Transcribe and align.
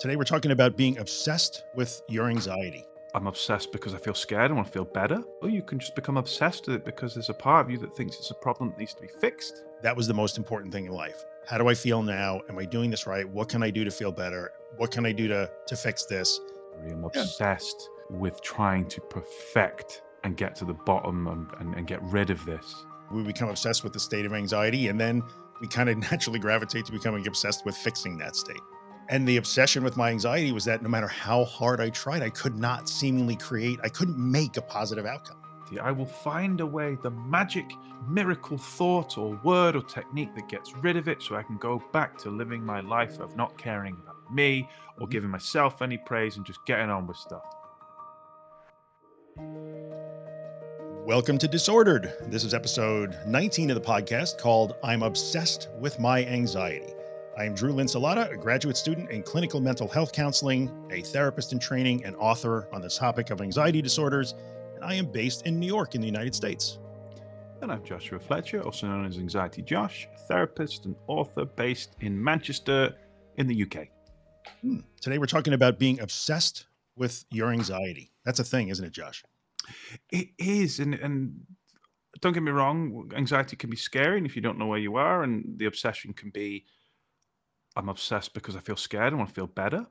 Today, 0.00 0.14
we're 0.14 0.22
talking 0.22 0.52
about 0.52 0.76
being 0.76 0.96
obsessed 0.98 1.64
with 1.74 2.02
your 2.08 2.28
anxiety. 2.28 2.84
I'm 3.14 3.26
obsessed 3.26 3.72
because 3.72 3.94
I 3.94 3.98
feel 3.98 4.14
scared. 4.14 4.52
I 4.52 4.54
want 4.54 4.68
to 4.68 4.72
feel 4.72 4.84
better. 4.84 5.24
Or 5.42 5.48
you 5.48 5.60
can 5.60 5.80
just 5.80 5.96
become 5.96 6.16
obsessed 6.16 6.68
with 6.68 6.76
it 6.76 6.84
because 6.84 7.14
there's 7.14 7.30
a 7.30 7.34
part 7.34 7.66
of 7.66 7.70
you 7.72 7.78
that 7.78 7.96
thinks 7.96 8.16
it's 8.16 8.30
a 8.30 8.34
problem 8.34 8.70
that 8.70 8.78
needs 8.78 8.94
to 8.94 9.02
be 9.02 9.08
fixed. 9.08 9.64
That 9.82 9.96
was 9.96 10.06
the 10.06 10.14
most 10.14 10.38
important 10.38 10.72
thing 10.72 10.86
in 10.86 10.92
life. 10.92 11.24
How 11.48 11.58
do 11.58 11.66
I 11.66 11.74
feel 11.74 12.04
now? 12.04 12.42
Am 12.48 12.56
I 12.60 12.64
doing 12.64 12.92
this 12.92 13.08
right? 13.08 13.28
What 13.28 13.48
can 13.48 13.60
I 13.64 13.70
do 13.70 13.82
to 13.82 13.90
feel 13.90 14.12
better? 14.12 14.52
What 14.76 14.92
can 14.92 15.04
I 15.04 15.10
do 15.10 15.26
to, 15.26 15.50
to 15.66 15.76
fix 15.76 16.06
this? 16.06 16.38
I'm 16.80 17.02
obsessed 17.02 17.88
with 18.08 18.40
trying 18.40 18.86
to 18.90 19.00
perfect 19.00 20.02
and 20.22 20.36
get 20.36 20.54
to 20.56 20.64
the 20.64 20.74
bottom 20.74 21.26
and, 21.26 21.48
and, 21.58 21.74
and 21.74 21.88
get 21.88 22.00
rid 22.04 22.30
of 22.30 22.44
this. 22.44 22.84
We 23.10 23.24
become 23.24 23.48
obsessed 23.48 23.82
with 23.82 23.94
the 23.94 24.00
state 24.00 24.26
of 24.26 24.32
anxiety, 24.32 24.86
and 24.86 25.00
then 25.00 25.24
we 25.60 25.66
kind 25.66 25.88
of 25.88 25.98
naturally 26.12 26.38
gravitate 26.38 26.86
to 26.86 26.92
becoming 26.92 27.26
obsessed 27.26 27.66
with 27.66 27.76
fixing 27.76 28.16
that 28.18 28.36
state. 28.36 28.60
And 29.10 29.26
the 29.26 29.38
obsession 29.38 29.82
with 29.84 29.96
my 29.96 30.10
anxiety 30.10 30.52
was 30.52 30.66
that 30.66 30.82
no 30.82 30.88
matter 30.90 31.06
how 31.08 31.44
hard 31.44 31.80
I 31.80 31.88
tried, 31.88 32.22
I 32.22 32.28
could 32.28 32.56
not 32.56 32.90
seemingly 32.90 33.36
create, 33.36 33.78
I 33.82 33.88
couldn't 33.88 34.18
make 34.18 34.58
a 34.58 34.62
positive 34.62 35.06
outcome. 35.06 35.36
I 35.82 35.92
will 35.92 36.06
find 36.06 36.60
a 36.60 36.66
way, 36.66 36.96
the 37.02 37.10
magic 37.10 37.70
miracle 38.06 38.56
thought 38.58 39.16
or 39.18 39.38
word 39.44 39.76
or 39.76 39.82
technique 39.82 40.34
that 40.34 40.48
gets 40.48 40.74
rid 40.76 40.96
of 40.96 41.08
it 41.08 41.22
so 41.22 41.36
I 41.36 41.42
can 41.42 41.56
go 41.58 41.82
back 41.92 42.16
to 42.18 42.30
living 42.30 42.64
my 42.64 42.80
life 42.80 43.18
of 43.18 43.34
not 43.36 43.56
caring 43.58 43.94
about 44.02 44.32
me 44.32 44.68
or 44.98 45.06
Mhm. 45.06 45.10
giving 45.10 45.30
myself 45.30 45.80
any 45.82 45.98
praise 45.98 46.36
and 46.36 46.44
just 46.44 46.64
getting 46.66 46.90
on 46.90 47.06
with 47.06 47.16
stuff. 47.18 47.44
Welcome 51.06 51.38
to 51.38 51.48
Disordered. 51.48 52.12
This 52.26 52.44
is 52.44 52.52
episode 52.52 53.16
19 53.26 53.70
of 53.70 53.74
the 53.74 53.86
podcast 53.86 54.38
called 54.38 54.74
I'm 54.82 55.02
Obsessed 55.02 55.68
with 55.78 55.98
My 55.98 56.24
Anxiety. 56.26 56.92
I 57.38 57.44
am 57.44 57.54
Drew 57.54 57.72
Linsalata, 57.72 58.32
a 58.32 58.36
graduate 58.36 58.76
student 58.76 59.10
in 59.10 59.22
clinical 59.22 59.60
mental 59.60 59.86
health 59.86 60.10
counseling, 60.12 60.72
a 60.90 61.02
therapist 61.02 61.52
in 61.52 61.60
training, 61.60 62.04
and 62.04 62.16
author 62.16 62.66
on 62.72 62.82
the 62.82 62.88
topic 62.88 63.30
of 63.30 63.40
anxiety 63.40 63.80
disorders, 63.80 64.34
and 64.74 64.84
I 64.84 64.94
am 64.94 65.06
based 65.06 65.46
in 65.46 65.60
New 65.60 65.68
York 65.68 65.94
in 65.94 66.00
the 66.00 66.06
United 66.08 66.34
States. 66.34 66.80
And 67.62 67.70
I'm 67.70 67.84
Joshua 67.84 68.18
Fletcher, 68.18 68.60
also 68.62 68.88
known 68.88 69.06
as 69.06 69.18
Anxiety 69.18 69.62
Josh, 69.62 70.08
a 70.12 70.18
therapist 70.18 70.84
and 70.86 70.96
author 71.06 71.44
based 71.44 71.94
in 72.00 72.20
Manchester 72.20 72.96
in 73.36 73.46
the 73.46 73.62
UK. 73.62 73.86
Hmm. 74.62 74.80
Today 75.00 75.18
we're 75.18 75.26
talking 75.26 75.52
about 75.52 75.78
being 75.78 76.00
obsessed 76.00 76.66
with 76.96 77.24
your 77.30 77.52
anxiety. 77.52 78.10
That's 78.24 78.40
a 78.40 78.44
thing, 78.44 78.70
isn't 78.70 78.84
it, 78.84 78.92
Josh? 78.92 79.22
It 80.10 80.30
is, 80.38 80.80
and 80.80 80.92
and 80.92 81.46
don't 82.20 82.32
get 82.32 82.42
me 82.42 82.50
wrong, 82.50 83.12
anxiety 83.14 83.54
can 83.54 83.70
be 83.70 83.76
scary, 83.76 84.16
and 84.16 84.26
if 84.26 84.34
you 84.34 84.42
don't 84.42 84.58
know 84.58 84.66
where 84.66 84.80
you 84.80 84.96
are, 84.96 85.22
and 85.22 85.56
the 85.56 85.66
obsession 85.66 86.12
can 86.12 86.30
be, 86.30 86.64
I'm 87.78 87.88
obsessed 87.88 88.34
because 88.34 88.56
I 88.56 88.60
feel 88.60 88.76
scared. 88.76 89.12
I 89.12 89.16
want 89.16 89.28
to 89.28 89.34
feel 89.34 89.46
better. 89.46 89.86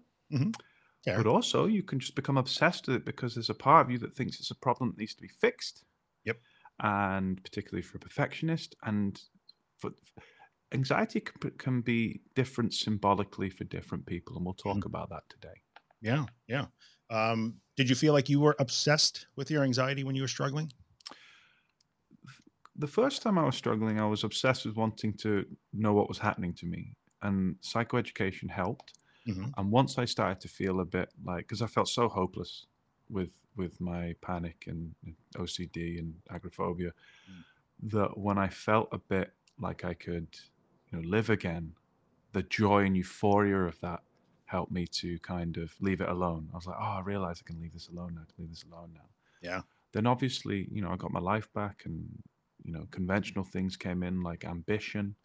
Yeah. 1.06 1.16
But 1.18 1.26
also, 1.26 1.68
you 1.68 1.84
can 1.84 2.00
just 2.00 2.16
become 2.16 2.38
obsessed 2.38 2.88
with 2.88 2.98
it 2.98 3.06
because 3.06 3.34
there's 3.34 3.50
a 3.50 3.56
part 3.56 3.86
of 3.86 3.92
you 3.92 3.98
that 4.00 4.16
thinks 4.16 4.40
it's 4.40 4.52
a 4.52 4.56
problem 4.56 4.90
that 4.90 4.98
needs 5.00 5.16
to 5.16 5.22
be 5.22 5.30
fixed. 5.30 5.84
Yep. 6.26 6.38
And 6.82 7.42
particularly 7.44 7.82
for 7.82 7.98
a 7.98 8.02
perfectionist, 8.02 8.76
and 8.84 9.20
for 9.80 9.92
anxiety 10.74 11.22
can, 11.22 11.52
can 11.52 11.82
be 11.82 12.22
different 12.36 12.74
symbolically 12.74 13.50
for 13.50 13.64
different 13.64 14.06
people, 14.06 14.36
and 14.36 14.46
we'll 14.46 14.54
talk 14.54 14.86
about 14.86 15.10
that 15.10 15.24
today. 15.30 15.56
Yeah, 16.02 16.26
yeah. 16.48 16.66
Um, 17.10 17.56
did 17.78 17.90
you 17.90 17.96
feel 17.96 18.14
like 18.14 18.28
you 18.30 18.42
were 18.42 18.56
obsessed 18.60 19.28
with 19.38 19.50
your 19.50 19.64
anxiety 19.64 20.04
when 20.04 20.16
you 20.16 20.22
were 20.22 20.28
struggling? 20.28 20.72
the 22.78 22.88
first 22.88 23.22
time 23.22 23.38
I 23.38 23.46
was 23.46 23.56
struggling, 23.56 24.00
I 24.00 24.06
was 24.06 24.24
obsessed 24.24 24.66
with 24.66 24.76
wanting 24.76 25.14
to 25.14 25.46
know 25.74 25.94
what 25.94 26.08
was 26.08 26.20
happening 26.20 26.54
to 26.56 26.66
me, 26.66 26.96
and 27.22 27.60
psychoeducation 27.62 28.50
helped. 28.52 28.98
Mhm. 29.26 29.54
And 29.58 29.72
once 29.72 29.98
I 29.98 30.06
started 30.06 30.42
to 30.42 30.48
feel 30.48 30.80
a 30.80 30.86
bit 30.86 31.14
like, 31.24 31.46
because 31.46 31.62
I 31.62 31.68
felt 31.68 31.90
so 31.90 32.10
hopeless 32.10 32.68
with 33.10 33.32
with 33.56 33.82
my 33.82 34.14
panic 34.22 34.66
and 34.68 34.96
OCD 35.36 35.98
and 36.00 36.22
agoraphobia, 36.30 36.94
Mm. 37.30 37.44
that 37.80 38.18
when 38.18 38.38
I 38.38 38.50
felt 38.50 38.90
a 38.92 38.98
bit 39.00 39.34
like 39.60 39.84
I 39.84 39.94
could, 39.96 40.40
you 40.92 41.00
know, 41.02 41.08
live 41.08 41.30
again, 41.30 41.76
the 42.34 42.44
joy 42.44 42.86
and 42.86 42.98
euphoria 42.98 43.58
of 43.66 43.80
that 43.82 44.04
helped 44.46 44.72
me 44.72 44.88
to 44.88 45.20
kind 45.20 45.58
of 45.58 45.80
leave 45.82 46.02
it 46.02 46.10
alone. 46.10 46.50
I 46.54 46.56
was 46.58 46.68
like, 46.68 46.78
oh, 46.80 46.84
I 46.84 47.02
realize 47.02 47.42
I 47.44 47.48
can 47.48 47.62
leave 47.62 47.74
this 47.74 47.90
alone 47.90 48.16
now. 48.16 48.22
I 48.22 48.26
can 48.26 48.36
leave 48.46 48.50
this 48.52 48.64
alone 48.64 48.94
now 48.94 49.10
Yeah. 49.42 49.64
then 49.94 50.06
obviously 50.08 50.68
you 50.72 50.82
know 50.82 50.92
i 50.92 50.98
got 50.98 51.12
my 51.12 51.20
life 51.20 51.52
back 51.54 51.86
and 51.86 52.22
you 52.64 52.72
know 52.74 52.88
conventional 52.92 53.46
things 53.46 53.78
came 53.78 54.04
in 54.04 54.22
like 54.22 54.44
ambition 54.46 55.16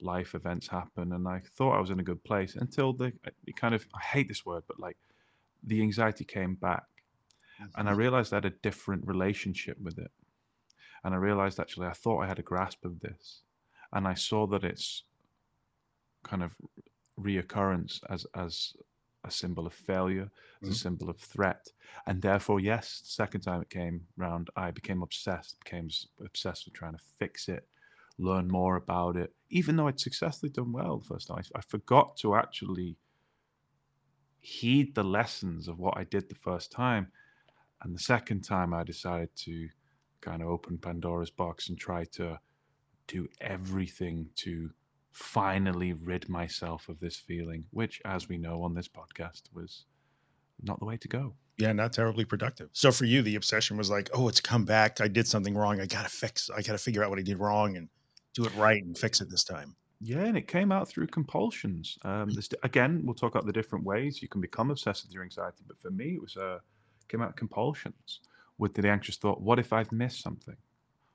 life 0.00 0.34
events 0.34 0.68
happen 0.68 1.12
and 1.12 1.26
i 1.26 1.40
thought 1.56 1.76
i 1.76 1.80
was 1.80 1.90
in 1.90 2.00
a 2.00 2.02
good 2.04 2.22
place 2.24 2.54
until 2.56 2.92
the 2.92 3.12
it 3.46 3.56
kind 3.56 3.74
of 3.74 3.86
i 3.94 4.00
hate 4.00 4.28
this 4.28 4.44
word 4.44 4.62
but 4.68 4.78
like 4.78 4.96
the 5.62 5.80
anxiety 5.82 6.24
came 6.24 6.54
back. 6.54 6.84
And 7.76 7.88
i 7.88 7.92
Mhm. 7.92 7.96
realized 7.96 8.32
i 8.32 8.36
had 8.36 8.44
a 8.44 8.50
different 8.50 9.06
relationship 9.06 9.78
with 9.80 9.98
it. 9.98 10.10
And 11.02 11.14
i 11.14 11.18
realized 11.18 11.58
actually 11.58 11.86
i 11.88 11.92
thought 11.92 12.22
i 12.22 12.26
had 12.26 12.38
a 12.38 12.42
grasp 12.42 12.84
of 12.84 13.00
this. 13.00 13.42
And 13.92 14.06
i 14.06 14.14
saw 14.14 14.46
that 14.48 14.64
it's 14.64 15.04
kind 16.22 16.42
of 16.42 16.54
reoccurrence 17.18 18.00
as 18.10 18.26
as 18.34 18.76
a 19.24 19.30
symbol 19.30 19.66
of 19.66 19.74
failure 19.74 20.30
as 20.62 20.68
Mhm. 20.68 20.72
a 20.72 20.74
symbol 20.74 21.10
of 21.10 21.18
threat. 21.18 21.72
And 22.06 22.22
therefore 22.22 22.60
yes 22.60 23.00
second 23.04 23.40
time 23.40 23.62
it 23.62 23.70
came 23.70 24.06
round 24.16 24.50
i 24.56 24.70
became 24.70 25.02
obsessed 25.02 25.58
became 25.64 25.88
obsessed 26.20 26.64
with 26.66 26.74
trying 26.74 26.92
to 26.92 27.04
fix 27.18 27.48
it 27.48 27.66
learn 28.18 28.48
more 28.48 28.76
about 28.76 29.16
it 29.16 29.34
even 29.50 29.76
though 29.76 29.88
i'd 29.88 30.00
successfully 30.00 30.50
done 30.50 30.72
well 30.72 30.98
the 30.98 31.04
first 31.04 31.28
time 31.28 31.38
i, 31.38 31.58
I 31.58 31.60
forgot 31.62 32.16
to 32.18 32.34
actually 32.34 32.96
heed 34.40 34.94
the 34.94 35.02
lessons 35.04 35.68
of 35.68 35.78
what 35.78 35.96
i 35.96 36.04
did 36.04 36.28
the 36.28 36.34
first 36.34 36.72
time 36.72 37.08
and 37.82 37.94
the 37.94 38.00
second 38.00 38.42
time 38.42 38.72
i 38.72 38.84
decided 38.84 39.34
to 39.36 39.68
kind 40.20 40.42
of 40.42 40.48
open 40.48 40.78
pandora's 40.78 41.30
box 41.30 41.68
and 41.68 41.78
try 41.78 42.04
to 42.12 42.38
do 43.06 43.28
everything 43.40 44.28
to 44.36 44.70
finally 45.12 45.92
rid 45.92 46.28
myself 46.28 46.88
of 46.88 47.00
this 47.00 47.16
feeling 47.16 47.64
which 47.70 48.00
as 48.04 48.28
we 48.28 48.36
know 48.38 48.62
on 48.62 48.74
this 48.74 48.88
podcast 48.88 49.42
was 49.52 49.84
not 50.62 50.78
the 50.78 50.86
way 50.86 50.96
to 50.96 51.08
go 51.08 51.34
Yeah, 51.58 51.72
not 51.72 51.92
terribly 51.94 52.24
productive. 52.26 52.68
So 52.72 52.92
for 52.92 53.06
you, 53.06 53.22
the 53.22 53.34
obsession 53.36 53.78
was 53.78 53.88
like, 53.88 54.10
oh, 54.12 54.28
it's 54.28 54.40
come 54.42 54.64
back. 54.66 55.00
I 55.00 55.08
did 55.08 55.26
something 55.26 55.54
wrong. 55.56 55.80
I 55.80 55.86
gotta 55.86 56.10
fix. 56.10 56.50
I 56.50 56.60
gotta 56.60 56.78
figure 56.78 57.02
out 57.02 57.08
what 57.08 57.18
I 57.18 57.22
did 57.22 57.38
wrong 57.38 57.76
and 57.78 57.88
do 58.36 58.44
it 58.44 58.54
right 58.56 58.84
and 58.84 58.96
fix 58.96 59.20
it 59.20 59.30
this 59.30 59.44
time. 59.44 59.74
Yeah, 60.00 60.24
and 60.24 60.36
it 60.36 60.46
came 60.46 60.70
out 60.70 60.88
through 60.88 61.06
compulsions. 61.06 61.98
Um, 62.02 62.28
there's, 62.30 62.50
again, 62.62 63.00
we'll 63.04 63.14
talk 63.14 63.34
about 63.34 63.46
the 63.46 63.52
different 63.52 63.84
ways 63.84 64.20
you 64.20 64.28
can 64.28 64.42
become 64.42 64.70
obsessed 64.70 65.04
with 65.04 65.12
your 65.12 65.22
anxiety. 65.22 65.64
But 65.66 65.80
for 65.80 65.90
me, 65.90 66.16
it 66.16 66.20
was 66.20 66.36
uh, 66.36 66.58
came 67.08 67.22
out 67.22 67.36
compulsions 67.36 68.20
with 68.58 68.74
the 68.74 68.88
anxious 68.88 69.16
thought: 69.16 69.40
What 69.40 69.58
if 69.58 69.72
I've 69.72 69.90
missed 69.92 70.22
something? 70.22 70.56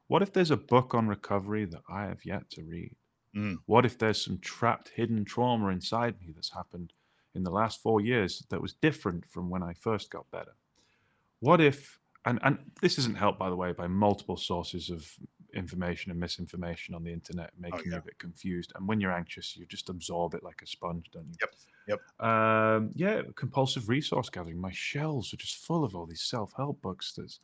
What 0.08 0.24
if 0.24 0.34
there's 0.34 0.52
a 0.52 0.58
book 0.58 0.96
on 0.96 1.08
recovery 1.08 1.66
that 1.66 1.84
I 1.88 2.06
have 2.06 2.26
yet 2.26 2.50
to 2.52 2.64
read? 2.64 2.96
Mm. 3.36 3.60
What 3.68 3.86
if 3.86 3.98
there's 3.98 4.26
some 4.26 4.40
trapped, 4.40 4.90
hidden 4.90 5.24
trauma 5.24 5.68
inside 5.68 6.16
me 6.20 6.34
that's 6.34 6.52
happened 6.52 6.92
in 7.36 7.44
the 7.44 7.52
last 7.52 7.82
four 7.82 8.02
years 8.02 8.44
that 8.50 8.62
was 8.62 8.74
different 8.74 9.26
from 9.26 9.50
when 9.50 9.64
I 9.64 9.74
first 9.74 10.10
got 10.12 10.30
better? 10.32 10.54
What 11.40 11.62
if, 11.62 12.00
and, 12.26 12.40
and 12.44 12.58
this 12.82 12.98
isn't 12.98 13.18
helped, 13.18 13.40
by 13.40 13.50
the 13.50 13.56
way, 13.56 13.72
by 13.72 13.88
multiple 13.88 14.36
sources 14.36 14.90
of 14.90 15.08
information 15.54 16.12
and 16.12 16.20
misinformation 16.20 16.96
on 16.96 17.04
the 17.04 17.12
internet, 17.12 17.52
making 17.60 17.82
yeah. 17.86 17.94
you 17.94 17.98
a 17.98 18.02
bit 18.02 18.20
confused. 18.20 18.72
And 18.76 18.88
when 18.88 19.00
you're 19.00 19.12
anxious, 19.12 19.56
you 19.56 19.66
just 19.66 19.90
absorb 19.90 20.34
it 20.34 20.44
like 20.44 20.62
a 20.62 20.68
sponge, 20.68 21.10
don't 21.12 21.28
you? 21.28 21.36
Yep, 21.88 22.00
yep. 22.20 22.26
Um, 22.28 22.92
yeah, 22.96 23.22
compulsive 23.36 23.90
resource 23.90 24.30
gathering. 24.30 24.60
My 24.60 24.72
shelves 24.72 25.34
are 25.34 25.38
just 25.38 25.58
full 25.58 25.84
of 25.84 25.96
all 25.96 26.06
these 26.06 26.22
self 26.22 26.54
help 26.56 26.82
books. 26.82 27.14
There's 27.16 27.40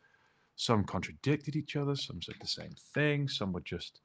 some 0.56 0.84
contradicted 0.84 1.56
each 1.56 1.75
other, 1.75 1.96
some 1.96 2.22
said 2.22 2.35
the 2.41 2.47
same 2.47 2.75
thing, 2.94 3.28
some 3.28 3.53
were 3.53 3.62
just 3.62 4.01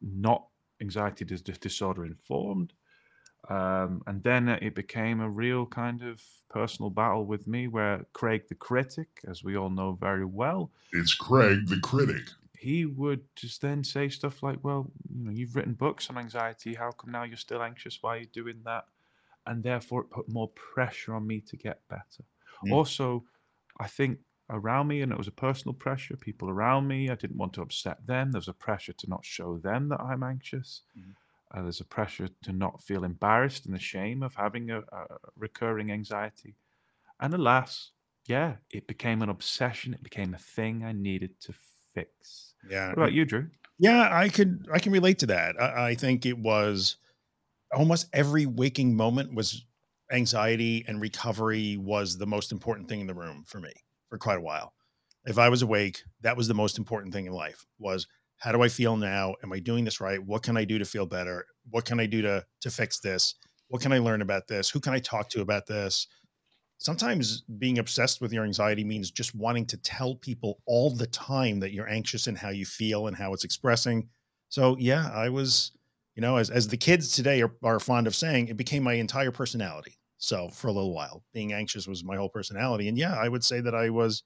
not 0.00 0.46
anxiety 0.80 1.24
dis- 1.24 1.42
dis- 1.42 1.58
disorder 1.58 2.04
informed. 2.04 2.72
Um, 3.48 4.02
and 4.06 4.22
then 4.24 4.48
it 4.48 4.74
became 4.74 5.20
a 5.20 5.28
real 5.28 5.66
kind 5.66 6.02
of 6.02 6.20
personal 6.50 6.90
battle 6.90 7.26
with 7.26 7.46
me 7.46 7.68
where 7.68 8.04
Craig 8.12 8.48
the 8.48 8.56
critic, 8.56 9.08
as 9.28 9.44
we 9.44 9.56
all 9.56 9.70
know 9.70 9.92
very 10.00 10.24
well, 10.24 10.70
It's 10.92 11.14
Craig 11.14 11.68
the 11.68 11.78
critic. 11.78 12.24
He 12.58 12.86
would 12.86 13.34
just 13.36 13.60
then 13.62 13.84
say 13.84 14.08
stuff 14.08 14.42
like, 14.42 14.62
"Well, 14.64 14.92
you 15.08 15.24
know, 15.24 15.30
you've 15.30 15.56
written 15.56 15.74
books 15.74 16.10
on 16.10 16.18
anxiety. 16.18 16.74
How 16.74 16.92
come 16.92 17.10
now 17.12 17.24
you're 17.24 17.36
still 17.36 17.62
anxious? 17.62 18.02
Why 18.02 18.16
are 18.16 18.20
you 18.20 18.26
doing 18.26 18.62
that?" 18.64 18.88
And 19.46 19.62
therefore, 19.62 20.02
it 20.02 20.10
put 20.10 20.28
more 20.28 20.48
pressure 20.50 21.14
on 21.14 21.26
me 21.26 21.40
to 21.42 21.56
get 21.56 21.86
better. 21.88 22.24
Mm. 22.62 22.72
Also, 22.72 23.26
I 23.78 23.86
think 23.88 24.20
around 24.50 24.88
me, 24.88 25.02
and 25.02 25.12
it 25.12 25.18
was 25.18 25.28
a 25.28 25.32
personal 25.32 25.74
pressure. 25.74 26.16
People 26.16 26.50
around 26.50 26.88
me, 26.88 27.10
I 27.10 27.14
didn't 27.14 27.38
want 27.38 27.52
to 27.54 27.62
upset 27.62 28.06
them. 28.06 28.32
There 28.32 28.38
was 28.40 28.48
a 28.48 28.54
pressure 28.54 28.92
to 28.94 29.08
not 29.08 29.24
show 29.24 29.58
them 29.58 29.88
that 29.88 30.00
I'm 30.00 30.22
anxious. 30.22 30.82
Mhm. 30.94 31.16
Uh, 31.50 31.62
there's 31.62 31.80
a 31.80 31.84
pressure 31.84 32.28
to 32.28 32.52
not 32.52 32.82
feel 32.82 33.04
embarrassed 33.04 33.66
and 33.66 33.74
the 33.74 33.78
shame 33.80 34.22
of 34.22 34.34
having 34.36 34.70
a, 34.70 34.80
a 34.80 35.18
recurring 35.36 35.92
anxiety. 35.92 36.56
And 37.20 37.34
alas, 37.34 37.92
yeah, 38.26 38.58
it 38.70 38.86
became 38.86 39.22
an 39.22 39.28
obsession. 39.28 39.94
It 39.94 40.02
became 40.02 40.34
a 40.34 40.38
thing 40.38 40.84
I 40.84 40.92
needed 40.92 41.40
to 41.40 41.52
fix. 41.96 42.54
Yeah. 42.68 42.88
What 42.88 42.98
about 42.98 43.12
you, 43.12 43.24
Drew? 43.24 43.48
Yeah, 43.78 44.08
I 44.10 44.28
could 44.28 44.66
I 44.72 44.78
can 44.78 44.92
relate 44.92 45.18
to 45.20 45.26
that. 45.26 45.60
I, 45.60 45.88
I 45.88 45.94
think 45.94 46.24
it 46.24 46.38
was 46.38 46.96
almost 47.74 48.08
every 48.12 48.46
waking 48.46 48.96
moment 48.96 49.34
was 49.34 49.64
anxiety 50.12 50.84
and 50.86 51.00
recovery 51.00 51.76
was 51.76 52.16
the 52.16 52.26
most 52.26 52.52
important 52.52 52.88
thing 52.88 53.00
in 53.00 53.06
the 53.06 53.14
room 53.14 53.44
for 53.46 53.60
me 53.60 53.72
for 54.08 54.18
quite 54.18 54.38
a 54.38 54.42
while. 54.42 54.72
If 55.24 55.38
I 55.38 55.48
was 55.48 55.62
awake, 55.62 56.04
that 56.20 56.36
was 56.36 56.46
the 56.46 56.54
most 56.54 56.78
important 56.78 57.12
thing 57.12 57.26
in 57.26 57.32
life 57.32 57.66
was 57.78 58.06
how 58.38 58.52
do 58.52 58.62
I 58.62 58.68
feel 58.68 58.96
now? 58.96 59.34
Am 59.42 59.52
I 59.52 59.58
doing 59.58 59.84
this 59.84 60.00
right? 60.00 60.22
What 60.24 60.42
can 60.42 60.56
I 60.56 60.64
do 60.64 60.78
to 60.78 60.84
feel 60.84 61.06
better? 61.06 61.46
What 61.70 61.84
can 61.84 61.98
I 61.98 62.06
do 62.06 62.22
to 62.22 62.44
to 62.60 62.70
fix 62.70 63.00
this? 63.00 63.34
What 63.68 63.82
can 63.82 63.92
I 63.92 63.98
learn 63.98 64.22
about 64.22 64.46
this? 64.46 64.70
Who 64.70 64.80
can 64.80 64.92
I 64.92 65.00
talk 65.00 65.28
to 65.30 65.40
about 65.40 65.66
this? 65.66 66.06
Sometimes 66.78 67.42
being 67.58 67.78
obsessed 67.78 68.20
with 68.20 68.32
your 68.32 68.44
anxiety 68.44 68.84
means 68.84 69.10
just 69.10 69.34
wanting 69.34 69.66
to 69.66 69.76
tell 69.78 70.14
people 70.14 70.60
all 70.66 70.90
the 70.90 71.06
time 71.06 71.58
that 71.60 71.72
you're 71.72 71.88
anxious 71.88 72.26
and 72.26 72.36
how 72.36 72.50
you 72.50 72.66
feel 72.66 73.06
and 73.06 73.16
how 73.16 73.32
it's 73.32 73.44
expressing. 73.44 74.08
So 74.48 74.76
yeah, 74.78 75.10
I 75.12 75.28
was, 75.28 75.72
you 76.14 76.20
know, 76.20 76.36
as, 76.36 76.50
as 76.50 76.68
the 76.68 76.76
kids 76.76 77.12
today 77.12 77.42
are, 77.42 77.52
are 77.62 77.80
fond 77.80 78.06
of 78.06 78.14
saying, 78.14 78.48
it 78.48 78.56
became 78.56 78.82
my 78.82 78.94
entire 78.94 79.30
personality. 79.30 79.98
So 80.18 80.48
for 80.48 80.68
a 80.68 80.72
little 80.72 80.94
while, 80.94 81.24
being 81.32 81.52
anxious 81.52 81.86
was 81.86 82.04
my 82.04 82.16
whole 82.16 82.28
personality. 82.28 82.88
And 82.88 82.98
yeah, 82.98 83.14
I 83.14 83.28
would 83.28 83.44
say 83.44 83.60
that 83.60 83.74
I 83.74 83.90
was 83.90 84.22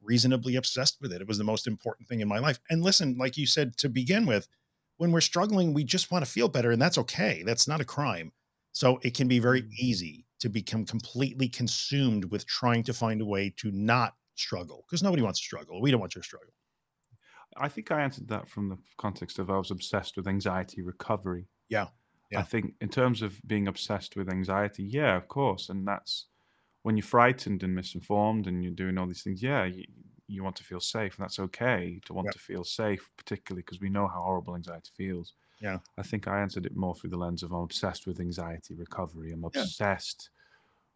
reasonably 0.00 0.56
obsessed 0.56 0.98
with 1.00 1.12
it. 1.12 1.20
It 1.20 1.28
was 1.28 1.38
the 1.38 1.44
most 1.44 1.66
important 1.66 2.08
thing 2.08 2.20
in 2.20 2.28
my 2.28 2.38
life. 2.38 2.58
And 2.70 2.82
listen, 2.82 3.16
like 3.18 3.36
you 3.36 3.46
said 3.46 3.76
to 3.78 3.88
begin 3.88 4.26
with, 4.26 4.48
when 4.98 5.12
we're 5.12 5.20
struggling, 5.20 5.72
we 5.72 5.84
just 5.84 6.10
want 6.10 6.24
to 6.24 6.30
feel 6.30 6.48
better, 6.48 6.70
and 6.70 6.80
that's 6.80 6.98
okay. 6.98 7.42
That's 7.44 7.66
not 7.66 7.80
a 7.80 7.84
crime. 7.84 8.32
So 8.72 9.00
it 9.02 9.14
can 9.14 9.26
be 9.26 9.38
very 9.38 9.62
mm-hmm. 9.62 9.72
easy 9.78 10.26
to 10.42 10.50
become 10.50 10.84
completely 10.86 11.48
consumed 11.48 12.26
with 12.26 12.46
trying 12.46 12.84
to 12.84 12.94
find 12.94 13.20
a 13.22 13.26
way 13.26 13.50
to 13.58 13.70
not 13.72 14.16
struggle 14.36 14.84
because 14.86 15.02
nobody 15.02 15.22
wants 15.22 15.40
to 15.40 15.44
struggle. 15.44 15.80
We 15.82 15.90
don't 15.90 16.00
want 16.00 16.14
you 16.14 16.20
to 16.22 16.26
struggle. 16.26 16.52
I 17.56 17.68
think 17.68 17.90
I 17.90 18.00
answered 18.02 18.28
that 18.28 18.48
from 18.48 18.68
the 18.68 18.78
context 18.96 19.38
of 19.38 19.50
I 19.50 19.58
was 19.58 19.70
obsessed 19.70 20.16
with 20.16 20.26
anxiety 20.26 20.82
recovery. 20.82 21.48
Yeah. 21.68 21.88
Yeah. 22.30 22.40
I 22.40 22.42
think 22.44 22.74
in 22.80 22.88
terms 22.88 23.20
of 23.20 23.40
being 23.46 23.68
obsessed 23.68 24.16
with 24.16 24.30
anxiety, 24.30 24.84
yeah, 24.84 25.16
of 25.16 25.28
course. 25.28 25.68
And 25.68 25.86
that's 25.86 26.26
when 26.82 26.96
you're 26.96 27.04
frightened 27.04 27.62
and 27.62 27.74
misinformed 27.74 28.46
and 28.46 28.64
you're 28.64 28.72
doing 28.72 28.96
all 28.98 29.06
these 29.06 29.22
things, 29.22 29.42
yeah, 29.42 29.64
you, 29.66 29.84
you 30.28 30.42
want 30.42 30.56
to 30.56 30.64
feel 30.64 30.80
safe. 30.80 31.16
And 31.18 31.24
that's 31.24 31.38
okay 31.38 32.00
to 32.06 32.14
want 32.14 32.26
Yep. 32.26 32.32
to 32.32 32.38
feel 32.38 32.64
safe, 32.64 33.10
particularly 33.18 33.62
because 33.62 33.80
we 33.80 33.90
know 33.90 34.08
how 34.08 34.22
horrible 34.22 34.56
anxiety 34.56 34.90
feels. 34.96 35.34
Yeah. 35.60 35.78
I 35.98 36.02
think 36.02 36.26
I 36.26 36.40
answered 36.40 36.66
it 36.66 36.74
more 36.76 36.94
through 36.94 37.10
the 37.10 37.18
lens 37.18 37.42
of 37.42 37.52
I'm 37.52 37.60
obsessed 37.60 38.06
with 38.06 38.18
anxiety 38.20 38.74
recovery. 38.74 39.32
I'm 39.32 39.44
Yeah. 39.54 39.66
obsessed 39.66 40.30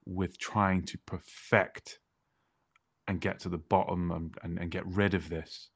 with 0.06 0.38
trying 0.38 0.82
to 0.84 0.98
perfect 1.06 1.98
and 3.08 3.20
get 3.20 3.40
to 3.40 3.48
the 3.48 3.58
bottom 3.58 4.10
and, 4.10 4.34
and, 4.42 4.58
and 4.58 4.70
get 4.70 4.86
rid 4.86 5.14
of 5.14 5.28
this. 5.28 5.70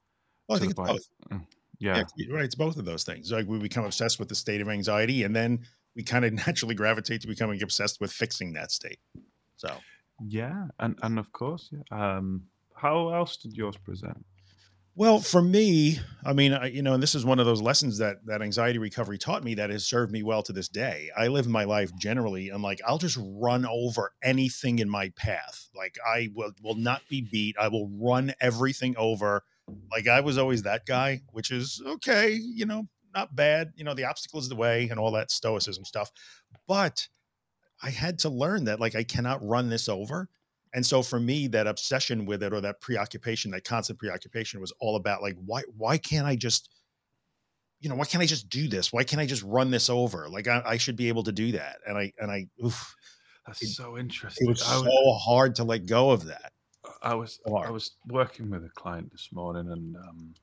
Well, 0.49 0.57
I 0.57 0.61
think 0.61 0.73
it's 0.73 0.81
both. 0.81 1.09
Mm, 1.31 1.47
Yeah. 1.79 2.03
Yeah, 2.17 2.35
right. 2.35 2.45
It's 2.45 2.55
both 2.55 2.77
of 2.77 2.85
those 2.85 3.05
things. 3.05 3.31
Like 3.31 3.47
we 3.47 3.59
become 3.59 3.85
obsessed 3.85 4.19
with 4.19 4.29
the 4.29 4.35
state 4.35 4.61
of 4.61 4.69
anxiety, 4.69 5.23
and 5.25 5.35
then 5.35 5.61
we 5.95 6.03
kind 6.03 6.25
of 6.25 6.33
naturally 6.47 6.75
gravitate 6.75 7.21
to 7.23 7.27
becoming 7.29 7.63
obsessed 7.63 8.01
with 8.01 8.13
fixing 8.13 8.53
that 8.55 8.71
state. 8.71 8.99
So 9.57 9.73
Yeah, 10.27 10.67
and 10.79 10.99
and 11.03 11.19
of 11.19 11.33
course, 11.33 11.71
yeah. 11.73 12.17
Um, 12.17 12.45
how 12.75 13.13
else 13.13 13.37
did 13.37 13.55
yours 13.55 13.77
present? 13.77 14.25
Well, 15.01 15.19
for 15.19 15.41
me, 15.41 15.99
I 16.27 16.35
mean, 16.35 16.53
I, 16.53 16.67
you 16.67 16.83
know, 16.83 16.93
and 16.93 17.03
this 17.03 17.15
is 17.15 17.25
one 17.25 17.39
of 17.39 17.47
those 17.47 17.63
lessons 17.63 17.97
that 17.97 18.19
that 18.27 18.43
anxiety 18.43 18.79
recovery 18.79 19.17
taught 19.17 19.43
me 19.43 19.55
that 19.55 19.71
has 19.71 19.87
served 19.87 20.13
me 20.13 20.23
well 20.23 20.43
to 20.43 20.53
this 20.53 20.69
day. 20.69 21.09
I 21.17 21.29
live 21.29 21.49
my 21.49 21.65
life 21.65 21.91
generally, 21.97 22.51
and 22.51 22.63
like 22.63 22.83
I'll 22.87 22.99
just 22.99 23.17
run 23.19 23.65
over 23.65 24.13
anything 24.23 24.79
in 24.79 24.91
my 24.91 25.09
path. 25.17 25.71
Like 25.75 25.97
I 26.07 26.29
will 26.35 26.53
will 26.63 26.75
not 26.75 27.01
be 27.09 27.23
beat. 27.23 27.57
I 27.59 27.69
will 27.69 27.89
run 27.89 28.35
everything 28.43 28.95
over. 28.99 29.43
Like 29.91 30.07
I 30.07 30.21
was 30.21 30.37
always 30.37 30.65
that 30.65 30.85
guy, 30.85 31.23
which 31.33 31.51
is 31.51 31.81
okay, 31.87 32.33
you 32.35 32.67
know, 32.67 32.87
not 33.15 33.35
bad. 33.35 33.73
You 33.77 33.85
know, 33.85 33.95
the 33.95 34.05
obstacle 34.05 34.39
is 34.39 34.51
the 34.51 34.55
way 34.55 34.91
and 34.91 35.01
all 35.01 35.13
that 35.13 35.31
stoicism 35.31 35.87
stuff. 35.87 36.11
But 36.69 37.09
I 37.83 37.89
had 37.89 38.19
to 38.19 38.29
learn 38.29 38.65
that 38.65 38.81
like 38.81 38.95
I 38.95 39.05
cannot 39.05 39.43
run 39.43 39.71
this 39.71 39.89
over. 39.89 40.29
And 40.73 40.85
so 40.87 41.03
for 41.03 41.19
me, 41.19 41.49
that 41.49 41.67
obsession 41.67 42.27
with 42.27 42.43
it 42.43 42.53
or 42.53 42.61
that 42.61 42.81
preoccupation, 42.81 43.51
that 43.53 43.65
constant 43.65 43.99
preoccupation 43.99 44.61
was 44.61 44.73
all 44.81 44.97
about 44.97 45.23
like, 45.23 45.37
why, 45.45 45.63
why 45.77 45.99
can't 45.99 46.27
I 46.27 46.37
just, 46.37 46.71
you 47.81 47.89
know, 47.89 47.95
why 47.97 48.05
can't 48.05 48.23
I 48.23 48.27
just 48.27 48.49
do 48.49 48.69
this? 48.69 48.93
Why 48.93 49.05
can't 49.05 49.21
I 49.21 49.27
just 49.27 49.43
run 49.43 49.71
this 49.71 49.89
over? 49.89 50.29
Like 50.29 50.47
I, 50.49 50.63
I 50.65 50.77
should 50.77 50.97
be 50.97 51.09
able 51.09 51.25
to 51.25 51.33
do 51.33 51.53
that. 51.53 51.79
And 51.87 51.97
I, 51.99 52.13
and 52.19 52.31
I, 52.31 52.47
oof, 52.65 52.95
That's 53.47 53.61
It- 53.63 53.69
so 53.69 53.97
interesting. 53.99 54.47
it 54.47 54.51
was 54.51 54.63
I, 54.63 54.77
so 54.77 54.85
was, 54.85 55.23
hard 55.25 55.55
to 55.57 55.65
let 55.65 55.87
go 55.87 56.11
of 56.11 56.27
that. 56.27 56.53
I 57.03 57.15
was 57.15 57.41
so. 57.47 57.57
I 57.57 57.71
was 57.71 57.97
working 58.07 58.51
with 58.51 58.65
a 58.65 58.71
client 58.71 59.11
this 59.13 59.31
morning, 59.33 59.71
and 59.73 59.97
um, 59.97 60.35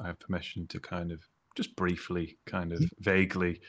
I 0.00 0.06
have 0.08 0.18
permission 0.20 0.66
to 0.68 0.80
kind 0.80 1.12
of 1.12 1.22
just 1.56 1.76
briefly, 1.76 2.38
kind 2.46 2.72
of 2.72 2.80
Mm-hmm. 2.80 3.02
vaguely, 3.02 3.60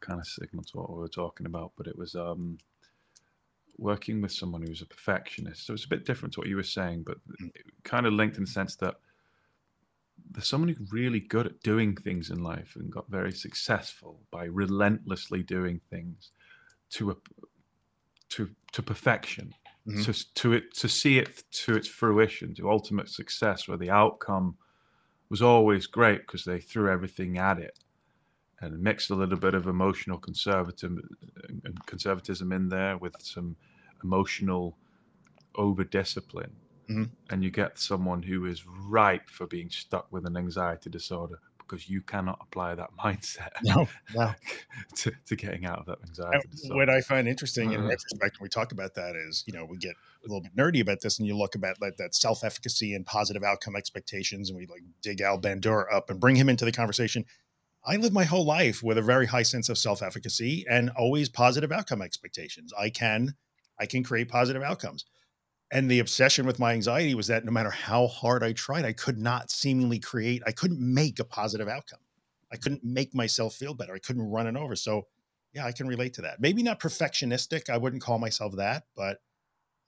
kind 0.00 0.20
of 0.20 0.26
signal 0.26 0.64
to 0.64 0.76
what 0.78 0.90
we 0.90 0.96
were 0.96 1.08
talking 1.08 1.46
about. 1.46 1.72
But 1.76 1.86
it 1.86 1.96
was 1.98 2.14
um, 2.14 2.58
working 3.78 4.20
with 4.20 4.32
someone 4.32 4.62
who 4.62 4.68
was 4.70 4.82
a 4.82 4.86
perfectionist. 4.86 5.66
So 5.66 5.74
it's 5.74 5.84
a 5.84 5.88
bit 5.88 6.06
different 6.06 6.34
to 6.34 6.40
what 6.40 6.48
you 6.48 6.56
were 6.56 6.62
saying, 6.62 7.04
but 7.04 7.18
Mm. 7.40 7.50
kind 7.84 8.06
of 8.06 8.12
linked 8.12 8.36
in 8.36 8.44
the 8.44 8.50
sense 8.50 8.76
that 8.76 8.96
there's 10.30 10.48
someone 10.48 10.68
who's 10.68 10.92
really 10.92 11.20
good 11.20 11.46
at 11.46 11.60
doing 11.60 11.96
things 11.96 12.30
in 12.30 12.42
life 12.42 12.76
and 12.76 12.90
got 12.90 13.08
very 13.10 13.32
successful 13.32 14.26
by 14.30 14.44
relentlessly 14.44 15.42
doing 15.42 15.80
things 15.90 16.30
to 16.90 17.10
a 17.10 17.16
to 18.28 18.54
to 18.72 18.82
perfection 18.82 19.54
Mhm. 19.86 20.02
to 20.04 20.12
to 20.34 20.52
it 20.52 20.74
to 20.74 20.88
see 20.88 21.18
it 21.18 21.44
to 21.50 21.74
its 21.76 21.88
fruition 21.88 22.54
to 22.54 22.70
ultimate 22.70 23.08
success 23.08 23.68
where 23.68 23.76
the 23.76 23.90
outcome 23.90 24.56
was 25.30 25.42
always 25.42 25.86
great 25.86 26.20
because 26.22 26.44
they 26.44 26.60
threw 26.60 26.90
everything 26.90 27.38
at 27.38 27.58
it 27.58 27.83
and 28.64 28.82
mixed 28.82 29.10
a 29.10 29.14
little 29.14 29.38
bit 29.38 29.54
of 29.54 29.66
emotional 29.66 30.18
conservatism 30.18 31.00
conservatism 31.86 32.52
in 32.52 32.68
there 32.68 32.96
with 32.98 33.14
some 33.20 33.56
emotional 34.02 34.76
over 35.56 35.84
discipline 35.84 36.56
Mhm. 36.88 37.10
and 37.30 37.42
you 37.42 37.50
get 37.50 37.78
someone 37.78 38.22
who 38.22 38.44
is 38.44 38.66
ripe 38.66 39.30
for 39.30 39.46
being 39.46 39.70
stuck 39.70 40.12
with 40.12 40.26
an 40.26 40.36
anxiety 40.36 40.90
disorder 40.90 41.38
because 41.58 41.88
you 41.88 42.02
cannot 42.02 42.38
apply 42.42 42.74
that 42.74 42.90
mindset 43.04 43.52
No, 43.62 43.88
no. 44.14 44.34
to, 44.96 45.12
to 45.26 45.34
getting 45.36 45.64
out 45.64 45.78
of 45.78 45.86
that 45.86 45.98
And 46.00 46.08
anxiety 46.10 46.48
disorder. 46.50 46.76
What 46.76 46.90
I 46.90 47.00
find 47.00 47.26
interesting 47.26 47.72
in 47.72 47.80
Uh. 47.80 47.86
retrospect 47.86 48.38
when 48.38 48.44
we 48.44 48.48
talk 48.50 48.72
about 48.72 48.94
that 48.96 49.16
is, 49.16 49.44
you 49.46 49.54
know, 49.54 49.64
we 49.64 49.78
get 49.78 49.92
a 49.94 50.26
little 50.28 50.42
bit 50.42 50.54
nerdy 50.56 50.80
about 50.82 51.00
this, 51.00 51.18
and 51.18 51.26
you 51.26 51.34
look 51.36 51.54
about 51.54 51.80
like 51.80 51.96
that 51.96 52.14
self-efficacy 52.14 52.94
and 52.94 53.06
positive 53.06 53.42
outcome 53.42 53.76
expectations, 53.76 54.50
and 54.50 54.58
we 54.58 54.66
like 54.66 54.82
dig 55.00 55.20
Al 55.22 55.40
Bandura 55.40 55.84
up 55.92 56.10
and 56.10 56.20
bring 56.20 56.36
him 56.36 56.48
into 56.50 56.64
the 56.66 56.72
conversation. 56.72 57.24
I 57.86 57.96
lived 57.96 58.14
my 58.14 58.24
whole 58.24 58.44
life 58.44 58.82
with 58.82 58.96
a 58.96 59.02
very 59.02 59.26
high 59.26 59.42
sense 59.42 59.68
of 59.68 59.76
self-efficacy 59.76 60.64
and 60.70 60.90
always 60.90 61.28
positive 61.28 61.70
outcome 61.70 62.00
expectations. 62.00 62.72
I 62.78 62.88
can, 62.88 63.34
I 63.78 63.86
can 63.86 64.02
create 64.02 64.28
positive 64.28 64.62
outcomes. 64.62 65.04
And 65.70 65.90
the 65.90 65.98
obsession 65.98 66.46
with 66.46 66.58
my 66.58 66.72
anxiety 66.72 67.14
was 67.14 67.26
that 67.26 67.44
no 67.44 67.50
matter 67.50 67.70
how 67.70 68.06
hard 68.06 68.42
I 68.42 68.52
tried, 68.52 68.84
I 68.84 68.92
could 68.92 69.18
not 69.18 69.50
seemingly 69.50 69.98
create, 69.98 70.42
I 70.46 70.52
couldn't 70.52 70.80
make 70.80 71.18
a 71.18 71.24
positive 71.24 71.68
outcome. 71.68 71.98
I 72.52 72.56
couldn't 72.56 72.84
make 72.84 73.14
myself 73.14 73.54
feel 73.54 73.74
better. 73.74 73.94
I 73.94 73.98
couldn't 73.98 74.30
run 74.30 74.46
it 74.46 74.56
over. 74.56 74.76
So 74.76 75.08
yeah, 75.52 75.66
I 75.66 75.72
can 75.72 75.86
relate 75.86 76.14
to 76.14 76.22
that. 76.22 76.40
Maybe 76.40 76.62
not 76.62 76.80
perfectionistic. 76.80 77.68
I 77.68 77.76
wouldn't 77.76 78.02
call 78.02 78.18
myself 78.18 78.56
that, 78.56 78.84
but 78.96 79.18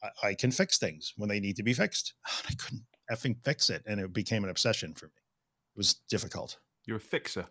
I, 0.02 0.28
I 0.28 0.34
can 0.34 0.50
fix 0.50 0.76
things 0.76 1.14
when 1.16 1.28
they 1.28 1.40
need 1.40 1.56
to 1.56 1.62
be 1.62 1.72
fixed. 1.72 2.14
I 2.48 2.54
couldn't 2.54 2.84
effing 3.10 3.36
fix 3.44 3.70
it. 3.70 3.82
And 3.86 4.00
it 4.00 4.12
became 4.12 4.44
an 4.44 4.50
obsession 4.50 4.94
for 4.94 5.06
me. 5.06 5.12
It 5.74 5.78
was 5.78 5.94
difficult. 6.08 6.58
You're 6.84 6.98
a 6.98 7.00
fixer. 7.00 7.46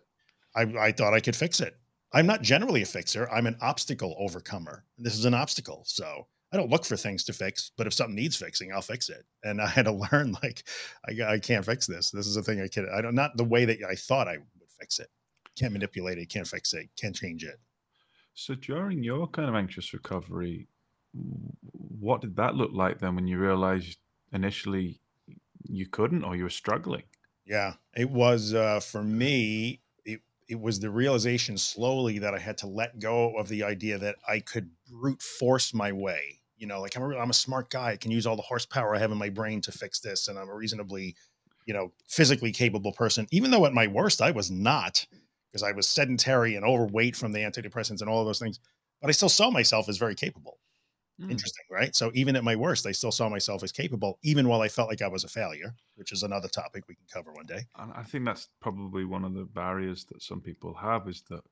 I, 0.56 0.62
I 0.78 0.92
thought 0.92 1.14
I 1.14 1.20
could 1.20 1.36
fix 1.36 1.60
it. 1.60 1.76
I'm 2.12 2.26
not 2.26 2.42
generally 2.42 2.82
a 2.82 2.86
fixer. 2.86 3.28
I'm 3.30 3.46
an 3.46 3.56
obstacle 3.60 4.16
overcomer. 4.18 4.84
This 4.98 5.18
is 5.18 5.24
an 5.24 5.34
obstacle. 5.34 5.82
So 5.86 6.26
I 6.52 6.56
don't 6.56 6.70
look 6.70 6.84
for 6.84 6.96
things 6.96 7.24
to 7.24 7.32
fix, 7.32 7.72
but 7.76 7.86
if 7.86 7.92
something 7.92 8.14
needs 8.14 8.36
fixing, 8.36 8.72
I'll 8.72 8.80
fix 8.80 9.08
it. 9.08 9.24
And 9.42 9.60
I 9.62 9.68
had 9.68 9.84
to 9.84 9.92
learn 10.12 10.36
like, 10.42 10.64
I, 11.08 11.34
I 11.34 11.38
can't 11.38 11.64
fix 11.64 11.86
this. 11.86 12.10
This 12.10 12.26
is 12.26 12.36
a 12.36 12.42
thing 12.42 12.60
I 12.60 12.68
can, 12.68 12.88
I 12.94 13.00
don't, 13.00 13.14
not 13.14 13.36
the 13.36 13.44
way 13.44 13.64
that 13.64 13.78
I 13.88 13.94
thought 13.94 14.28
I 14.28 14.38
would 14.38 14.70
fix 14.80 14.98
it. 14.98 15.08
Can't 15.58 15.72
manipulate 15.72 16.18
it. 16.18 16.28
Can't 16.28 16.46
fix 16.46 16.74
it. 16.74 16.88
Can't 16.96 17.14
change 17.14 17.44
it. 17.44 17.58
So 18.34 18.54
during 18.54 19.02
your 19.02 19.26
kind 19.26 19.48
of 19.48 19.54
anxious 19.54 19.94
recovery, 19.94 20.68
what 21.98 22.20
did 22.20 22.36
that 22.36 22.54
look 22.54 22.72
like 22.72 22.98
then 22.98 23.14
when 23.14 23.26
you 23.26 23.38
realized 23.38 23.98
initially 24.32 25.00
you 25.64 25.86
couldn't 25.86 26.24
or 26.24 26.36
you 26.36 26.44
were 26.44 26.50
struggling? 26.50 27.04
Yeah, 27.46 27.74
it 27.96 28.10
was 28.10 28.52
uh, 28.54 28.80
for 28.80 29.02
me. 29.02 29.80
It 30.48 30.60
was 30.60 30.78
the 30.78 30.90
realization 30.90 31.58
slowly 31.58 32.18
that 32.20 32.34
I 32.34 32.38
had 32.38 32.58
to 32.58 32.66
let 32.66 32.98
go 32.98 33.36
of 33.36 33.48
the 33.48 33.64
idea 33.64 33.98
that 33.98 34.16
I 34.28 34.40
could 34.40 34.70
brute 34.88 35.20
force 35.20 35.74
my 35.74 35.90
way. 35.90 36.40
You 36.56 36.66
know, 36.66 36.80
like 36.80 36.96
I'm 36.96 37.02
a, 37.02 37.16
I'm 37.16 37.30
a 37.30 37.34
smart 37.34 37.70
guy. 37.70 37.92
I 37.92 37.96
can 37.96 38.10
use 38.10 38.26
all 38.26 38.36
the 38.36 38.42
horsepower 38.42 38.94
I 38.94 38.98
have 38.98 39.12
in 39.12 39.18
my 39.18 39.28
brain 39.28 39.60
to 39.62 39.72
fix 39.72 40.00
this, 40.00 40.28
and 40.28 40.38
I'm 40.38 40.48
a 40.48 40.54
reasonably, 40.54 41.14
you 41.66 41.74
know, 41.74 41.92
physically 42.08 42.52
capable 42.52 42.92
person. 42.92 43.26
Even 43.30 43.50
though 43.50 43.66
at 43.66 43.74
my 43.74 43.86
worst 43.86 44.22
I 44.22 44.30
was 44.30 44.50
not, 44.50 45.04
because 45.50 45.62
I 45.62 45.72
was 45.72 45.88
sedentary 45.88 46.54
and 46.54 46.64
overweight 46.64 47.16
from 47.16 47.32
the 47.32 47.40
antidepressants 47.40 48.00
and 48.00 48.08
all 48.08 48.20
of 48.20 48.26
those 48.26 48.38
things. 48.38 48.60
But 49.00 49.08
I 49.08 49.12
still 49.12 49.28
saw 49.28 49.50
myself 49.50 49.88
as 49.88 49.98
very 49.98 50.14
capable. 50.14 50.58
Mm. 51.20 51.30
Interesting, 51.30 51.64
right? 51.70 51.94
So 51.96 52.10
even 52.14 52.36
at 52.36 52.44
my 52.44 52.56
worst, 52.56 52.86
I 52.86 52.92
still 52.92 53.12
saw 53.12 53.28
myself 53.28 53.62
as 53.62 53.72
capable, 53.72 54.18
even 54.22 54.48
while 54.48 54.60
I 54.60 54.68
felt 54.68 54.88
like 54.88 55.00
I 55.02 55.08
was 55.08 55.24
a 55.24 55.28
failure, 55.28 55.74
which 55.94 56.12
is 56.12 56.22
another 56.22 56.48
topic 56.48 56.84
we 56.88 56.94
can 56.94 57.06
cover 57.10 57.32
one 57.32 57.46
day. 57.46 57.62
And 57.76 57.92
I 57.92 58.02
think 58.02 58.24
that's 58.26 58.48
probably 58.60 59.04
one 59.04 59.24
of 59.24 59.34
the 59.34 59.44
barriers 59.44 60.04
that 60.06 60.22
some 60.22 60.40
people 60.40 60.74
have 60.74 61.08
is 61.08 61.22
that 61.30 61.42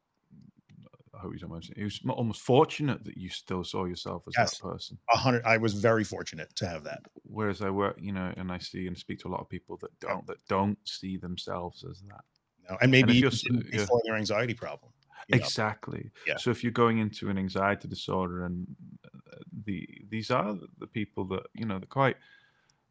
I 1.15 1.19
hope 1.19 1.33
you 1.33 1.39
don't 1.39 1.53
mention 1.53 1.75
saying, 1.75 1.83
It 1.83 1.85
was 1.85 2.17
almost 2.17 2.41
fortunate 2.41 3.05
that 3.05 3.17
you 3.17 3.29
still 3.29 3.63
saw 3.65 3.85
yourself 3.85 4.27
as 4.27 4.35
Yes. 4.37 4.59
that 4.59 4.63
person. 4.63 4.99
A 5.13 5.17
hundred. 5.17 5.45
I 5.45 5.59
was 5.59 5.75
very 5.75 6.05
fortunate 6.05 6.55
to 6.57 6.67
have 6.67 6.85
that. 6.85 7.03
Whereas 7.23 7.63
I 7.63 7.71
work, 7.71 7.99
you 8.01 8.13
know, 8.13 8.33
and 8.37 8.51
I 8.51 8.59
see 8.59 8.87
and 8.87 8.97
speak 8.99 9.21
to 9.21 9.29
a 9.29 9.31
lot 9.31 9.41
of 9.41 9.49
people 9.49 9.77
that 9.79 9.99
don't 10.01 10.27
that 10.27 10.45
don't 10.49 10.79
see 10.89 11.17
themselves 11.17 11.85
as 11.85 12.01
that. 12.03 12.25
You 12.59 12.65
know, 12.71 12.79
and 12.81 12.91
maybe 12.91 13.13
if 13.13 13.21
even 13.21 13.23
you're 13.23 13.31
s- 13.31 13.45
yeah. 13.73 13.87
before 13.87 14.01
their 14.05 14.17
anxiety 14.17 14.55
problem. 14.55 14.93
You 15.29 15.37
know. 15.39 15.51
Exactly. 15.53 16.13
Yeah. 16.27 16.37
So 16.37 16.51
if 16.51 16.63
you're 16.63 16.73
going 16.73 16.99
into 16.99 17.31
an 17.31 17.39
anxiety 17.39 17.89
disorder, 17.89 18.45
and 18.45 18.77
uh, 19.05 19.39
the 19.65 19.89
these 20.09 20.31
are 20.31 20.55
the 20.79 20.87
people 20.87 21.25
that 21.29 21.47
you 21.55 21.65
know, 21.67 21.79
they're 21.79 21.87
quite. 21.87 22.17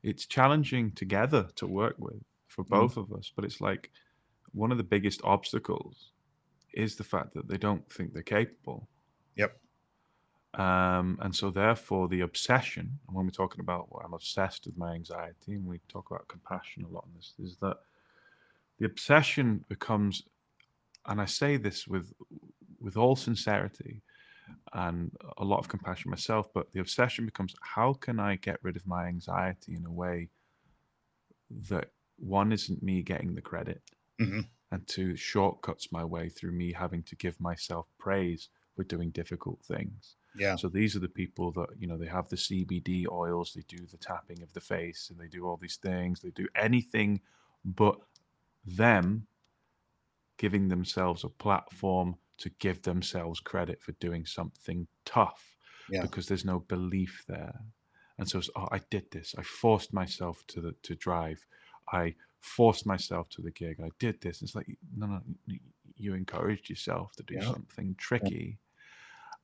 It's 0.04 0.26
challenging 0.28 0.94
together 0.94 1.50
to 1.58 1.68
work 1.68 1.96
with 2.00 2.24
for 2.48 2.64
Mhm. 2.70 2.88
both 2.88 2.98
of 2.98 3.12
us, 3.14 3.32
but 3.36 3.46
it's 3.46 3.62
like 3.62 3.92
one 4.54 4.72
of 4.72 4.78
the 4.80 4.84
biggest 4.86 5.22
obstacles 5.24 6.14
is 6.74 6.96
the 6.98 7.04
fact 7.06 7.34
that 7.36 7.48
they 7.50 7.58
don't 7.58 7.92
think 7.92 8.14
they're 8.14 8.24
capable. 8.24 8.90
Yep. 9.36 9.60
Um, 10.54 11.18
and 11.22 11.36
so 11.36 11.50
therefore 11.50 12.08
the 12.08 12.22
obsession, 12.22 13.00
and 13.08 13.16
when 13.16 13.26
we're 13.26 13.32
talking 13.32 13.60
about 13.62 13.92
well, 13.92 14.04
I'm 14.06 14.14
obsessed 14.14 14.68
with 14.68 14.78
my 14.78 14.94
anxiety, 14.94 15.54
and 15.54 15.66
we 15.66 15.80
talk 15.88 16.12
about 16.12 16.28
compassion 16.28 16.84
a 16.84 16.90
lot 16.90 17.06
in 17.08 17.16
this, 17.16 17.34
is 17.40 17.58
that 17.58 17.78
the 18.80 18.86
obsession 18.86 19.66
becomes, 19.70 20.24
and 21.06 21.22
I 21.22 21.26
say 21.26 21.58
this 21.58 21.88
with 21.88 22.14
with 22.80 22.98
all 22.98 23.16
sincerity 23.16 24.02
and 24.74 25.16
a 25.38 25.44
lot 25.46 25.60
of 25.60 25.70
compassion 25.70 26.12
myself, 26.12 26.52
but 26.54 26.72
the 26.74 26.80
obsession 26.82 27.26
becomes 27.26 27.56
how 27.62 27.94
can 27.94 28.20
I 28.20 28.36
get 28.36 28.60
rid 28.62 28.76
of 28.76 28.86
my 28.86 29.06
anxiety 29.08 29.74
in 29.76 29.86
a 29.86 29.92
way 29.92 30.30
that 31.50 31.92
one 32.18 32.52
isn't 32.52 32.84
me 32.84 33.02
getting 33.04 33.36
the 33.36 33.42
credit, 33.42 33.82
Mhm. 34.20 34.50
and 34.72 34.88
two 34.88 35.16
shortcuts 35.16 35.92
my 35.92 36.04
way 36.04 36.30
through 36.30 36.52
me 36.52 36.74
having 36.74 37.04
to 37.04 37.16
give 37.16 37.40
myself 37.40 37.88
praise 37.98 38.50
for 38.76 38.84
doing 38.84 39.12
difficult 39.12 39.62
things. 39.64 40.16
Yeah. 40.36 40.56
So 40.56 40.68
these 40.68 40.96
are 40.96 41.00
the 41.00 41.10
people 41.10 41.52
that 41.54 41.70
you 41.80 41.88
know 41.88 41.98
they 41.98 42.08
have 42.08 42.30
the 42.30 42.38
CBD 42.38 43.08
oils, 43.08 43.54
they 43.54 43.62
do 43.62 43.86
the 43.86 43.98
tapping 43.98 44.42
of 44.42 44.54
the 44.54 44.62
face, 44.62 45.10
and 45.10 45.20
they 45.20 45.28
do 45.28 45.46
all 45.46 45.58
these 45.58 45.78
things. 45.78 46.22
They 46.22 46.32
do 46.32 46.48
anything 46.56 47.22
but 47.64 48.00
them 48.66 49.28
giving 50.38 50.68
themselves 50.68 51.24
a 51.24 51.30
platform 51.30 52.16
to 52.38 52.50
give 52.60 52.82
themselves 52.82 53.40
credit 53.40 53.82
for 53.82 53.92
doing 53.94 54.26
something 54.26 54.88
tough 55.06 55.58
Yeah. 55.90 56.02
because 56.02 56.28
there's 56.28 56.46
no 56.46 56.60
belief 56.60 57.24
there. 57.28 57.60
And 58.18 58.30
so 58.30 58.40
it's, 58.40 58.50
oh, 58.56 58.68
I 58.72 58.80
did 58.90 59.10
this. 59.12 59.34
I 59.38 59.44
forced 59.44 59.94
myself 59.94 60.44
to 60.48 60.62
the 60.62 60.76
to 60.84 60.96
drive. 60.96 61.46
I 61.92 62.16
forced 62.40 62.86
myself 62.86 63.30
to 63.30 63.42
the 63.42 63.52
gig. 63.52 63.80
I 63.82 63.90
did 64.00 64.22
this. 64.22 64.42
It's 64.42 64.56
like 64.56 64.68
no, 64.96 65.08
no, 65.08 65.22
you 65.96 66.14
encouraged 66.14 66.70
yourself 66.70 67.14
to 67.18 67.24
do 67.24 67.36
Yeah. 67.36 67.52
something 67.54 67.96
tricky. 67.98 68.60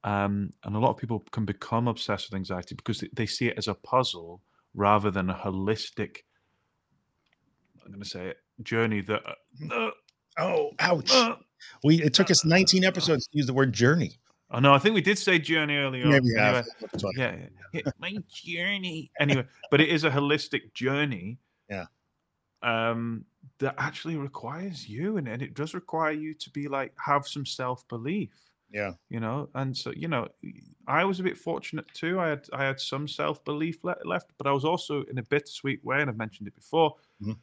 Um, 0.04 0.52
and 0.64 0.76
a 0.76 0.80
lot 0.80 0.92
of 0.92 0.98
people 0.98 1.20
can 1.32 1.46
become 1.46 1.88
obsessed 1.88 2.30
with 2.30 2.38
anxiety 2.38 2.76
because 2.76 3.00
they, 3.00 3.10
they 3.14 3.26
see 3.26 3.48
it 3.48 3.58
as 3.58 3.68
a 3.68 3.74
puzzle 3.74 4.42
rather 4.74 5.12
than 5.12 5.30
a 5.30 5.36
holistic. 5.36 6.20
I'm 7.84 7.92
going 7.92 8.04
to 8.04 8.10
say 8.10 8.28
it 8.28 8.38
journey 8.64 9.02
that. 9.02 9.24
Uh, 9.72 9.90
Oh, 10.40 10.72
ouch. 10.80 11.12
uh, 11.12 11.36
We 11.84 12.02
it 12.02 12.14
took 12.14 12.32
us 12.32 12.46
19 12.46 12.84
episodes 12.84 13.28
to 13.28 13.38
use 13.38 13.46
the 13.48 13.54
word 13.54 13.74
journey. 13.74 14.18
oh 14.52 14.60
no, 14.60 14.74
I 14.74 14.80
think 14.80 14.96
we 14.96 15.02
did 15.02 15.18
say 15.18 15.38
journey 15.40 15.76
earlier. 15.78 16.06
have. 16.06 16.24
Anyway, 16.26 16.64
What 16.80 16.92
to 16.94 16.98
talk 16.98 17.14
yeah, 17.18 17.36
yeah, 17.74 17.82
yeah, 17.86 17.92
my 18.00 18.18
journey. 18.32 19.12
Anyway, 19.20 19.46
but 19.72 19.82
it 19.82 19.90
is 19.90 20.04
a 20.04 20.10
holistic 20.10 20.74
journey. 20.74 21.38
Yeah. 21.70 21.86
Um, 22.62 23.26
that 23.60 23.76
actually 23.78 24.18
requires 24.18 24.88
you, 24.88 25.18
and, 25.18 25.28
and 25.28 25.42
it 25.42 25.54
does 25.54 25.74
require 25.74 26.12
you 26.12 26.34
to 26.34 26.50
be 26.50 26.68
like 26.68 26.94
have 26.98 27.28
some 27.28 27.46
self 27.46 27.88
belief. 27.88 28.32
Yeah. 28.72 28.92
You 29.10 29.20
know, 29.20 29.50
and 29.56 29.76
so 29.76 29.92
you 29.96 30.08
know, 30.08 30.28
I 30.88 31.04
was 31.06 31.20
a 31.20 31.24
bit 31.24 31.38
fortunate 31.38 31.86
too. 31.94 32.20
I 32.20 32.28
had 32.30 32.48
I 32.54 32.64
had 32.66 32.80
some 32.80 33.08
self 33.08 33.44
belief 33.46 33.84
le- 33.84 33.96
left, 34.06 34.32
but 34.38 34.46
I 34.48 34.52
was 34.52 34.66
also 34.66 35.04
in 35.04 35.18
a 35.18 35.24
bittersweet 35.24 35.84
way, 35.86 36.02
and 36.02 36.10
I've 36.10 36.18
mentioned 36.18 36.48
it 36.48 36.56
before. 36.56 36.96
Mhm. 37.24 37.38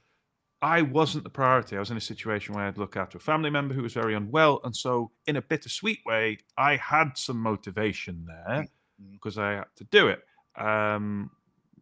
I 0.67 0.83
wasn't 0.83 1.23
the 1.23 1.31
priority. 1.31 1.77
I 1.77 1.79
was 1.79 1.93
in 1.93 1.97
a 1.97 2.01
situation 2.01 2.53
where 2.53 2.65
I'd 2.65 2.77
look 2.77 2.97
after 2.97 3.19
a 3.19 3.21
family 3.21 3.51
member 3.51 3.73
who 3.73 3.83
was 3.83 3.93
very 3.93 4.17
unwell, 4.17 4.61
and 4.65 4.75
so 4.75 5.13
in 5.29 5.37
a 5.37 5.43
bittersweet 5.43 6.01
way, 6.05 6.39
I 6.59 6.75
had 6.75 7.17
some 7.17 7.39
motivation 7.39 8.27
there 8.27 8.67
because 9.13 9.39
I 9.39 9.53
had 9.53 9.67
to 9.77 9.85
do 9.85 10.09
it. 10.09 10.25
Um, 10.61 11.31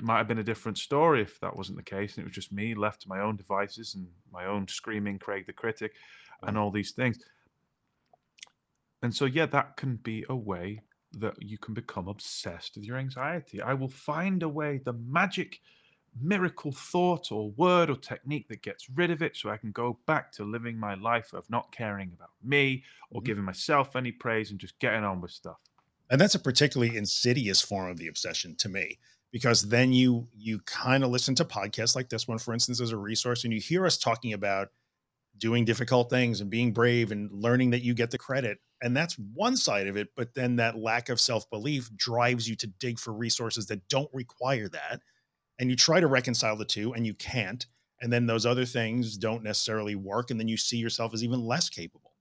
might 0.02 0.18
have 0.18 0.28
been 0.28 0.40
a 0.40 0.44
different 0.44 0.76
story 0.76 1.22
if 1.22 1.40
that 1.40 1.56
wasn't 1.56 1.78
the 1.78 1.82
case, 1.82 2.18
and 2.18 2.24
it 2.24 2.28
was 2.28 2.34
just 2.34 2.52
me 2.52 2.74
left 2.74 3.00
to 3.02 3.08
my 3.08 3.20
own 3.20 3.36
devices 3.36 3.94
and 3.94 4.06
my 4.30 4.44
own 4.44 4.68
screaming 4.68 5.18
Craig 5.18 5.46
the 5.46 5.54
critic, 5.54 5.92
and 6.42 6.58
all 6.58 6.70
these 6.70 6.92
things. 6.92 7.16
And 9.02 9.14
so, 9.14 9.24
yeah, 9.24 9.46
that 9.46 9.78
can 9.78 9.96
be 9.96 10.26
a 10.28 10.36
way 10.36 10.82
that 11.12 11.36
you 11.40 11.56
can 11.56 11.72
become 11.72 12.06
obsessed 12.06 12.76
with 12.76 12.84
your 12.84 12.98
anxiety. 12.98 13.62
I 13.62 13.72
will 13.72 13.88
find 13.88 14.42
a 14.42 14.48
way, 14.50 14.82
the 14.84 14.92
magic 14.92 15.60
miracle 16.20 16.72
thought 16.72 17.32
or 17.32 17.50
word 17.52 17.90
or 17.90 17.96
technique 17.96 18.48
that 18.48 18.62
gets 18.62 18.88
rid 18.90 19.10
of 19.10 19.22
it 19.22 19.36
so 19.36 19.50
I 19.50 19.56
can 19.56 19.72
go 19.72 20.00
back 20.06 20.32
to 20.32 20.44
living 20.44 20.78
my 20.78 20.94
life 20.94 21.32
of 21.32 21.48
not 21.50 21.72
caring 21.72 22.12
about 22.12 22.30
me 22.42 22.84
or 23.10 23.20
Mhm. 23.20 23.22
giving 23.22 23.44
myself 23.44 23.96
any 23.96 24.12
praise 24.12 24.50
and 24.50 24.60
just 24.60 24.78
getting 24.78 25.04
on 25.04 25.20
with 25.20 25.32
stuff. 25.32 25.58
and 26.10 26.20
that's 26.20 26.34
a 26.34 26.38
particularly 26.40 26.96
insidious 26.96 27.60
form 27.60 27.90
of 27.90 27.96
the 27.98 28.08
obsession 28.08 28.54
to 28.56 28.68
me 28.68 28.98
because 29.32 29.68
then 29.68 29.92
you 29.92 30.28
you 30.34 30.60
kind 30.60 31.02
of 31.04 31.10
listen 31.10 31.34
to 31.34 31.44
podcasts 31.44 31.96
like 31.96 32.08
this 32.10 32.28
one 32.28 32.38
for 32.38 32.52
instance 32.54 32.80
as 32.80 32.92
a 32.92 32.96
resource 32.96 33.44
and 33.44 33.52
you 33.52 33.60
hear 33.60 33.86
us 33.86 33.96
talking 33.98 34.32
about 34.32 34.68
doing 35.38 35.64
difficult 35.64 36.10
things 36.10 36.40
and 36.40 36.50
being 36.50 36.72
brave 36.72 37.12
and 37.12 37.32
learning 37.32 37.70
that 37.70 37.82
you 37.82 37.94
get 37.94 38.10
the 38.12 38.18
credit 38.18 38.58
and 38.82 38.96
that's 38.96 39.18
one 39.18 39.56
side 39.56 39.88
of 39.88 39.96
it 39.96 40.10
but 40.16 40.34
then 40.34 40.56
that 40.56 40.78
lack 40.78 41.08
of 41.08 41.20
self-belief 41.20 41.94
drives 41.96 42.48
you 42.48 42.56
to 42.56 42.66
dig 42.66 42.98
for 42.98 43.12
resources 43.14 43.66
that 43.66 43.88
don't 43.88 44.10
require 44.14 44.68
that 44.68 45.02
and 45.58 45.70
you 45.70 45.76
try 45.76 46.00
to 46.00 46.06
reconcile 46.06 46.56
the 46.56 46.64
two 46.64 46.92
and 46.94 47.06
you 47.06 47.14
can't 47.14 47.66
and 48.00 48.12
then 48.12 48.26
those 48.26 48.44
other 48.44 48.64
things 48.64 49.16
don't 49.16 49.42
necessarily 49.42 49.94
work 49.94 50.30
and 50.30 50.38
then 50.38 50.48
you 50.48 50.56
see 50.56 50.76
yourself 50.76 51.14
as 51.14 51.24
even 51.24 51.44
less 51.44 51.68
capable. 51.68 52.12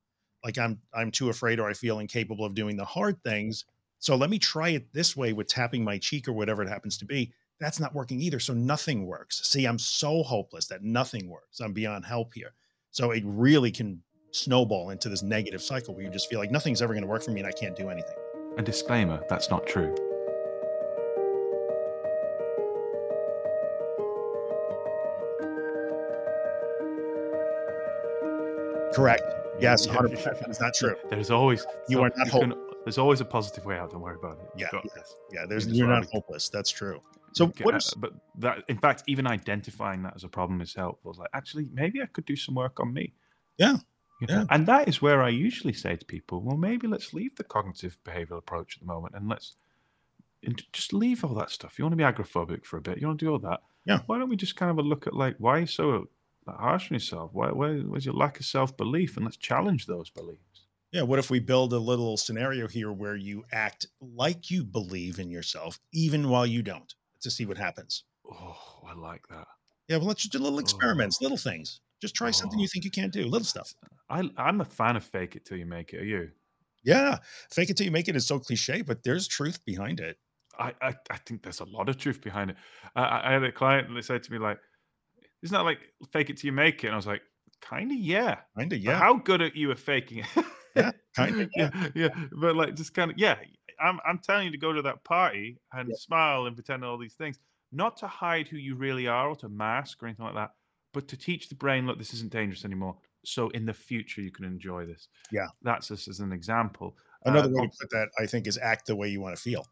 Like 0.44 0.58
i'm 0.58 0.80
i'm 0.94 1.12
too 1.12 1.30
afraid 1.30 1.60
or 1.60 1.70
i 1.70 1.74
feel 1.74 2.00
incapable 2.00 2.46
of 2.46 2.56
doing 2.56 2.76
the 2.76 2.86
hard 2.86 3.22
things 3.24 3.66
so 4.04 4.18
let 4.18 4.30
me 4.30 4.38
try 4.38 4.70
it 4.70 4.92
this 4.92 5.16
way 5.16 5.32
with 5.32 5.48
tapping 5.48 5.82
my 5.82 5.98
cheek 5.98 6.28
or 6.28 6.34
whatever 6.34 6.62
it 6.62 6.68
happens 6.68 6.98
to 6.98 7.06
be. 7.06 7.32
That's 7.62 7.80
not 7.80 7.96
working 7.96 8.20
either 8.20 8.38
so 8.38 8.54
nothing 8.54 9.06
works. 9.06 9.48
See 9.48 9.66
i'm 9.66 9.80
so 9.80 10.24
hopeless 10.24 10.68
that 10.68 10.84
nothing 10.84 11.30
works. 11.30 11.62
I'm 11.62 11.72
beyond 11.72 12.04
help 12.06 12.34
here. 12.34 12.54
So 12.92 13.12
it 13.12 13.24
really 13.26 13.72
can 13.72 14.04
snowball 14.32 14.90
into 14.90 15.08
this 15.08 15.24
negative 15.24 15.62
cycle 15.62 15.96
where 15.96 16.04
you 16.04 16.10
just 16.10 16.30
feel 16.30 16.40
like 16.40 16.52
nothing's 16.52 16.82
ever 16.82 16.94
going 16.94 17.04
to 17.04 17.10
work 17.10 17.24
for 17.24 17.32
me 17.32 17.40
and 17.40 17.48
i 17.48 17.54
can't 17.54 17.78
do 17.78 17.90
anything. 17.90 18.16
A 18.58 18.62
disclaimer 18.62 19.24
that's 19.30 19.50
not 19.50 19.66
true. 19.66 19.96
Correct 28.94 29.24
yes 29.60 29.86
Yeah. 29.86 29.94
100% 29.96 30.40
that's 30.42 30.60
not 30.62 30.74
true 30.74 30.96
There's 31.10 31.32
always 31.32 31.66
You 31.90 31.98
some- 31.98 32.06
are 32.06 32.12
not 32.18 32.28
can- 32.30 32.54
there's 32.86 32.98
always 32.98 33.22
a 33.22 33.26
positive 33.26 33.64
way 33.66 33.78
out. 33.78 33.92
Don't 33.92 34.02
worry 34.02 34.18
about 34.22 34.40
it. 34.40 34.50
You've 34.58 34.70
Yeah, 34.74 34.80
yeah. 34.84 35.02
yeah 35.32 35.46
there's 35.48 35.68
you're 35.68 35.88
not 35.88 36.06
hopeless 36.12 36.50
that's 36.50 36.70
true 36.70 37.02
so 37.32 37.46
Okay, 37.46 37.64
what 37.64 37.76
uh, 37.76 37.80
but 37.98 38.12
that 38.40 38.64
in 38.68 38.78
fact 38.78 39.04
even 39.08 39.26
identifying 39.26 40.04
that 40.04 40.14
as 40.16 40.24
a 40.24 40.30
problem 40.30 40.60
is 40.62 40.74
helpful 40.76 41.12
It's 41.12 41.20
like 41.20 41.30
actually 41.34 41.70
maybe 41.74 42.02
i 42.02 42.06
could 42.08 42.26
do 42.26 42.36
some 42.36 42.56
work 42.56 42.80
on 42.80 42.94
me 42.94 43.14
Yeah, 43.58 43.78
You 44.22 44.28
know? 44.28 44.40
yeah. 44.40 44.46
and 44.50 44.68
that 44.68 44.88
is 44.88 45.02
where 45.02 45.24
i 45.24 45.30
usually 45.30 45.74
say 45.74 45.96
to 45.96 46.06
people 46.06 46.42
well 46.42 46.58
maybe 46.58 46.88
let's 46.88 47.14
leave 47.14 47.36
the 47.38 47.44
cognitive 47.56 47.98
behavioral 48.04 48.38
approach 48.40 48.76
at 48.76 48.82
the 48.82 48.86
moment 48.96 49.16
and 49.16 49.28
let's 49.30 49.56
and 50.44 50.62
just 50.74 50.92
leave 50.94 51.24
all 51.24 51.34
that 51.36 51.50
stuff 51.52 51.80
you 51.80 51.86
want 51.86 51.94
to 51.94 51.98
be 51.98 52.04
agoraphobic 52.04 52.66
for 52.66 52.78
a 52.78 52.82
bit 52.82 53.00
you 53.00 53.08
want 53.08 53.18
to 53.20 53.26
do 53.26 53.32
all 53.32 53.40
that 53.40 53.62
Yeah. 53.86 54.00
why 54.08 54.18
don't 54.20 54.30
we 54.30 54.36
just 54.36 54.56
kind 54.58 54.70
of 54.70 54.78
a 54.78 54.82
look 54.88 55.08
at 55.08 55.14
like 55.16 55.36
why 55.40 55.52
are 55.58 55.60
you 55.62 55.68
so 55.68 56.10
harsh 56.48 56.92
on 56.92 56.96
yourself 56.96 57.32
why, 57.34 57.52
why 57.52 57.78
where's 57.80 58.06
your 58.06 58.14
lack 58.16 58.40
of 58.40 58.46
self-belief 58.46 59.16
and 59.18 59.26
let's 59.26 59.38
challenge 59.38 59.86
those 59.86 60.10
beliefs 60.10 60.68
Yeah, 60.92 61.02
what 61.04 61.20
if 61.20 61.30
we 61.30 61.40
build 61.40 61.74
a 61.74 61.80
little 61.80 62.18
scenario 62.18 62.68
here 62.68 62.92
where 62.92 63.16
you 63.16 63.44
act 63.52 63.88
like 64.00 64.52
you 64.52 64.64
believe 64.64 65.20
in 65.20 65.30
yourself, 65.32 65.80
even 65.92 66.30
while 66.30 66.46
you 66.46 66.62
don't, 66.62 66.94
to 67.22 67.32
see 67.32 67.46
what 67.46 67.58
happens? 67.58 68.04
oh 68.26 68.82
i 68.86 68.94
like 68.94 69.28
that 69.30 69.48
Yeah, 69.88 69.98
well, 69.98 70.08
let's 70.08 70.22
just 70.24 70.32
do 70.34 70.40
little 70.40 70.60
oh. 70.60 70.60
experiments, 70.60 71.20
Oh. 71.22 71.26
little 71.26 71.38
things. 71.38 71.82
Just 72.02 72.16
try 72.16 72.32
something 72.32 72.60
you 72.60 72.68
Oh. 72.68 72.72
think 72.72 72.86
you 72.86 72.92
can't 72.92 73.14
do, 73.14 73.26
little 73.26 73.46
stuff. 73.46 73.74
I, 74.10 74.30
i'm 74.38 74.62
a 74.62 74.66
fan 74.66 74.96
of 74.96 75.04
fake 75.04 75.36
it 75.36 75.46
till 75.46 75.58
you 75.58 75.66
make 75.66 75.94
it 75.94 76.02
are 76.02 76.06
you 76.06 76.32
Yeah, 76.84 77.20
fake 77.52 77.70
it 77.70 77.78
till 77.78 77.86
you 77.86 77.92
make 77.92 78.08
it 78.08 78.16
is 78.16 78.28
so 78.28 78.40
cliche, 78.40 78.82
but 78.82 79.04
there's 79.04 79.28
truth 79.28 79.64
behind 79.66 80.00
it. 80.00 80.20
I, 80.60 80.74
I, 80.82 80.94
I 81.10 81.18
think 81.18 81.42
there's 81.42 81.62
a 81.62 81.66
lot 81.66 81.90
of 81.90 81.98
truth 81.98 82.22
behind 82.22 82.52
it. 82.52 82.58
I, 82.96 83.02
I 83.04 83.30
I 83.30 83.34
had 83.34 83.44
a 83.44 83.52
client 83.52 83.94
that 83.94 84.06
said 84.06 84.24
to 84.24 84.32
me 84.32 84.38
like, 84.38 84.60
"Isn't 85.44 85.54
that 85.56 85.62
like 85.64 85.80
fake 86.12 86.30
it 86.32 86.38
till 86.38 86.48
you 86.48 86.54
make 86.54 86.84
it?" 86.84 86.88
And 86.88 86.94
I 86.94 86.98
was 86.98 87.08
like, 87.08 87.24
"Kind 87.62 87.92
of, 87.92 87.98
yeah. 87.98 88.42
Kinda, 88.58 88.78
But 88.86 88.96
yeah, 88.96 89.04
How 89.04 89.16
good 89.16 89.42
at 89.42 89.56
you 89.56 89.72
at 89.72 89.80
faking 89.80 90.20
it?" 90.26 90.46
Yeah, 90.76 90.92
kinda, 91.16 91.50
yeah, 91.56 91.70
yeah. 91.96 92.10
But 92.32 92.56
like, 92.56 92.76
just 92.76 92.94
kind 92.94 93.12
of, 93.12 93.18
yeah. 93.18 93.40
I'm, 93.80 94.00
I'm 94.06 94.20
telling 94.20 94.46
you 94.46 94.52
to 94.52 94.58
go 94.58 94.74
to 94.74 94.82
that 94.84 95.04
party 95.04 95.60
and 95.72 95.94
Yeah. 95.94 95.96
smile 95.96 96.46
and 96.46 96.56
pretend 96.56 96.84
all 96.86 96.98
these 96.98 97.16
things, 97.16 97.40
not 97.72 97.98
to 97.98 98.08
hide 98.08 98.48
who 98.48 98.58
you 98.58 98.76
really 98.76 99.08
are 99.08 99.30
or 99.30 99.36
to 99.38 99.50
mask 99.50 100.02
or 100.02 100.08
anything 100.08 100.26
like 100.26 100.36
that, 100.36 100.52
but 100.94 101.08
to 101.10 101.18
teach 101.18 101.50
the 101.50 101.56
brain, 101.56 101.86
look, 101.88 101.98
this 101.98 102.14
isn't 102.14 102.32
dangerous 102.32 102.66
anymore. 102.66 103.00
So 103.26 103.50
in 103.50 103.66
the 103.66 103.74
future, 103.74 104.22
you 104.22 104.32
can 104.32 104.46
enjoy 104.46 104.86
this. 104.86 105.08
Yeah. 105.30 105.48
That's 105.62 105.88
just 105.88 106.08
as 106.08 106.20
an 106.20 106.32
example. 106.34 106.98
Another 107.26 107.48
Uh, 107.48 107.50
way 107.50 107.68
to 107.68 107.72
put 107.80 107.90
that, 107.92 108.10
I 108.20 108.26
think, 108.28 108.48
is 108.48 108.58
act 108.58 108.86
the 108.88 108.96
way 108.96 109.10
you 109.10 109.22
want 109.22 109.36
to 109.36 109.42
feel. 109.42 109.66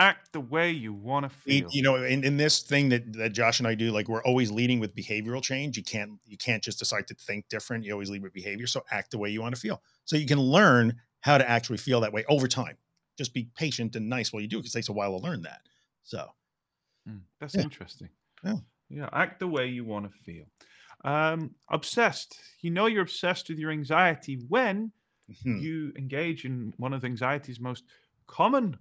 Act 0.00 0.32
the 0.32 0.40
way 0.40 0.72
you 0.72 0.92
want 0.92 1.24
to 1.24 1.30
feel. 1.30 1.72
You 1.72 1.82
know, 1.82 1.96
in, 1.96 2.22
in 2.22 2.36
this 2.36 2.60
thing 2.60 2.90
that, 2.90 3.12
that 3.14 3.30
Josh 3.32 3.60
and 3.60 3.66
I 3.66 3.74
do, 3.74 3.90
like 3.90 4.08
we're 4.08 4.22
always 4.24 4.50
leading 4.50 4.78
with 4.78 4.94
behavioral 4.94 5.42
change. 5.42 5.76
You 5.76 5.82
can't 5.82 6.20
you 6.26 6.36
can't 6.36 6.62
just 6.62 6.78
decide 6.78 7.08
to 7.08 7.14
think 7.14 7.48
different. 7.48 7.84
You 7.84 7.92
always 7.92 8.10
lead 8.10 8.22
with 8.22 8.32
behavior. 8.32 8.66
So 8.66 8.82
act 8.90 9.10
the 9.10 9.18
way 9.18 9.30
you 9.30 9.40
want 9.40 9.54
to 9.54 9.60
feel. 9.60 9.82
So 10.04 10.16
you 10.16 10.26
can 10.26 10.38
learn 10.38 11.00
how 11.20 11.38
to 11.38 11.48
actually 11.48 11.78
feel 11.78 12.00
that 12.02 12.12
way 12.12 12.24
over 12.28 12.46
time. 12.46 12.76
Just 13.16 13.32
be 13.34 13.50
patient 13.54 13.96
and 13.96 14.08
nice 14.08 14.32
while 14.32 14.42
you 14.42 14.48
do 14.48 14.58
it. 14.58 14.62
'cause 14.62 14.70
It 14.74 14.78
takes 14.78 14.88
a 14.90 14.92
while 14.92 15.10
to 15.18 15.24
learn 15.24 15.42
that. 15.42 15.62
So 16.02 16.30
Mm, 17.08 17.22
that's 17.38 17.56
Yeah. 17.56 17.62
interesting. 17.62 18.10
Yeah. 18.44 18.58
Yeah. 18.90 19.08
Act 19.12 19.40
the 19.40 19.48
way 19.48 19.68
you 19.68 19.84
want 19.84 20.10
to 20.12 20.18
feel. 20.18 20.46
Um, 21.04 21.56
obsessed. 21.70 22.40
You 22.60 22.70
know 22.70 22.86
you're 22.86 23.02
obsessed 23.02 23.48
with 23.48 23.58
your 23.58 23.70
anxiety 23.72 24.36
when 24.48 24.92
hmm, 25.44 25.60
you 25.60 25.92
engage 25.96 26.44
in 26.44 26.74
one 26.78 26.92
of 26.94 27.04
anxiety's 27.04 27.60
most 27.60 27.84
common 28.26 28.78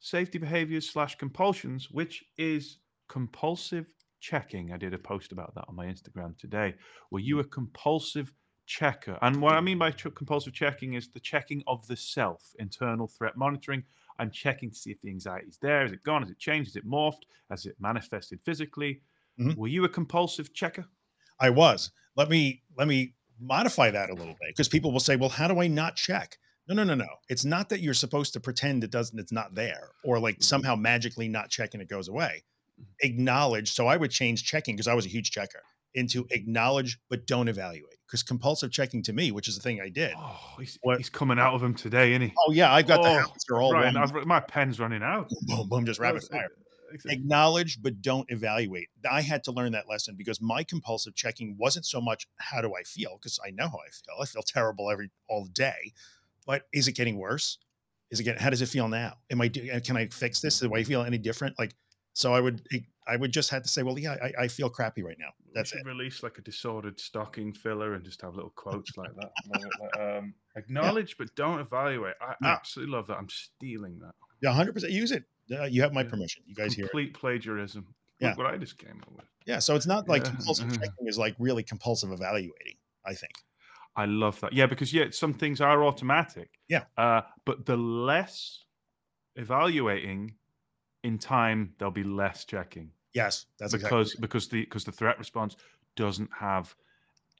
safety 0.00 0.38
behaviors 0.38 0.90
slash 0.90 1.16
compulsions, 1.16 1.90
which 1.90 2.24
is 2.36 2.78
compulsive 3.08 3.86
checking. 4.20 4.72
I 4.72 4.76
did 4.76 4.94
a 4.94 4.98
post 4.98 5.32
about 5.32 5.54
that 5.54 5.64
on 5.68 5.76
my 5.76 5.86
Instagram 5.86 6.36
today. 6.36 6.74
Were 7.10 7.20
you 7.20 7.38
a 7.38 7.44
compulsive 7.44 8.32
checker? 8.66 9.18
And 9.22 9.40
what 9.40 9.54
I 9.54 9.60
mean 9.60 9.78
by 9.78 9.90
compulsive 9.92 10.52
checking 10.52 10.94
is 10.94 11.08
the 11.08 11.20
checking 11.20 11.62
of 11.66 11.86
the 11.86 11.96
self, 11.96 12.52
internal 12.58 13.06
threat 13.06 13.36
monitoring. 13.36 13.84
I'm 14.18 14.30
checking 14.30 14.70
to 14.70 14.76
see 14.76 14.90
if 14.90 15.00
the 15.00 15.08
anxiety 15.08 15.48
is 15.48 15.58
there. 15.58 15.84
Is 15.84 15.92
it 15.92 16.02
gone? 16.02 16.22
Has 16.22 16.30
it 16.30 16.38
changed? 16.38 16.70
Has 16.70 16.76
it 16.76 16.86
morphed? 16.86 17.22
Has 17.48 17.64
it 17.66 17.76
manifested 17.80 18.40
physically? 18.44 19.00
Mhm. 19.38 19.56
Were 19.56 19.68
you 19.68 19.84
a 19.84 19.88
compulsive 19.88 20.52
checker? 20.52 20.86
I 21.38 21.50
was. 21.50 21.90
Let 22.16 22.28
me 22.28 22.62
let 22.76 22.86
me 22.86 23.14
modify 23.38 23.90
that 23.90 24.10
a 24.10 24.14
little 24.14 24.36
bit 24.40 24.48
because 24.48 24.68
people 24.68 24.92
will 24.92 25.00
say, 25.00 25.16
"Well, 25.16 25.30
how 25.30 25.48
do 25.48 25.60
I 25.60 25.68
not 25.68 25.96
check?" 25.96 26.38
No, 26.70 26.84
no, 26.84 26.84
no, 26.84 26.94
no. 26.94 27.08
It's 27.28 27.44
not 27.44 27.68
that 27.70 27.80
you're 27.80 27.94
supposed 27.94 28.32
to 28.34 28.40
pretend 28.40 28.84
it 28.84 28.92
doesn't. 28.92 29.18
It's 29.18 29.32
not 29.32 29.56
there, 29.56 29.90
or 30.04 30.20
like 30.20 30.36
mm-hmm. 30.36 30.42
somehow 30.42 30.76
magically 30.76 31.26
not 31.26 31.50
checking 31.50 31.80
it 31.80 31.88
goes 31.88 32.06
away. 32.06 32.44
Mm-hmm. 32.80 33.08
Acknowledge. 33.08 33.72
So 33.72 33.88
I 33.88 33.96
would 33.96 34.12
change 34.12 34.44
checking 34.44 34.76
because 34.76 34.86
I 34.86 34.94
was 34.94 35.04
a 35.04 35.08
huge 35.08 35.32
checker 35.32 35.62
into 35.94 36.24
acknowledge 36.30 36.98
but 37.08 37.26
don't 37.26 37.48
evaluate. 37.48 37.96
Because 38.06 38.22
compulsive 38.22 38.70
checking 38.70 39.02
to 39.04 39.12
me, 39.12 39.32
which 39.32 39.48
is 39.48 39.56
the 39.56 39.62
thing 39.62 39.80
I 39.80 39.88
did. 39.88 40.14
Oh, 40.16 40.38
he's, 40.58 40.78
he's 40.96 41.10
coming 41.10 41.38
out 41.38 41.54
of 41.54 41.62
him 41.62 41.74
today, 41.74 42.12
isn't 42.12 42.22
he? 42.22 42.34
Oh 42.46 42.52
yeah, 42.52 42.72
I've 42.72 42.86
got 42.86 43.02
the 43.02 43.08
Oh, 43.08 43.14
habits 43.14 43.44
are 43.50 43.60
all 43.60 43.72
Right. 43.72 43.94
I've, 43.96 44.12
my 44.26 44.40
pen's 44.40 44.78
running 44.78 45.02
out. 45.02 45.28
boom, 45.42 45.68
boom, 45.68 45.86
just 45.86 45.98
rapid 45.98 46.22
fire. 46.24 46.48
it's- 46.92 47.12
acknowledge 47.12 47.80
but 47.80 48.02
don't 48.02 48.28
evaluate 48.32 48.88
i 49.08 49.20
had 49.20 49.44
to 49.44 49.52
learn 49.52 49.70
that 49.70 49.88
lesson 49.88 50.16
because 50.18 50.40
my 50.40 50.64
compulsive 50.64 51.14
checking 51.14 51.56
wasn't 51.56 51.86
so 51.86 52.00
much 52.00 52.26
how 52.38 52.60
do 52.60 52.74
i 52.74 52.82
feel 52.82 53.16
because 53.16 53.38
i 53.46 53.50
know 53.50 53.68
how 53.68 53.78
i 53.78 53.90
feel 53.90 54.20
i 54.20 54.26
feel 54.26 54.42
terrible 54.42 54.90
every 54.90 55.08
all 55.28 55.44
day 55.44 55.92
but 56.46 56.62
is 56.72 56.88
it 56.88 56.92
getting 56.92 57.16
worse 57.18 57.58
is 58.10 58.20
it 58.20 58.24
getting 58.24 58.40
how 58.42 58.50
does 58.50 58.62
it 58.62 58.66
feel 58.68 58.88
now 58.88 59.14
am 59.30 59.40
i 59.40 59.48
do- 59.48 59.68
can 59.80 59.96
i 59.96 60.06
fix 60.08 60.40
this 60.40 60.60
do 60.60 60.74
i 60.74 60.82
feel 60.84 61.02
any 61.02 61.18
different 61.18 61.58
like 61.58 61.74
so 62.12 62.32
i 62.34 62.40
would 62.40 62.62
i 63.06 63.16
would 63.16 63.32
just 63.32 63.50
have 63.50 63.62
to 63.62 63.68
say 63.68 63.82
well 63.82 63.98
yeah 63.98 64.16
i, 64.22 64.44
I 64.44 64.48
feel 64.48 64.68
crappy 64.68 65.02
right 65.02 65.16
now 65.18 65.30
that's 65.54 65.72
it 65.72 65.84
release 65.84 66.22
like 66.22 66.38
a 66.38 66.42
disordered 66.42 66.98
stocking 67.00 67.52
filler 67.52 67.94
and 67.94 68.04
just 68.04 68.20
have 68.22 68.34
little 68.34 68.50
quotes 68.50 68.96
like 68.96 69.10
that. 69.16 69.30
Like, 69.80 70.00
um, 70.00 70.34
acknowledge 70.56 71.16
but 71.18 71.34
don't 71.34 71.58
evaluate. 71.60 72.14
I 72.20 72.34
Yeah. 72.42 72.52
absolutely 72.52 72.94
love 72.94 73.06
that. 73.08 73.16
I'm 73.18 73.28
stealing 73.28 73.98
that. 74.00 74.12
yeah 74.42 74.52
100% 74.52 74.90
use 74.90 75.10
it 75.12 75.24
uh, 75.52 75.64
you 75.64 75.82
have 75.82 75.92
my 75.92 76.02
Yeah. 76.02 76.08
permission 76.10 76.42
you 76.46 76.54
guys 76.54 76.74
hear. 76.74 76.86
Complete 76.86 77.14
plagiarism. 77.14 77.84
Yeah. 78.20 78.28
Look 78.30 78.38
what 78.38 78.46
I 78.46 78.56
just 78.58 78.78
came 78.78 79.00
up 79.02 79.12
with. 79.12 79.24
yeah 79.46 79.58
so 79.58 79.74
it's 79.74 79.86
not 79.86 80.08
like 80.08 80.22
Yeah. 80.24 80.30
compulsive 80.30 80.68
Mhm. 80.68 80.74
checking 80.80 81.06
is 81.08 81.18
like 81.18 81.34
really 81.38 81.62
compulsive 81.64 82.12
evaluating 82.12 82.76
i 83.04 83.14
think 83.14 83.32
I 83.96 84.04
love 84.06 84.40
that. 84.40 84.52
Yeah, 84.52 84.66
because 84.66 84.92
yeah, 84.92 85.06
some 85.10 85.34
things 85.34 85.60
are 85.60 85.84
automatic. 85.84 86.50
Yeah. 86.68 86.84
Uh, 86.96 87.22
but 87.44 87.66
the 87.66 87.76
less 87.76 88.64
evaluating 89.36 90.34
in 91.02 91.18
time, 91.18 91.74
there'll 91.78 91.92
be 91.92 92.04
less 92.04 92.44
checking. 92.44 92.90
yes 93.14 93.46
that's 93.58 93.74
exactly 93.74 93.98
because 93.98 94.14
because 94.16 94.48
the 94.48 94.60
because 94.64 94.84
the 94.84 94.92
threat 94.92 95.18
response 95.18 95.56
doesn't 95.96 96.30
have 96.38 96.74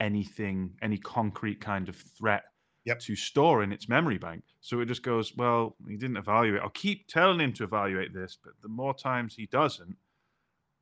anything 0.00 0.72
any 0.82 0.98
concrete 0.98 1.60
kind 1.60 1.88
of 1.88 1.96
threat 1.96 2.44
Yep. 2.86 3.00
to 3.00 3.14
store 3.14 3.62
in 3.62 3.72
its 3.72 3.88
memory 3.90 4.16
bank 4.16 4.42
so 4.62 4.80
it 4.80 4.86
just 4.86 5.02
goes 5.02 5.36
well 5.36 5.76
he 5.86 5.96
didn't 5.98 6.16
evaluate 6.16 6.62
i'll 6.62 6.70
keep 6.70 7.06
telling 7.08 7.38
him 7.38 7.52
to 7.52 7.64
evaluate 7.64 8.14
this 8.14 8.38
but 8.42 8.54
the 8.62 8.68
more 8.68 8.94
times 8.94 9.34
he 9.36 9.44
doesn't 9.46 9.96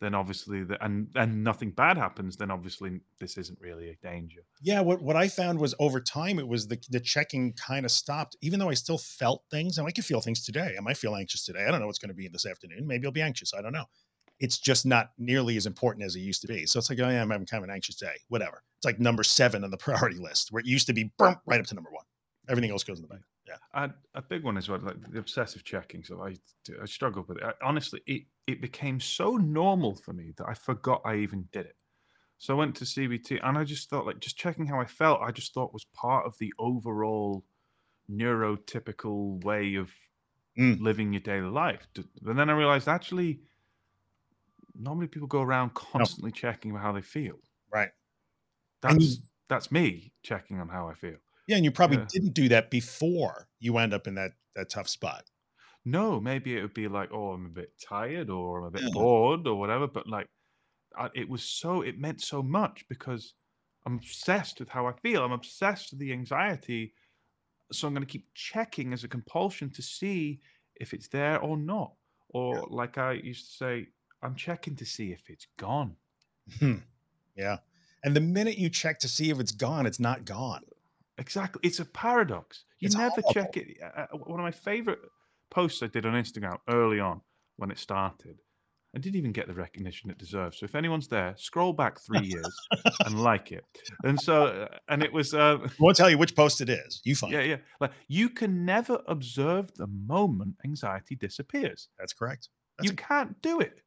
then 0.00 0.14
obviously 0.14 0.64
the, 0.64 0.82
and 0.84 1.08
and 1.14 1.42
nothing 1.42 1.70
bad 1.70 1.96
happens 1.96 2.36
then 2.36 2.50
obviously 2.50 3.00
this 3.18 3.36
isn't 3.36 3.58
really 3.60 3.90
a 3.90 3.96
danger 3.96 4.40
Yeah, 4.62 4.80
what, 4.80 5.02
what 5.02 5.16
I 5.16 5.28
found 5.28 5.58
was 5.58 5.74
over 5.78 6.00
time, 6.00 6.38
it 6.38 6.48
was 6.48 6.66
the, 6.66 6.78
the 6.90 7.00
checking 7.00 7.52
kind 7.52 7.84
of 7.84 7.92
stopped, 7.92 8.36
even 8.40 8.58
though 8.58 8.68
I 8.68 8.74
still 8.74 8.98
felt 8.98 9.44
things. 9.50 9.78
And 9.78 9.86
I 9.86 9.90
can 9.90 10.02
feel 10.04 10.20
things 10.20 10.44
today. 10.44 10.74
I 10.76 10.80
might 10.80 10.96
feel 10.96 11.14
anxious 11.14 11.44
today. 11.44 11.64
I 11.66 11.70
don't 11.70 11.80
know 11.80 11.86
what's 11.86 11.98
going 11.98 12.08
to 12.10 12.14
be 12.14 12.28
this 12.28 12.46
afternoon. 12.46 12.86
Maybe 12.86 13.06
I'll 13.06 13.12
be 13.12 13.22
anxious. 13.22 13.54
I 13.54 13.62
don't 13.62 13.72
know. 13.72 13.84
It's 14.40 14.58
just 14.58 14.86
not 14.86 15.10
nearly 15.18 15.56
as 15.56 15.66
important 15.66 16.04
as 16.04 16.16
it 16.16 16.20
used 16.20 16.42
to 16.42 16.48
be. 16.48 16.66
So 16.66 16.78
it's 16.78 16.90
like, 16.90 17.00
oh, 17.00 17.08
yeah, 17.08 17.22
I'm 17.22 17.30
having 17.30 17.46
kind 17.46 17.62
of 17.62 17.68
an 17.68 17.74
anxious 17.74 17.96
day, 17.96 18.14
whatever. 18.28 18.62
It's 18.78 18.84
like 18.84 19.00
number 19.00 19.22
seven 19.22 19.64
on 19.64 19.70
the 19.70 19.76
priority 19.86 20.18
list 20.18 20.52
where 20.52 20.60
it 20.60 20.66
used 20.66 20.86
to 20.88 20.92
be 20.92 21.12
boom, 21.18 21.36
right 21.46 21.60
up 21.60 21.66
to 21.66 21.74
number 21.74 21.90
one. 21.90 22.04
Everything 22.48 22.70
else 22.70 22.84
goes 22.84 22.98
in 22.98 23.02
the 23.02 23.08
back. 23.08 23.20
Yeah. 23.46 23.56
a, 23.86 24.18
a 24.18 24.22
big 24.22 24.44
one 24.44 24.58
as 24.58 24.68
well 24.68 24.78
like 24.82 25.00
the 25.10 25.18
obsessive 25.18 25.64
checking 25.64 26.04
so 26.04 26.22
i 26.22 26.36
i 26.82 26.84
struggle 26.84 27.24
with 27.26 27.38
it 27.38 27.44
I, 27.44 27.52
honestly 27.66 28.02
it 28.06 28.24
it 28.48 28.62
became 28.62 29.00
so 29.00 29.36
normal 29.38 29.96
for 29.96 30.14
me 30.14 30.32
that 30.38 30.48
i 30.48 30.54
forgot 30.54 31.02
i 31.06 31.16
even 31.16 31.48
did 31.52 31.66
it 31.66 31.82
so 32.38 32.54
i 32.54 32.58
went 32.58 32.76
to 32.76 32.84
cbt 32.84 33.40
and 33.42 33.58
i 33.58 33.64
just 33.64 33.90
thought 33.90 34.06
like 34.06 34.20
just 34.20 34.38
checking 34.38 34.66
how 34.66 34.80
i 34.80 34.86
felt 34.86 35.20
i 35.22 35.32
just 35.32 35.54
thought 35.54 35.72
was 35.74 35.86
part 35.86 36.26
of 36.26 36.36
the 36.38 36.52
overall 36.58 37.44
neurotypical 38.10 39.42
way 39.44 39.76
of 39.76 39.92
Mm. 40.56 40.78
living 40.78 41.12
your 41.12 41.20
daily 41.22 41.48
life 41.50 41.88
but 41.94 42.36
then 42.36 42.50
i 42.50 42.54
realized 42.54 42.88
actually 42.88 43.42
normally 44.74 45.08
people 45.08 45.28
go 45.28 45.42
around 45.42 45.74
constantly 45.74 46.32
checking 46.32 46.74
how 46.74 46.92
they 46.92 47.02
feel 47.02 47.38
Right. 47.72 47.90
And 48.86 49.02
you- 49.02 49.16
that's 49.16 49.30
that's 49.48 49.70
me 49.72 50.14
checking 50.22 50.60
on 50.60 50.68
how 50.68 50.88
i 50.88 50.94
feel 50.94 51.18
Yeah. 51.46 51.56
And 51.56 51.64
you 51.64 51.70
probably 51.70 51.96
Yeah. 51.96 52.10
didn't 52.12 52.34
do 52.34 52.48
that 52.50 52.70
before 52.70 53.48
you 53.58 53.76
end 53.78 53.94
up 53.94 54.06
in 54.06 54.14
that, 54.14 54.32
that 54.54 54.70
tough 54.70 54.88
spot. 54.88 55.24
No, 55.90 56.20
maybe 56.20 56.56
it 56.56 56.62
would 56.62 56.74
be 56.74 56.88
like, 56.88 57.10
oh, 57.12 57.32
I'm 57.32 57.46
a 57.46 57.50
bit 57.50 57.72
tired 57.80 58.30
or 58.30 58.58
I'm 58.58 58.64
a 58.64 58.70
bit 58.70 58.82
Yeah. 58.82 58.90
bored 58.92 59.46
or 59.46 59.54
whatever. 59.58 59.86
But 59.86 60.06
like, 60.08 60.26
I, 60.96 61.08
it 61.14 61.28
was 61.28 61.42
so, 61.42 61.82
it 61.82 61.98
meant 61.98 62.20
so 62.20 62.42
much 62.42 62.86
because 62.88 63.34
I'm 63.86 63.94
obsessed 63.96 64.60
with 64.60 64.68
how 64.68 64.86
I 64.86 64.92
feel. 64.92 65.24
I'm 65.24 65.32
obsessed 65.32 65.92
with 65.92 66.00
the 66.00 66.12
anxiety. 66.12 66.94
So 67.72 67.86
I'm 67.86 67.94
going 67.94 68.06
to 68.06 68.10
keep 68.12 68.28
checking 68.34 68.92
as 68.92 69.04
a 69.04 69.08
compulsion 69.08 69.70
to 69.70 69.82
see 69.82 70.40
if 70.76 70.92
it's 70.94 71.08
there 71.08 71.38
or 71.40 71.56
not. 71.56 71.92
Or 72.30 72.66
like 72.70 72.98
I 72.98 73.12
used 73.12 73.46
to 73.46 73.52
say, 73.56 73.88
I'm 74.22 74.34
checking 74.34 74.76
to 74.76 74.84
see 74.84 75.12
if 75.12 75.30
it's 75.30 75.46
gone. 75.56 75.96
Hmm. 76.58 76.78
Yeah. 77.36 77.58
And 78.04 78.14
the 78.14 78.20
minute 78.20 78.58
you 78.58 78.68
check 78.70 78.98
to 79.00 79.08
see 79.08 79.30
if 79.30 79.38
it's 79.40 79.52
gone, 79.52 79.86
it's 79.86 80.00
not 80.00 80.24
gone. 80.24 80.64
Exactly. 81.18 81.60
It's 81.64 81.80
a 81.80 81.84
paradox. 81.84 82.64
You 82.80 82.86
It's 82.86 82.94
never 82.96 83.20
horrible. 83.22 83.32
check 83.32 83.56
it. 83.56 83.78
Uh, 83.82 84.06
uh, 84.12 84.16
one 84.18 84.38
of 84.40 84.44
my 84.44 84.50
favorite 84.50 85.00
posts 85.50 85.82
I 85.82 85.86
did 85.86 86.06
on 86.06 86.14
Instagram 86.14 86.58
early 86.68 87.00
on 87.00 87.20
when 87.56 87.70
it 87.70 87.78
started. 87.78 88.40
I 88.94 88.98
didn't 88.98 89.16
even 89.16 89.32
get 89.32 89.46
the 89.46 89.54
recognition 89.54 90.10
it 90.10 90.18
deserves. 90.18 90.58
So 90.58 90.64
if 90.64 90.74
anyone's 90.74 91.08
there, 91.08 91.34
scroll 91.36 91.74
back 91.74 92.00
three 92.00 92.26
years 92.26 92.56
and 93.04 93.22
like 93.22 93.52
it. 93.52 93.64
And 94.04 94.18
so, 94.18 94.46
uh, 94.46 94.68
and 94.88 95.02
it 95.02 95.12
was, 95.12 95.34
uh, 95.34 95.58
I 95.62 95.68
won't 95.78 95.96
tell 95.96 96.08
you 96.08 96.16
which 96.16 96.34
post 96.34 96.62
it 96.62 96.70
is. 96.70 97.02
You 97.04 97.14
find 97.14 97.32
yeah, 97.32 97.40
it. 97.40 97.48
yeah. 97.48 97.56
Like 97.80 97.92
you 98.08 98.30
can 98.30 98.64
never 98.64 99.02
observe 99.06 99.70
the 99.74 99.86
moment 99.86 100.56
anxiety 100.64 101.16
disappears. 101.16 101.88
That's 101.98 102.14
correct. 102.14 102.48
That's 102.78 102.90
you 102.90 102.96
can't 102.96 103.40
do 103.42 103.60
it. 103.60 103.82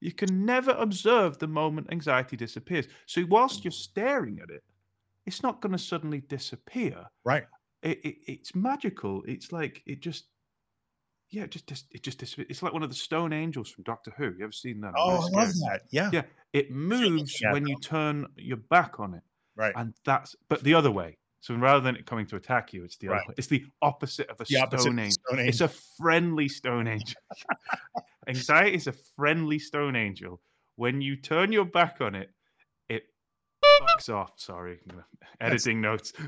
You 0.00 0.12
can 0.12 0.44
never 0.46 0.72
observe 0.72 1.38
the 1.38 1.48
moment 1.48 1.88
anxiety 1.90 2.36
disappears. 2.36 2.86
So 3.06 3.24
whilst 3.28 3.64
you're 3.64 3.72
staring 3.72 4.40
at 4.42 4.50
it, 4.50 4.62
it's 5.26 5.42
not 5.42 5.60
going 5.60 5.72
to 5.72 5.78
suddenly 5.78 6.20
disappear. 6.20 7.04
right. 7.24 7.44
it, 7.82 7.98
it 8.04 8.16
it's 8.26 8.54
magical. 8.54 9.22
It's 9.26 9.52
like 9.52 9.82
it 9.86 10.00
just 10.00 10.26
yeah, 11.30 11.44
it 11.44 11.50
just 11.50 11.86
it 11.90 12.02
just 12.02 12.22
it's 12.22 12.62
like 12.62 12.72
one 12.72 12.82
of 12.82 12.88
the 12.88 12.94
stone 12.94 13.32
angels 13.32 13.70
from 13.70 13.84
Doctor 13.84 14.12
Who. 14.16 14.24
You 14.38 14.44
ever 14.44 14.52
seen 14.52 14.80
that? 14.80 14.92
Oh, 14.96 15.10
I 15.10 15.40
love 15.40 15.52
that. 15.68 15.82
Yeah. 15.90 16.10
Yeah, 16.12 16.22
it 16.52 16.70
moves 16.70 17.40
at 17.44 17.52
when 17.52 17.66
you 17.66 17.76
turn 17.80 18.26
your 18.36 18.56
back 18.58 19.00
on 19.00 19.14
it, 19.14 19.22
Right. 19.56 19.72
and 19.76 19.94
that's 20.04 20.36
but 20.48 20.62
the 20.62 20.74
other 20.74 20.90
way. 20.90 21.18
So 21.40 21.54
rather 21.54 21.80
than 21.80 21.94
it 21.96 22.06
coming 22.06 22.26
to 22.26 22.36
attack 22.36 22.72
you, 22.72 22.82
it's 22.84 22.96
the 22.96 23.08
Right. 23.08 23.26
way. 23.28 23.34
It's 23.38 23.46
the 23.46 23.64
opposite 23.82 24.28
of 24.30 24.40
a 24.40 24.44
The 24.44 24.56
opposite 24.58 24.82
stone 24.82 24.98
angel. 24.98 25.22
It's 25.48 25.60
a 25.60 25.68
friendly 25.68 26.48
stone 26.48 26.88
angel. 26.88 27.14
Anxiety 28.28 28.76
is 28.76 28.86
a 28.86 28.92
friendly 28.92 29.58
stone 29.58 29.94
angel. 29.96 30.40
When 30.76 31.00
you 31.00 31.16
turn 31.16 31.52
your 31.52 31.64
back 31.64 32.00
on 32.00 32.14
it 32.14 32.30
fucks 33.82 34.12
off. 34.14 34.32
Sorry, 34.36 34.78
editing 35.40 35.80
notes. 35.80 36.12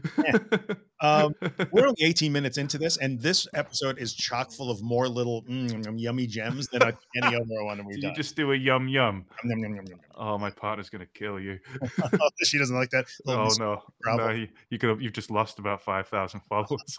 Um, 1.01 1.33
We're 1.71 1.87
only 1.87 2.03
18 2.03 2.33
minutes 2.33 2.59
into 2.59 2.77
this, 2.77 2.97
and 2.97 3.21
this 3.21 3.47
episode 3.55 4.01
is 4.01 4.15
chock 4.15 4.51
full 4.51 4.69
of 4.69 4.83
more 4.83 5.07
little 5.07 5.45
mm, 5.45 5.95
yummy 5.97 6.27
gems 6.27 6.67
than 6.67 6.83
I- 6.83 6.93
any 7.23 7.37
other 7.37 7.63
one 7.63 7.87
we've 7.87 8.01
Do 8.01 8.09
you 8.09 8.15
just 8.15 8.35
do 8.35 8.51
a 8.51 8.57
yum 8.57 8.89
yum? 8.89 9.25
Yum, 9.45 9.59
yum, 9.61 9.75
yum. 9.77 10.01
Oh, 10.17 10.39
my 10.39 10.51
partner's 10.51 10.91
gonna 10.91 11.07
kill 11.15 11.39
you. 11.39 11.61
she 12.43 12.59
doesn't 12.59 12.75
like 12.75 12.91
that. 12.91 13.05
Oh 13.29 13.49
no, 13.61 13.81
no, 14.05 14.31
you, 14.31 14.49
you 14.71 14.79
could 14.81 14.89
have, 14.91 15.01
you've 15.01 15.13
just 15.13 15.31
lost 15.31 15.61
about 15.61 15.83
five 15.83 16.09
thousand 16.09 16.41
followers. 16.49 16.99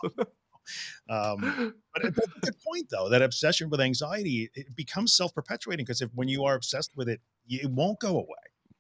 Um, 1.09 1.73
but 1.93 2.05
it- 2.05 2.15
that's 2.15 2.27
a 2.37 2.39
good 2.41 2.55
point, 2.65 2.87
though. 2.89 3.09
That 3.09 3.21
obsession 3.21 3.69
with 3.69 3.81
anxiety 3.81 4.49
it 4.55 4.75
becomes 4.75 5.13
self-perpetuating 5.13 5.83
because 5.83 6.01
if 6.01 6.09
when 6.13 6.27
you 6.29 6.45
are 6.45 6.55
obsessed 6.55 6.91
with 6.95 7.09
it, 7.09 7.19
it 7.49 7.69
won't 7.69 7.99
go 7.99 8.11
away. 8.17 8.25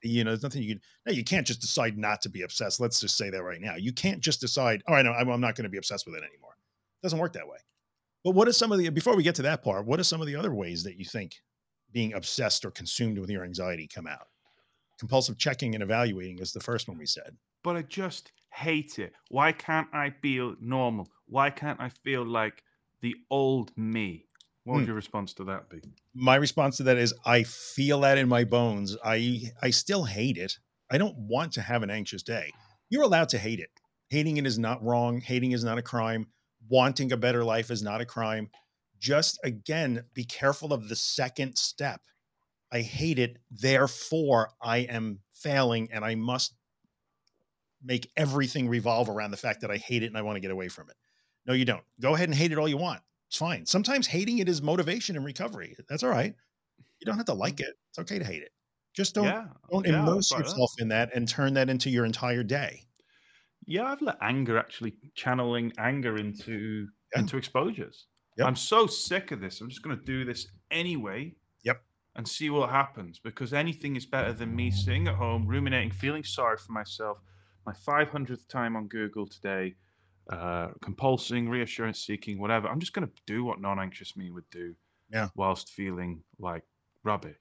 You 0.03 0.23
know, 0.23 0.31
there's 0.31 0.43
nothing 0.43 0.63
you 0.63 0.75
can. 0.75 0.81
No, 1.05 1.11
you 1.13 1.23
can't 1.23 1.45
just 1.45 1.61
decide 1.61 1.97
not 1.97 2.21
to 2.21 2.29
be 2.29 2.43
obsessed. 2.43 2.79
Let's 2.79 2.99
just 2.99 3.17
say 3.17 3.29
that 3.29 3.43
right 3.43 3.59
now. 3.61 3.75
You 3.75 3.91
can't 3.91 4.21
just 4.21 4.39
decide. 4.41 4.81
Oh, 4.87 4.93
I 4.93 5.01
know, 5.01 5.11
I'm 5.11 5.29
I'm 5.29 5.41
not 5.41 5.55
going 5.55 5.63
to 5.63 5.69
be 5.69 5.77
obsessed 5.77 6.05
with 6.05 6.15
it 6.15 6.23
anymore. 6.23 6.55
It 6.55 7.03
doesn't 7.05 7.19
work 7.19 7.33
that 7.33 7.47
way. 7.47 7.57
But 8.23 8.31
what 8.31 8.47
are 8.47 8.53
some 8.53 8.71
of 8.71 8.79
the 8.79 8.89
before 8.89 9.15
we 9.15 9.23
get 9.23 9.35
to 9.35 9.41
that 9.43 9.63
part? 9.63 9.85
What 9.85 9.99
are 9.99 10.03
some 10.03 10.21
of 10.21 10.27
the 10.27 10.35
other 10.35 10.53
ways 10.53 10.83
that 10.83 10.97
you 10.97 11.05
think 11.05 11.35
being 11.91 12.13
obsessed 12.13 12.63
or 12.65 12.71
consumed 12.71 13.17
with 13.17 13.29
your 13.29 13.43
anxiety 13.43 13.87
come 13.87 14.07
out? 14.07 14.27
Compulsive 14.99 15.37
checking 15.37 15.73
and 15.75 15.83
evaluating 15.83 16.39
is 16.39 16.51
the 16.53 16.59
first 16.59 16.87
one 16.87 16.97
we 16.97 17.05
said. 17.05 17.37
but 17.63 17.75
I 17.77 17.81
just 17.83 18.31
hate 18.51 18.99
it. 18.99 19.13
Why 19.29 19.51
can't 19.51 19.87
I 19.93 20.09
feel 20.21 20.55
normal? 20.59 21.07
Why 21.27 21.49
can't 21.49 21.79
I 21.79 21.89
feel 22.03 22.25
like 22.25 22.63
the 23.01 23.15
old 23.29 23.71
me? 23.77 24.25
What 24.69 24.75
would 24.75 24.81
Hmm. 24.83 24.87
your 24.89 24.95
response 24.95 25.33
to 25.33 25.43
that 25.45 25.67
be? 25.69 25.81
my 26.13 26.35
response 26.35 26.77
to 26.77 26.83
that 26.83 26.97
is 26.97 27.11
I 27.25 27.41
feel 27.43 28.01
that 28.01 28.17
in 28.19 28.29
my 28.29 28.43
bones. 28.43 28.95
I 29.03 29.51
I 29.63 29.71
still 29.71 30.03
hate 30.05 30.37
it. 30.37 30.59
I 30.91 30.97
don't 30.99 31.17
want 31.17 31.53
to 31.53 31.61
have 31.63 31.81
an 31.81 31.89
anxious 31.89 32.21
day. 32.21 32.51
You're 32.89 33.01
allowed 33.03 33.29
to 33.29 33.39
hate 33.39 33.59
it. 33.59 33.71
Hating 34.09 34.37
it 34.37 34.45
is 34.45 34.59
not 34.59 34.83
wrong. 34.83 35.21
Hating 35.21 35.53
is 35.53 35.63
not 35.63 35.77
a 35.79 35.81
crime. 35.81 36.27
Wanting 36.67 37.11
a 37.11 37.17
better 37.17 37.43
life 37.43 37.71
is 37.71 37.81
not 37.81 37.99
a 38.01 38.05
crime. 38.05 38.49
Just 38.99 39.39
again, 39.43 40.03
be 40.13 40.23
careful 40.23 40.71
of 40.71 40.87
the 40.87 40.95
second 40.95 41.57
step. 41.57 42.01
I 42.71 42.81
hate 42.81 43.17
it, 43.17 43.37
therefore 43.49 44.51
I 44.61 44.79
am 44.79 45.21
failing 45.31 45.89
and 45.91 46.05
I 46.05 46.13
must 46.13 46.53
make 47.83 48.11
everything 48.17 48.67
revolve 48.69 49.09
around 49.09 49.31
the 49.31 49.37
fact 49.37 49.61
that 49.61 49.71
I 49.71 49.77
hate 49.77 50.03
it 50.03 50.07
and 50.07 50.17
I 50.17 50.21
want 50.21 50.35
to 50.35 50.41
get 50.41 50.51
away 50.51 50.67
from 50.67 50.89
it. 50.89 50.95
No, 51.47 51.53
you 51.53 51.65
don't. 51.65 51.83
Go 51.99 52.13
ahead 52.13 52.29
and 52.29 52.37
hate 52.37 52.51
it 52.51 52.57
all 52.59 52.67
you 52.67 52.77
want. 52.77 53.01
It's 53.29 53.37
fine. 53.37 53.63
Sometimes 53.63 54.07
hating 54.07 54.39
it 54.39 54.49
is 54.49 54.59
motivation 54.59 55.15
and 55.15 55.23
recovery. 55.23 55.75
That's 55.87 56.01
all 56.01 56.09
right. 56.09 56.33
You 56.99 57.05
don't 57.05 57.17
have 57.17 57.27
to 57.27 57.33
like 57.33 57.57
mm-hmm. 57.57 57.69
it. 57.69 57.75
It's 57.91 57.99
okay 57.99 58.17
to 58.17 58.25
hate 58.25 58.41
it. 58.41 58.51
Just 58.95 59.13
don't 59.13 59.25
yeah, 59.25 59.45
don't 59.71 59.85
yeah, 59.85 60.01
immerse 60.01 60.31
yourself 60.31 60.71
in 60.79 60.87
that 60.87 61.11
and 61.13 61.27
turn 61.27 61.53
that 61.53 61.69
into 61.69 61.91
your 61.91 62.05
entire 62.05 62.41
day. 62.41 62.81
Yeah, 63.67 63.83
I've 63.83 64.01
let 64.01 64.17
anger 64.19 64.57
actually 64.57 64.95
channeling 65.13 65.71
anger 65.77 66.17
into 66.17 66.87
Yeah. 67.13 67.21
into 67.21 67.37
exposures. 67.37 68.07
Yep. 68.37 68.47
I'm 68.47 68.55
so 68.55 68.87
sick 68.87 69.31
of 69.31 69.41
this. 69.41 69.61
I'm 69.61 69.69
just 69.69 69.83
going 69.83 69.97
to 69.97 70.03
do 70.03 70.25
this 70.25 70.47
anyway. 70.71 71.35
Yep. 71.63 71.83
And 72.15 72.27
see 72.27 72.49
what 72.49 72.71
happens 72.71 73.19
because 73.19 73.53
anything 73.53 73.95
is 73.95 74.07
better 74.07 74.33
than 74.33 74.55
me 74.55 74.71
sitting 74.71 75.07
at 75.07 75.15
home 75.15 75.45
ruminating, 75.45 75.91
feeling 75.91 76.23
sorry 76.23 76.57
for 76.57 76.71
myself. 76.71 77.19
My 77.67 77.73
500th 77.73 78.47
time 78.47 78.75
on 78.75 78.87
Google 78.87 79.27
today, 79.27 79.75
uh, 80.29 80.69
compulsing, 80.83 81.49
reassurance 81.49 81.99
seeking, 82.05 82.39
whatever. 82.39 82.67
I'm 82.67 82.79
just 82.79 82.93
going 82.93 83.07
to 83.07 83.13
do 83.25 83.43
what 83.43 83.59
non-anxious 83.59 84.15
me 84.15 84.29
would 84.31 84.49
do. 84.51 84.75
Yeah. 85.11 85.29
Whilst 85.35 85.69
feeling 85.69 86.23
like 86.37 86.63
rubbish. 87.03 87.35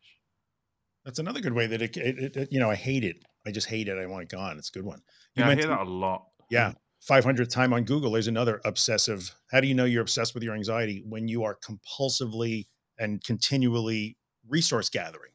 That's 1.05 1.19
another 1.19 1.41
good 1.41 1.53
way 1.53 1.67
that 1.67 1.83
it, 1.83 1.97
it, 1.97 2.37
it- 2.37 2.49
you 2.51 2.61
know, 2.61 2.71
I 2.71 2.75
hate 2.75 3.05
it. 3.05 3.17
I 3.47 3.51
just 3.51 3.67
hate 3.69 3.89
it. 3.89 3.99
I 3.99 4.07
want 4.07 4.23
it 4.25 4.29
gone. 4.31 4.59
It's 4.59 4.69
a 4.71 4.73
good 4.73 4.85
one. 4.85 5.01
You 5.35 5.45
Yeah, 5.45 5.51
I 5.51 5.55
hear 5.55 5.67
that 5.69 5.81
a 5.81 5.85
lot. 5.85 6.25
Yeah. 6.51 6.73
500th 7.09 7.51
time 7.51 7.73
on 7.73 7.85
Google 7.85 8.17
is 8.17 8.27
another 8.27 8.61
obsessive. 8.65 9.35
How 9.51 9.61
do 9.61 9.69
you 9.69 9.75
know 9.75 9.85
you're 9.85 10.03
obsessed 10.03 10.35
with 10.35 10.43
your 10.43 10.55
anxiety 10.55 11.03
when 11.07 11.29
you 11.29 11.45
are 11.45 11.57
compulsively 11.57 12.67
and 12.99 13.23
continually 13.23 14.17
resource 14.49 14.89
gathering? 14.89 15.31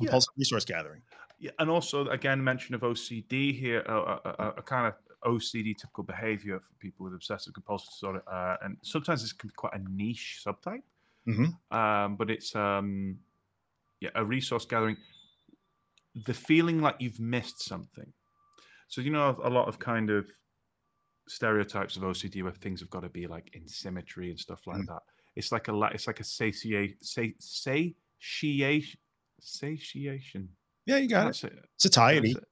Yeah. 0.00 0.06
Compulsive 0.06 0.32
resource 0.36 0.64
gathering. 0.64 1.02
Yeah, 1.38 1.52
and 1.58 1.70
also 1.70 2.06
again 2.08 2.42
mention 2.44 2.74
of 2.74 2.82
OCD 2.82 3.58
here, 3.58 3.80
a, 3.80 3.94
a, 3.94 4.20
a, 4.38 4.48
a 4.58 4.62
kind 4.62 4.86
of 4.88 4.94
OCD 5.24 5.76
typical 5.76 6.04
behavior 6.04 6.58
for 6.60 6.74
people 6.78 7.04
with 7.04 7.14
obsessive 7.14 7.52
compulsive 7.54 7.90
disorder, 7.90 8.22
uh, 8.30 8.56
and 8.62 8.76
sometimes 8.82 9.22
this 9.22 9.32
can 9.32 9.48
be 9.48 9.54
quite 9.54 9.74
a 9.74 9.78
niche 9.90 10.42
subtype. 10.44 10.82
Mhm. 11.28 11.54
Um, 11.70 12.16
but 12.16 12.30
it's 12.30 12.54
um, 12.56 13.18
yeah, 14.00 14.10
a 14.14 14.24
resource 14.24 14.64
gathering. 14.64 14.96
The 16.26 16.34
feeling 16.34 16.80
like 16.80 16.96
you've 16.98 17.20
missed 17.20 17.62
something. 17.62 18.12
So 18.88 19.00
you 19.00 19.10
know 19.10 19.38
a 19.44 19.50
lot 19.50 19.68
of 19.68 19.78
kind 19.78 20.10
of 20.10 20.30
stereotypes 21.28 21.96
of 21.96 22.02
OCD 22.02 22.42
where 22.42 22.52
things 22.52 22.80
have 22.80 22.90
got 22.90 23.00
to 23.00 23.08
be 23.08 23.26
like 23.26 23.50
in 23.54 23.68
symmetry 23.68 24.30
and 24.30 24.38
stuff 24.40 24.66
like 24.66 24.78
Mm. 24.78 24.86
that. 24.86 25.02
It's 25.36 25.52
like 25.52 25.68
a 25.68 25.80
it's 25.94 26.06
like 26.08 26.18
a 26.20 26.24
satiate, 26.24 27.04
say, 27.04 27.34
satiation, 27.38 28.98
satiation. 29.40 30.48
Yeah, 30.86 30.96
you 30.96 31.08
got 31.08 31.28
it. 31.28 31.44
It. 31.44 31.68
Satiety. 31.76 32.32
It. 32.32 32.44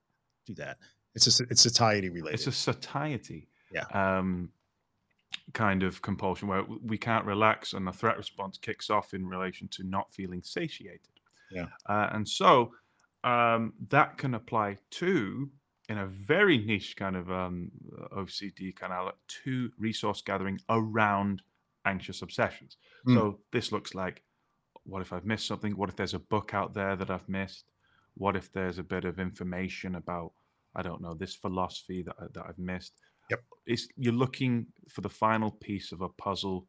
Do 0.46 0.54
that. 0.54 0.78
It's 1.14 1.40
a, 1.40 1.44
it's 1.50 1.62
satiety 1.62 2.10
related. 2.10 2.34
It's 2.34 2.46
a 2.46 2.52
satiety. 2.52 3.48
Yeah. 3.72 3.84
Um, 3.92 4.50
kind 5.52 5.82
of 5.82 6.02
compulsion 6.02 6.48
where 6.48 6.64
we 6.84 6.98
can't 6.98 7.24
relax 7.24 7.72
and 7.72 7.86
the 7.86 7.92
threat 7.92 8.16
response 8.16 8.58
kicks 8.58 8.90
off 8.90 9.14
in 9.14 9.26
relation 9.26 9.68
to 9.68 9.82
not 9.82 10.12
feeling 10.12 10.42
satiated. 10.42 11.20
Yeah. 11.50 11.66
Uh, 11.86 12.08
and 12.12 12.28
so 12.28 12.72
um, 13.24 13.72
that 13.88 14.18
can 14.18 14.34
apply 14.34 14.78
to, 14.90 15.50
in 15.88 15.98
a 15.98 16.06
very 16.06 16.58
niche 16.58 16.96
kind 16.96 17.16
of 17.16 17.30
um, 17.30 17.70
OCD 18.12 18.74
kind 18.76 18.92
of 18.92 19.14
to 19.44 19.70
resource 19.78 20.22
gathering 20.22 20.60
around 20.68 21.42
anxious 21.84 22.22
obsessions. 22.22 22.76
Mm. 23.06 23.14
So 23.14 23.38
this 23.52 23.72
looks 23.72 23.94
like 23.94 24.22
what 24.84 25.02
if 25.02 25.12
I've 25.12 25.26
missed 25.26 25.46
something? 25.46 25.72
What 25.76 25.88
if 25.88 25.96
there's 25.96 26.14
a 26.14 26.18
book 26.18 26.54
out 26.54 26.74
there 26.74 26.96
that 26.96 27.10
I've 27.10 27.28
missed? 27.28 27.70
What 28.14 28.36
if 28.36 28.52
there's 28.52 28.78
a 28.78 28.82
bit 28.82 29.04
of 29.04 29.18
information 29.18 29.94
about 29.94 30.32
I 30.74 30.82
don't 30.82 31.00
know 31.00 31.14
this 31.14 31.34
philosophy 31.34 32.02
that 32.02 32.14
I- 32.20 32.26
that 32.34 32.44
I've 32.48 32.58
missed? 32.58 32.92
Yep. 33.30 33.40
It's 33.66 33.88
you're 33.96 34.12
looking 34.14 34.66
for 34.88 35.00
the 35.02 35.08
final 35.10 35.50
piece 35.50 35.92
of 35.92 36.00
a 36.00 36.08
puzzle 36.08 36.66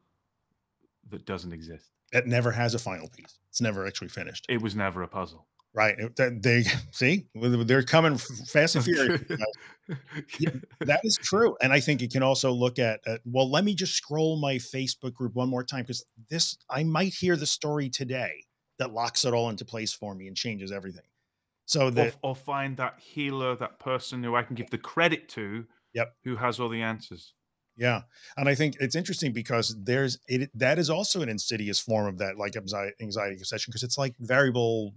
that 1.10 1.26
doesn't 1.26 1.54
exist. 1.54 1.90
it 2.12 2.26
never 2.28 2.52
has 2.52 2.74
a 2.76 2.80
final 2.80 3.08
piece. 3.10 3.40
It's 3.50 3.62
never 3.62 3.86
actually 3.88 4.10
finished. 4.10 4.46
It 4.50 4.62
was 4.62 4.76
never 4.76 5.04
a 5.04 5.08
puzzle. 5.08 5.48
Right. 5.74 5.96
They 6.18 6.64
see 6.92 7.28
they're 7.36 7.84
coming 7.84 8.18
fast 8.18 8.76
and 8.76 8.84
furious. 8.86 9.22
Yeah. 10.40 10.52
that 10.82 11.02
is 11.04 11.18
true. 11.22 11.56
And 11.62 11.72
I 11.74 11.80
think 11.80 12.02
you 12.02 12.10
can 12.10 12.22
also 12.24 12.52
look 12.52 12.78
at, 12.80 13.00
uh, 13.08 13.18
well, 13.26 13.50
let 13.50 13.64
me 13.64 13.74
just 13.74 13.94
scroll 13.96 14.40
my 14.40 14.56
Facebook 14.56 15.14
group 15.14 15.34
one 15.36 15.50
more 15.50 15.64
time 15.64 15.82
because 15.84 16.06
this, 16.30 16.58
I 16.70 16.84
might 16.84 17.14
hear 17.14 17.36
the 17.36 17.46
story 17.48 17.90
today 17.90 18.44
that 18.78 18.92
locks 18.94 19.26
it 19.26 19.34
all 19.34 19.50
into 19.50 19.66
place 19.66 19.92
for 19.94 20.14
me 20.14 20.28
and 20.28 20.36
changes 20.38 20.72
everything. 20.72 21.06
So 21.70 21.88
or, 21.88 21.92
that, 21.92 22.16
or 22.24 22.36
find 22.36 22.76
that 22.78 23.00
healer, 23.00 23.56
that 23.56 23.80
person 23.80 24.24
who 24.24 24.36
I 24.36 24.42
can 24.44 24.56
give 24.56 24.70
the 24.72 24.78
credit 24.80 25.30
to, 25.30 25.66
Yep. 25.94 26.16
who 26.24 26.36
has 26.36 26.60
all 26.60 26.70
the 26.70 26.82
answers. 26.82 27.34
yeah. 27.78 28.02
And 28.38 28.50
I 28.50 28.56
think 28.56 28.76
it's 28.80 28.96
interesting 28.96 29.32
because 29.34 29.76
there's, 29.84 30.18
it, 30.28 30.50
that 30.58 30.78
is 30.80 30.90
also 30.90 31.22
an 31.22 31.30
insidious 31.30 31.80
form 31.80 32.08
of 32.08 32.18
that, 32.18 32.38
like 32.38 32.56
anxiety, 32.56 33.36
obsession, 33.36 33.70
because 33.72 33.84
it's 33.84 33.98
like 33.98 34.16
variable, 34.20 34.94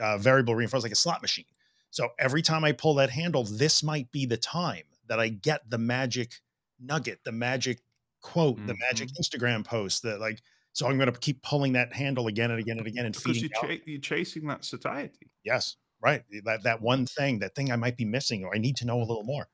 uh, 0.00 0.18
variable 0.18 0.54
reinforcement, 0.54 0.90
like 0.90 0.92
a 0.92 0.96
slot 0.96 1.20
machine. 1.20 1.44
So 1.90 2.08
every 2.18 2.42
time 2.42 2.64
I 2.64 2.72
pull 2.72 2.94
that 2.94 3.10
handle, 3.10 3.44
this 3.44 3.82
might 3.82 4.10
be 4.12 4.24
the 4.26 4.36
time 4.36 4.84
that 5.08 5.20
I 5.20 5.28
get 5.28 5.68
the 5.70 5.78
magic 5.78 6.40
nugget, 6.80 7.20
the 7.24 7.32
magic 7.32 7.80
quote, 8.22 8.56
the 8.66 8.74
magic 8.88 9.08
Instagram 9.20 9.64
post 9.64 10.02
that 10.04 10.18
like, 10.20 10.40
so 10.72 10.88
I'm 10.88 10.96
going 10.96 11.12
to 11.12 11.18
keep 11.18 11.42
pulling 11.42 11.74
that 11.74 11.92
handle 11.92 12.26
again 12.26 12.50
and 12.50 12.58
again 12.58 12.78
and 12.78 12.86
again 12.86 13.04
and 13.06 13.14
Because 13.14 13.36
feeding. 13.36 13.50
you're, 13.62 13.72
out- 13.72 13.86
you're 13.88 14.00
chasing 14.00 14.46
that 14.48 14.64
satiety. 14.64 15.30
Yes, 15.44 15.76
right. 16.00 16.22
Eh, 16.32 16.40
that 16.44 16.62
that 16.64 16.80
one 16.82 17.06
thing, 17.06 17.38
that 17.40 17.54
thing 17.54 17.70
I 17.72 17.76
might 17.76 17.96
be 17.96 18.04
missing, 18.04 18.44
or 18.44 18.54
I 18.54 18.58
need 18.58 18.76
to 18.76 18.86
know 18.86 18.98
a 18.98 19.04
little 19.04 19.24
more. 19.24 19.48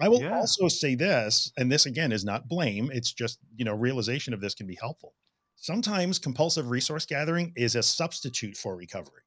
I 0.00 0.08
will 0.08 0.24
Yeah. 0.24 0.40
also 0.40 0.68
say 0.68 0.94
this, 0.94 1.52
and 1.58 1.70
this 1.72 1.86
again 1.86 2.12
is 2.12 2.24
not 2.24 2.48
blame. 2.48 2.90
It's 2.92 3.12
just 3.12 3.38
you 3.56 3.64
know 3.64 3.74
realization 3.74 4.34
of 4.34 4.40
this 4.40 4.54
can 4.54 4.66
be 4.66 4.76
helpful. 4.76 5.14
Sometimes 5.56 6.18
compulsive 6.18 6.70
resource 6.70 7.06
gathering 7.06 7.52
is 7.56 7.76
a 7.76 7.82
substitute 7.82 8.56
for 8.56 8.76
recovery. 8.76 9.22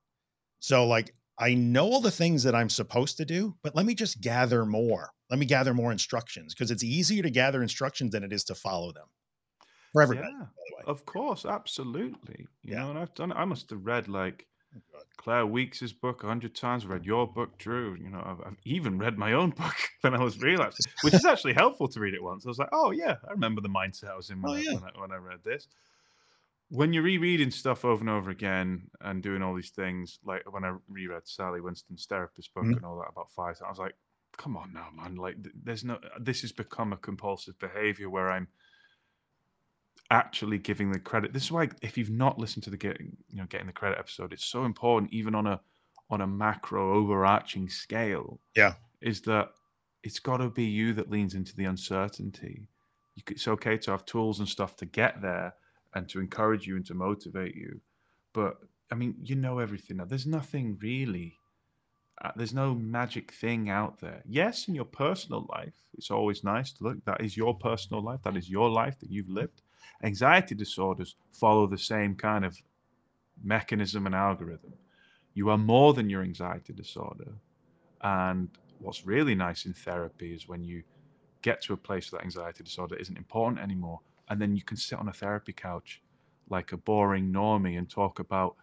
So 0.60 0.88
like 0.88 1.16
I 1.39 1.54
know 1.56 1.86
all 1.92 2.02
the 2.02 2.12
things 2.12 2.44
that 2.44 2.56
I'm 2.56 2.70
supposed 2.70 3.18
to 3.18 3.26
do, 3.26 3.58
but 3.63 3.76
let 3.76 3.86
me 3.86 3.96
just 3.96 4.22
gather 4.22 4.66
more. 4.66 5.12
Let 5.30 5.39
me 5.39 5.46
gather 5.48 5.74
more 5.74 5.92
instructions 5.92 6.54
because 6.56 6.72
it's 6.72 6.84
easier 6.84 7.24
to 7.24 7.30
gather 7.32 7.62
instructions 7.63 8.12
than 8.12 8.24
it 8.24 8.34
is 8.34 8.44
to 8.46 8.56
follow 8.56 8.92
them. 8.94 9.08
For 9.94 10.02
everybody, 10.04 10.30
Yeah, 10.30 10.48
by 10.58 10.63
the 10.70 10.76
way. 10.78 10.86
of 10.86 11.06
course, 11.06 11.46
absolutely. 11.46 12.48
You 12.66 12.76
Yeah. 12.76 12.80
know, 12.80 12.89
and 12.92 13.00
I've 13.00 13.13
done. 13.13 13.32
I 13.32 13.46
must 13.46 13.70
have 13.72 13.86
read 13.86 14.08
like. 14.08 14.48
Claire 15.18 15.46
Weekes's 15.46 15.94
book 15.94 16.24
a 16.24 16.28
hundred 16.28 16.54
times. 16.56 16.86
Read 16.86 17.06
your 17.06 17.28
book, 17.28 17.58
Drew. 17.58 17.96
You 17.96 18.10
know, 18.10 18.22
I've, 18.26 18.42
I've 18.46 18.58
even 18.66 18.98
read 18.98 19.18
my 19.18 19.34
own 19.34 19.50
book 19.58 19.76
when 20.02 20.14
I 20.14 20.24
was 20.24 20.42
relapsing, 20.42 20.92
which 21.02 21.14
is 21.14 21.26
actually 21.26 21.54
helpful 21.54 21.88
to 21.90 22.00
read 22.00 22.14
it 22.14 22.24
once. 22.24 22.46
I 22.46 22.50
was 22.50 22.58
like, 22.60 22.70
oh 22.72 22.92
yeah, 22.92 23.16
I 23.28 23.32
remember 23.32 23.62
the 23.62 23.70
mindset 23.70 24.10
I 24.12 24.16
was 24.16 24.30
in 24.30 24.42
when, 24.42 24.52
Oh, 24.52 24.56
I, 24.56 24.60
yeah. 24.62 24.74
when, 24.74 24.84
I, 24.84 25.00
when 25.02 25.12
I 25.12 25.16
read 25.18 25.44
this. 25.44 25.68
When 26.70 26.92
you're 26.92 27.04
rereading 27.04 27.52
stuff 27.52 27.86
over 27.86 28.02
and 28.02 28.10
over 28.10 28.32
again 28.32 28.90
and 29.02 29.22
doing 29.22 29.44
all 29.44 29.54
these 29.54 29.70
things, 29.70 30.20
like 30.26 30.42
when 30.52 30.64
I 30.64 30.76
reread 30.90 31.28
Sally 31.28 31.62
Winston's 31.62 32.06
therapist 32.06 32.54
book 32.54 32.64
Mhm. 32.64 32.78
and 32.78 32.86
all 32.86 32.98
that 32.98 33.10
about 33.12 33.32
five, 33.32 33.62
I 33.64 33.70
was 33.70 33.78
like, 33.78 33.94
come 34.38 34.58
on 34.58 34.74
now, 34.74 34.88
man. 34.96 35.16
Like, 35.16 35.36
there's 35.54 35.84
no. 35.84 36.00
This 36.20 36.42
has 36.42 36.52
become 36.52 36.92
a 36.92 36.98
compulsive 36.98 37.60
behavior 37.60 38.10
where 38.10 38.32
I'm 38.32 38.48
actually 40.13 40.60
giving 40.60 40.91
the 40.91 40.99
credit. 40.99 41.34
This 41.34 41.45
is 41.45 41.52
why 41.52 41.69
if 41.82 41.97
you've 41.97 42.12
not 42.12 42.38
listened 42.38 42.63
to 42.65 42.69
the 42.69 42.78
getting 42.78 43.17
you 43.30 43.39
know 43.39 43.47
getting 43.47 43.67
the 43.67 43.73
credit 43.73 43.97
episode, 43.97 44.32
it's 44.32 44.45
so 44.45 44.63
important 44.63 45.12
even 45.12 45.34
on 45.34 45.47
a 45.47 45.60
on 46.10 46.21
a 46.21 46.28
macro 46.28 46.93
overarching 46.93 47.67
scale. 47.67 48.39
Yeah. 48.56 48.76
Is 49.02 49.21
that 49.21 49.49
it's 50.04 50.19
got 50.19 50.38
to 50.38 50.49
be 50.49 50.65
you 50.65 50.93
that 50.93 51.10
leans 51.10 51.34
into 51.34 51.56
the 51.56 51.65
uncertainty 51.65 52.67
You, 53.15 53.23
it's 53.30 53.47
okay 53.47 53.78
to 53.80 53.91
have 53.91 54.06
tools 54.06 54.39
and 54.39 54.47
stuff 54.47 54.76
to 54.78 54.86
get 54.86 55.21
there 55.21 55.56
and 55.95 56.08
to 56.10 56.19
encourage 56.19 56.67
you 56.67 56.76
and 56.76 56.86
to 56.86 56.93
motivate 56.93 57.56
you. 57.56 57.82
But 58.34 58.58
I 58.91 58.95
mean, 58.95 59.15
you 59.23 59.36
know 59.36 59.58
everything 59.60 59.97
now. 59.97 60.06
There's 60.06 60.28
nothing 60.28 60.78
really. 60.80 61.39
Uh, 62.23 62.32
there's 62.36 62.54
no 62.54 62.76
magic 62.76 63.32
thing 63.32 63.71
out 63.71 63.99
there. 63.99 64.21
Yes, 64.28 64.67
in 64.67 64.76
your 64.76 64.86
personal 64.86 65.47
life, 65.49 65.73
it's 65.97 66.12
always 66.12 66.43
nice 66.43 66.71
to 66.73 66.84
look. 66.84 67.04
That 67.06 67.21
is 67.21 67.36
your 67.36 67.56
personal 67.56 68.04
life. 68.04 68.21
That 68.23 68.38
is 68.38 68.47
your 68.47 68.69
life 68.69 68.99
that 68.99 69.10
you've 69.10 69.30
lived. 69.30 69.63
Anxiety 70.04 70.56
disorders 70.56 71.15
follow 71.32 71.67
the 71.67 71.78
same 71.78 72.15
kind 72.15 72.46
of 72.46 72.58
mechanism 73.43 74.06
and 74.06 74.15
algorithm. 74.15 74.74
You 75.34 75.50
are 75.50 75.58
more 75.58 75.93
than 75.93 76.10
your 76.10 76.22
anxiety 76.22 76.74
disorder. 76.74 77.34
And 78.02 78.50
what's 78.80 79.06
really 79.06 79.36
nice 79.36 79.65
in 79.65 79.74
therapy 79.74 80.34
is 80.34 80.48
when 80.48 80.63
you 80.63 80.84
get 81.41 81.62
to 81.63 81.74
a 81.74 81.78
place 81.78 82.12
where 82.12 82.19
that 82.19 82.26
anxiety 82.26 82.63
disorder 82.63 82.96
isn't 82.96 83.17
important 83.17 83.62
anymore. 83.62 84.00
And 84.30 84.41
then 84.41 84.56
you 84.56 84.63
can 84.63 84.78
sit 84.78 85.00
on 85.00 85.10
a 85.10 85.13
therapy 85.13 85.54
couch 85.54 86.02
like 86.50 86.72
a 86.72 86.78
boring 86.78 87.32
normie 87.32 87.78
and 87.78 87.89
talk 87.89 88.19
about 88.19 88.56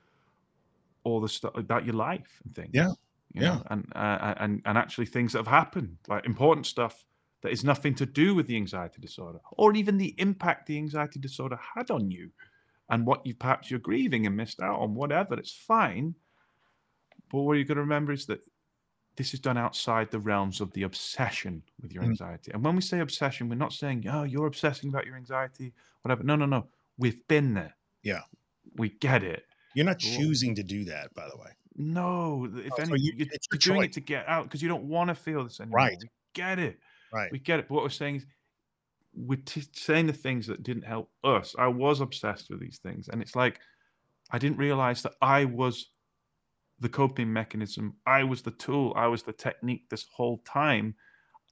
all 1.04 1.20
the 1.20 1.28
stuff 1.28 1.52
about 1.54 1.84
your 1.84 1.94
life 1.94 2.40
and 2.44 2.54
things. 2.54 2.70
Yeah, 2.72 2.92
you 3.32 3.42
yeah. 3.42 3.60
and 3.70 3.90
uh, 3.94 4.34
and 4.38 4.62
and 4.64 4.76
actually 4.76 5.06
things 5.06 5.32
that 5.32 5.38
have 5.38 5.46
happened, 5.46 5.96
like 6.08 6.26
important 6.26 6.66
stuff 6.66 7.04
that 7.42 7.52
is 7.52 7.64
nothing 7.64 7.94
to 7.96 8.06
do 8.06 8.34
with 8.34 8.46
the 8.46 8.56
anxiety 8.56 9.00
disorder, 9.00 9.40
or 9.52 9.74
even 9.74 9.96
the 9.98 10.14
impact 10.18 10.66
the 10.66 10.76
anxiety 10.76 11.18
disorder 11.18 11.58
had 11.74 11.90
on 11.90 12.10
you, 12.10 12.30
and 12.90 13.06
what 13.06 13.24
you 13.26 13.34
perhaps 13.34 13.70
you're 13.70 13.80
grieving 13.80 14.26
and 14.26 14.36
missed 14.36 14.60
out 14.60 14.78
on. 14.80 14.94
Whatever, 14.94 15.34
it's 15.38 15.52
fine. 15.52 16.14
But 17.30 17.42
what 17.42 17.56
you 17.58 17.64
got 17.64 17.74
to 17.74 17.80
remember 17.80 18.12
is 18.12 18.26
that 18.26 18.40
this 19.16 19.34
is 19.34 19.40
done 19.40 19.56
outside 19.58 20.10
the 20.10 20.18
realms 20.18 20.60
of 20.60 20.72
the 20.72 20.82
obsession 20.84 21.62
with 21.80 21.92
your 21.92 22.02
Mm. 22.02 22.08
anxiety. 22.08 22.50
And 22.52 22.64
when 22.64 22.74
we 22.74 22.80
say 22.82 23.00
obsession, 23.00 23.48
we're 23.48 23.54
not 23.56 23.72
saying, 23.72 24.06
oh, 24.08 24.22
you're 24.24 24.46
obsessing 24.46 24.88
about 24.88 25.06
your 25.06 25.16
anxiety, 25.16 25.72
whatever. 26.02 26.22
No, 26.24 26.36
no, 26.36 26.46
no. 26.46 26.68
We've 26.96 27.26
been 27.28 27.54
there. 27.54 27.76
Yeah. 28.02 28.22
We 28.76 28.90
get 28.90 29.22
it. 29.22 29.44
You're 29.74 29.86
not 29.86 29.98
choosing 29.98 30.54
to 30.56 30.62
do 30.62 30.84
that, 30.86 31.12
by 31.14 31.28
the 31.28 31.36
way. 31.36 31.50
No, 31.76 32.46
if 32.46 32.72
Oh, 32.72 32.76
so 32.76 32.82
anything, 32.82 32.96
you- 32.98 33.12
you, 33.16 33.24
are 33.52 33.56
doing 33.58 33.80
choice. 33.80 33.86
it 33.88 33.92
to 33.94 34.00
get 34.00 34.26
out 34.28 34.44
because 34.44 34.62
you 34.62 34.68
don't 34.68 34.84
want 34.88 35.08
to 35.08 35.14
feel 35.14 35.44
this 35.44 35.60
anymore. 35.60 35.76
Right. 35.76 35.98
We 36.00 36.08
get 36.34 36.58
it. 36.58 36.80
Right. 37.12 37.30
We 37.32 37.38
get 37.38 37.60
it. 37.60 37.68
But 37.68 37.74
what 37.74 37.84
we're 37.84 37.90
saying 37.90 38.16
is, 38.16 38.26
we're 39.12 39.40
t- 39.44 39.64
saying 39.72 40.06
the 40.06 40.12
things 40.12 40.46
that 40.46 40.62
didn't 40.62 40.84
help 40.84 41.10
us. 41.24 41.54
I 41.58 41.66
was 41.66 42.00
obsessed 42.00 42.50
with 42.50 42.60
these 42.60 42.78
things, 42.78 43.08
and 43.08 43.20
it's 43.20 43.34
like 43.34 43.60
I 44.30 44.38
didn't 44.38 44.58
realize 44.58 45.02
that 45.02 45.14
I 45.20 45.44
was 45.44 45.90
the 46.78 46.88
coping 46.88 47.32
mechanism. 47.32 47.96
I 48.06 48.24
was 48.24 48.42
the 48.42 48.52
tool. 48.52 48.92
I 48.96 49.08
was 49.08 49.22
the 49.22 49.32
technique 49.32 49.88
this 49.88 50.06
whole 50.12 50.38
time. 50.46 50.94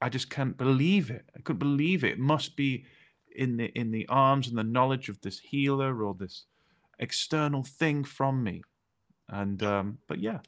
I 0.01 0.09
just 0.09 0.29
can't 0.29 0.57
believe 0.57 1.11
it. 1.11 1.25
I 1.35 1.41
couldn't 1.41 1.59
believe 1.59 2.03
it. 2.03 2.13
It 2.13 2.19
must 2.19 2.55
be 2.55 2.85
in 3.35 3.57
the 3.57 3.65
in 3.77 3.91
the 3.91 4.07
arms 4.07 4.47
and 4.47 4.57
the 4.57 4.63
knowledge 4.63 5.09
of 5.09 5.19
this 5.21 5.39
healer 5.39 6.03
or 6.03 6.13
this 6.13 6.45
external 6.99 7.63
thing 7.63 8.03
from 8.05 8.43
me. 8.43 8.61
And 9.27 9.61
um, 9.61 9.97
but 10.07 10.19
yeah, 10.19 10.39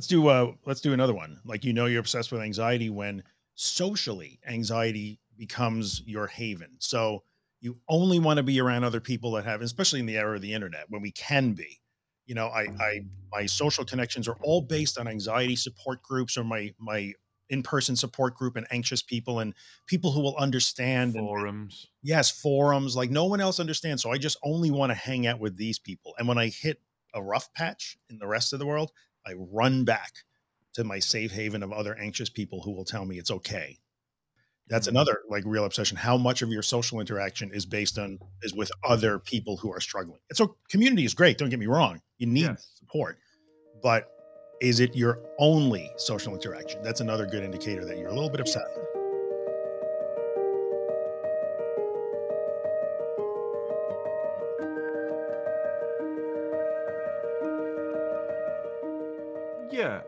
Let's 0.00 0.06
do 0.06 0.28
uh 0.28 0.52
let's 0.64 0.80
do 0.80 0.94
another 0.94 1.12
one. 1.12 1.38
Like 1.44 1.62
you 1.62 1.74
know 1.74 1.84
you're 1.84 2.00
obsessed 2.00 2.32
with 2.32 2.40
anxiety 2.40 2.88
when 2.88 3.22
socially 3.60 4.40
anxiety 4.46 5.18
becomes 5.36 6.02
your 6.06 6.26
haven. 6.26 6.70
So 6.78 7.24
you 7.60 7.78
only 7.90 8.18
want 8.18 8.38
to 8.38 8.42
be 8.42 8.58
around 8.58 8.84
other 8.84 9.00
people 9.00 9.32
that 9.32 9.44
have 9.44 9.60
especially 9.60 10.00
in 10.00 10.06
the 10.06 10.16
era 10.16 10.36
of 10.36 10.40
the 10.40 10.54
internet 10.54 10.86
when 10.88 11.02
we 11.02 11.12
can 11.12 11.52
be. 11.52 11.78
You 12.24 12.34
know, 12.34 12.46
I 12.46 12.60
I 12.60 12.64
mm-hmm. 12.64 13.08
my 13.30 13.44
social 13.44 13.84
connections 13.84 14.28
are 14.28 14.36
all 14.42 14.62
based 14.62 14.98
on 14.98 15.06
anxiety 15.06 15.56
support 15.56 16.02
groups 16.02 16.38
or 16.38 16.44
my 16.44 16.72
my 16.78 17.12
in-person 17.50 17.96
support 17.96 18.34
group 18.34 18.56
and 18.56 18.66
anxious 18.70 19.02
people 19.02 19.40
and 19.40 19.52
people 19.86 20.10
who 20.10 20.20
will 20.20 20.36
understand 20.36 21.14
and 21.16 21.26
forums. 21.26 21.88
yes 22.00 22.30
forums 22.30 22.94
like 22.94 23.10
no 23.10 23.24
one 23.24 23.40
else 23.40 23.58
understands 23.58 24.00
so 24.00 24.12
i 24.12 24.16
just 24.16 24.38
only 24.44 24.70
want 24.70 24.90
to 24.90 24.94
hang 24.94 25.26
out 25.26 25.40
with 25.40 25.56
these 25.56 25.76
people 25.76 26.14
and 26.16 26.28
when 26.28 26.38
i 26.38 26.46
hit 26.46 26.80
a 27.12 27.20
rough 27.20 27.52
patch 27.54 27.98
in 28.08 28.18
the 28.18 28.26
rest 28.26 28.52
of 28.52 28.60
the 28.60 28.66
world 28.66 28.92
i 29.26 29.32
run 29.32 29.84
back 29.84 30.18
to 30.74 30.84
my 30.84 30.98
safe 30.98 31.32
haven 31.32 31.62
of 31.62 31.72
other 31.72 31.96
anxious 31.98 32.28
people 32.28 32.62
who 32.62 32.72
will 32.72 32.84
tell 32.84 33.04
me 33.04 33.18
it's 33.18 33.30
okay. 33.30 33.78
That's 34.68 34.86
Mhm. 34.86 34.90
another 34.92 35.22
like 35.28 35.42
real 35.46 35.64
obsession. 35.64 35.96
How 35.96 36.16
much 36.16 36.42
of 36.42 36.50
your 36.50 36.62
social 36.62 37.00
interaction 37.00 37.52
is 37.52 37.66
based 37.66 37.98
on 37.98 38.18
is 38.42 38.54
with 38.54 38.70
other 38.84 39.18
people 39.18 39.56
who 39.56 39.72
are 39.72 39.80
struggling? 39.80 40.20
And 40.30 40.36
so 40.36 40.56
community 40.68 41.04
is 41.04 41.14
great 41.14 41.38
don't 41.38 41.50
get 41.50 41.58
me 41.58 41.66
wrong. 41.66 42.00
You 42.18 42.26
need 42.28 42.42
Yes. 42.42 42.70
support 42.78 43.18
but 43.82 44.08
is 44.60 44.78
it 44.78 44.94
your 44.94 45.18
only 45.38 45.90
social 45.96 46.34
interaction? 46.34 46.82
That's 46.82 47.00
another 47.00 47.24
good 47.26 47.42
indicator 47.42 47.84
that 47.86 47.96
you're 47.96 48.08
a 48.08 48.14
little 48.14 48.28
bit 48.28 48.40
obsessed 48.40 48.68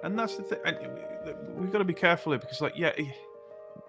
and 0.03 0.19
that's 0.19 0.37
the 0.37 0.43
thing. 0.43 0.61
And 0.65 0.79
we- 1.25 1.62
we've 1.62 1.73
got 1.73 1.79
to 1.79 1.85
be 1.85 1.95
careful 1.95 2.33
here 2.33 2.38
because, 2.38 2.61
like, 2.61 2.77
yeah, 2.77 2.93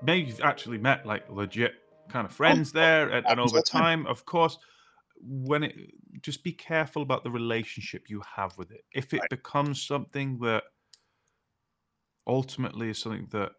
maybe 0.02 0.28
you've 0.30 0.41
actually 0.41 0.78
met 0.78 1.06
like 1.06 1.30
legit 1.30 1.73
kind 2.10 2.26
of 2.26 2.34
friends 2.34 2.71
there, 2.71 3.10
and, 3.10 3.26
and 3.28 3.39
over 3.39 3.62
time. 3.62 4.06
of 4.08 4.26
course, 4.26 4.58
when 5.21 5.63
it 5.63 5.76
just 6.21 6.43
be 6.43 6.52
careful 6.52 7.02
about 7.02 7.23
the 7.23 7.32
relationship 7.32 8.10
you 8.10 8.21
have 8.36 8.58
with 8.58 8.71
it. 8.71 8.86
If 8.93 9.13
it 9.13 9.21
Right. 9.21 9.30
becomes 9.30 9.82
something 9.82 10.39
that 10.39 10.63
ultimately 12.28 12.89
is 12.89 12.99
something 12.99 13.28
that 13.32 13.52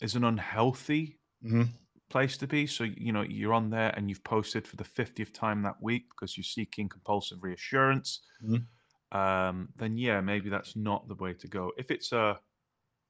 is 0.00 0.14
an 0.14 0.24
unhealthy 0.24 1.20
Mhm. 1.42 1.68
place 2.10 2.36
to 2.38 2.46
be. 2.46 2.66
So, 2.66 2.84
you 2.84 3.12
know, 3.12 3.22
you're 3.22 3.54
on 3.54 3.70
there 3.70 3.90
and 3.96 4.08
you've 4.08 4.24
posted 4.24 4.66
for 4.66 4.76
the 4.76 4.84
50th 4.84 5.32
time 5.32 5.62
that 5.62 5.82
week 5.82 6.10
because 6.10 6.36
you're 6.36 6.44
seeking 6.44 6.88
compulsive 6.88 7.42
reassurance. 7.42 8.22
Mhm. 8.42 8.66
Um, 9.12 9.70
then 9.76 9.96
yeah, 9.98 10.20
maybe 10.20 10.50
that's 10.50 10.76
not 10.76 11.08
the 11.08 11.14
way 11.14 11.34
to 11.34 11.48
go. 11.48 11.72
If 11.78 11.90
it's 11.90 12.12
a, 12.12 12.40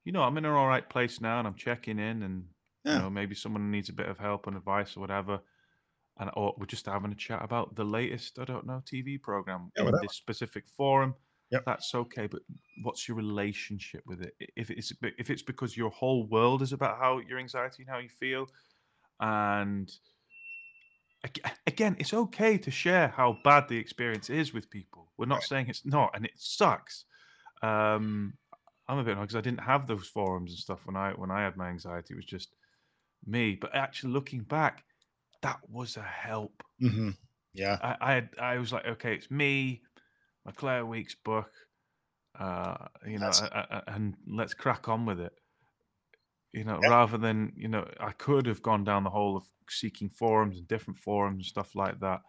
you 0.04 0.12
know, 0.12 0.22
I'm 0.22 0.38
in 0.38 0.44
an 0.44 0.52
all 0.52 0.68
right 0.68 0.88
place 0.88 1.20
now 1.20 1.38
and 1.38 1.48
I'm 1.48 1.56
checking 1.56 1.98
in 1.98 2.22
and, 2.22 2.48
Yeah. 2.85 2.98
you 2.98 3.02
know, 3.02 3.11
maybe 3.11 3.35
someone 3.35 3.70
needs 3.70 3.88
a 3.88 3.94
bit 3.94 4.09
of 4.09 4.18
help 4.18 4.46
and 4.46 4.56
advice 4.56 4.96
or 4.96 5.00
whatever. 5.00 5.40
And 6.18 6.30
or 6.35 6.54
we're 6.59 6.66
just 6.66 6.87
having 6.87 7.12
a 7.12 7.16
chat 7.16 7.42
about 7.44 7.76
the 7.76 7.85
latest, 7.85 8.38
I 8.38 8.44
don't 8.44 8.66
know, 8.66 8.82
TV 8.87 9.18
program 9.18 9.72
Yeah, 9.76 9.85
in 9.85 9.85
whatever. 9.85 10.00
this 10.00 10.14
specific 10.16 10.68
forum. 10.68 11.14
Yep. 11.50 11.66
That's 11.66 11.94
okay, 11.94 12.26
but 12.28 12.42
what's 12.82 13.09
your 13.09 13.16
relationship 13.16 14.04
with 14.06 14.22
it? 14.22 14.35
If 14.56 14.70
it's 14.70 14.92
if 15.02 15.30
it's 15.30 15.42
because 15.42 15.76
your 15.76 15.90
whole 15.90 16.26
world 16.28 16.62
is 16.62 16.72
about 16.72 16.98
how 16.98 17.18
your 17.18 17.38
anxiety 17.40 17.82
and 17.82 17.90
how 17.90 17.98
you 17.98 18.09
feel, 18.09 18.48
and 19.20 19.90
again, 21.67 21.97
it's 21.99 22.12
okay 22.15 22.59
to 22.59 22.71
share 22.71 23.09
how 23.09 23.39
bad 23.45 23.69
the 23.69 23.77
experience 23.79 24.31
is 24.31 24.53
with 24.53 24.71
people. 24.71 25.12
We're 25.17 25.27
not 25.27 25.37
Right. 25.37 25.45
saying 25.45 25.67
it's 25.69 25.85
not, 25.85 26.11
and 26.15 26.25
it 26.25 26.33
sucks. 26.37 27.05
Um, 27.62 28.37
I'm 28.89 28.99
a 28.99 29.05
bit 29.05 29.19
because 29.19 29.35
I 29.37 29.41
didn't 29.41 29.61
have 29.62 29.87
those 29.87 30.07
forums 30.07 30.51
and 30.53 30.59
stuff 30.59 30.81
when 30.87 30.97
I 30.97 31.12
when 31.12 31.31
I 31.31 31.43
had 31.43 31.57
my 31.57 31.69
anxiety. 31.69 32.15
It 32.15 32.17
was 32.17 32.27
just 32.27 32.55
me. 33.27 33.55
But 33.57 33.75
actually, 33.75 34.12
looking 34.12 34.43
back, 34.43 34.85
that 35.43 35.59
was 35.69 35.97
a 35.97 36.03
help. 36.03 36.62
Mhm. 36.81 37.17
yeah 37.55 37.79
I 37.83 37.97
I, 38.01 38.12
had, 38.15 38.29
I 38.39 38.59
was 38.59 38.73
like, 38.73 38.87
okay, 38.87 39.15
it's 39.15 39.31
me, 39.31 39.83
my 40.45 40.53
Claire 40.53 40.85
Weekes 40.87 41.15
book, 41.15 41.51
uh, 42.39 42.89
you 43.07 43.19
know, 43.19 43.29
a- 43.29 43.67
a- 43.79 43.85
and 43.95 44.15
let's 44.27 44.55
crack 44.55 44.89
on 44.89 45.07
with 45.07 45.21
it. 45.21 45.33
You 46.57 46.64
know, 46.64 46.81
Yeah. 46.83 46.90
rather 46.90 47.19
than 47.19 47.55
you 47.57 47.69
know, 47.69 47.88
I 48.01 48.12
could 48.12 48.47
have 48.47 48.62
gone 48.62 48.85
down 48.85 49.05
the 49.05 49.11
hole 49.11 49.37
of 49.37 49.47
seeking 49.71 50.11
forums 50.11 50.59
and 50.59 50.69
different 50.69 50.99
forums 50.99 51.37
and 51.38 51.47
stuff 51.47 51.77
like 51.77 52.01
that, 52.01 52.23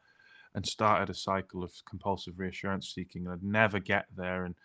and 0.55 0.65
started 0.67 1.09
a 1.09 1.15
cycle 1.15 1.63
of 1.63 1.73
compulsive 1.89 2.39
reassurance 2.39 2.93
seeking, 2.93 3.25
and 3.25 3.33
I'd 3.33 3.43
never 3.43 3.79
get 3.79 4.07
there. 4.15 4.45
And 4.45 4.55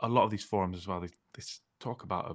a 0.00 0.08
lot 0.08 0.24
of 0.24 0.30
these 0.30 0.44
forums 0.44 0.78
as 0.78 0.88
well, 0.88 1.00
they, 1.00 1.08
they 1.34 1.42
talk 1.80 2.04
about 2.04 2.30
uh, 2.30 2.34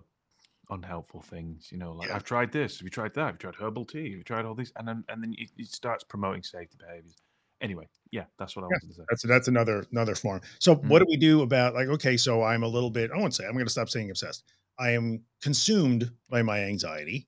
unhelpful 0.75 1.21
things. 1.21 1.71
You 1.71 1.79
know, 1.79 1.93
like 1.93 2.09
Yeah. 2.09 2.15
I've 2.15 2.25
tried 2.25 2.51
this, 2.53 2.79
have 2.79 2.85
you 2.85 2.91
tried 2.91 3.15
that? 3.15 3.25
Have 3.27 3.35
you 3.35 3.39
tried 3.51 3.55
herbal 3.55 3.85
tea? 3.85 4.11
Have 4.11 4.19
you 4.19 4.23
tried 4.25 4.45
all 4.45 4.55
these? 4.55 4.73
And 4.77 4.87
then 4.87 5.05
and 5.09 5.23
then 5.23 5.35
it, 5.37 5.51
it 5.57 5.67
starts 5.69 6.03
promoting 6.05 6.43
safety 6.43 6.77
behaviors. 6.79 7.17
Anyway, 7.61 7.87
yeah, 8.11 8.25
that's 8.37 8.55
what 8.55 8.63
I 8.63 8.67
Yeah. 8.69 8.77
wanted 8.77 8.87
to 8.87 8.93
say. 8.93 9.03
That's 9.09 9.23
that's 9.27 9.47
another 9.47 9.85
another 9.91 10.15
form. 10.15 10.41
So 10.59 10.75
what 10.75 10.99
Mm. 10.99 10.99
do 10.99 11.05
we 11.07 11.17
do 11.17 11.41
about 11.41 11.73
like 11.73 11.87
okay, 11.87 12.17
so 12.17 12.43
I'm 12.43 12.63
a 12.63 12.67
little 12.67 12.89
bit 12.89 13.11
I 13.11 13.17
won't 13.17 13.33
say 13.35 13.45
I'm 13.45 13.53
going 13.53 13.65
to 13.65 13.71
stop 13.71 13.89
saying 13.89 14.09
obsessed. 14.09 14.43
I 14.79 14.91
am 14.91 15.23
consumed 15.41 16.11
by 16.29 16.41
my 16.41 16.59
anxiety. 16.61 17.27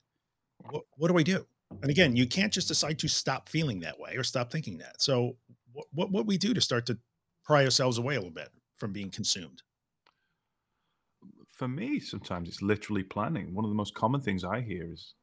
What, 0.69 0.85
what 0.97 1.09
do 1.09 1.17
I 1.17 1.23
do? 1.23 1.47
And 1.83 1.91
again, 1.91 2.15
you 2.15 2.27
can't 2.27 2.53
just 2.53 2.67
decide 2.69 2.99
to 2.99 3.07
stop 3.07 3.49
feeling 3.49 3.81
that 3.81 3.99
way 3.99 4.15
or 4.17 4.23
stop 4.23 4.51
thinking 4.51 4.79
that. 4.79 5.01
So 5.01 5.37
what 5.73 5.87
what 5.91 6.11
what 6.11 6.27
we 6.27 6.37
do 6.37 6.53
to 6.53 6.61
start 6.61 6.85
to 6.87 6.99
pry 7.45 7.63
ourselves 7.65 7.97
away 7.97 8.15
a 8.15 8.19
little 8.19 8.31
bit 8.33 8.49
from 8.77 8.93
being 8.93 9.11
consumed? 9.11 9.63
For 11.49 11.67
me, 11.67 11.99
sometimes 11.99 12.47
it's 12.47 12.61
literally 12.61 13.03
planning. 13.03 13.53
One 13.53 13.65
of 13.65 13.69
the 13.69 13.75
most 13.75 13.93
common 13.93 14.21
things 14.21 14.45
I 14.45 14.61
hear 14.61 14.89
is, 14.93 15.15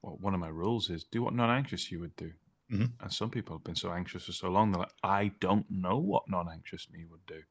well, 0.00 0.16
one 0.16 0.32
of 0.32 0.40
my 0.40 0.48
rules 0.48 0.88
is 0.88 1.04
do 1.04 1.22
what 1.22 1.34
non-anxious 1.34 1.90
you 1.92 2.00
would 2.00 2.16
do. 2.16 2.32
Mhm. 2.68 2.96
And 3.00 3.12
some 3.12 3.30
people 3.30 3.56
have 3.56 3.64
been 3.64 3.74
so 3.76 3.92
anxious 3.92 4.26
for 4.26 4.32
so 4.32 4.50
long, 4.50 4.70
they're 4.72 4.80
like, 4.80 4.92
I 5.02 5.28
don't 5.40 5.70
know 5.70 5.98
what 5.98 6.28
non-anxious 6.28 6.90
me 6.90 7.06
would 7.06 7.24
do. 7.26 7.44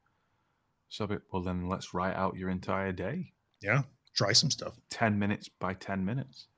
So, 0.88 1.20
well, 1.32 1.42
then 1.42 1.68
let's 1.68 1.94
write 1.94 2.16
out 2.16 2.36
your 2.36 2.50
entire 2.50 2.92
day, 2.92 3.34
Yeah, 3.60 3.82
try 4.14 4.32
some 4.32 4.50
stuff. 4.50 4.78
10 4.90 5.18
minutes 5.18 5.48
by 5.48 5.74
10 5.74 6.04
minutes. 6.04 6.48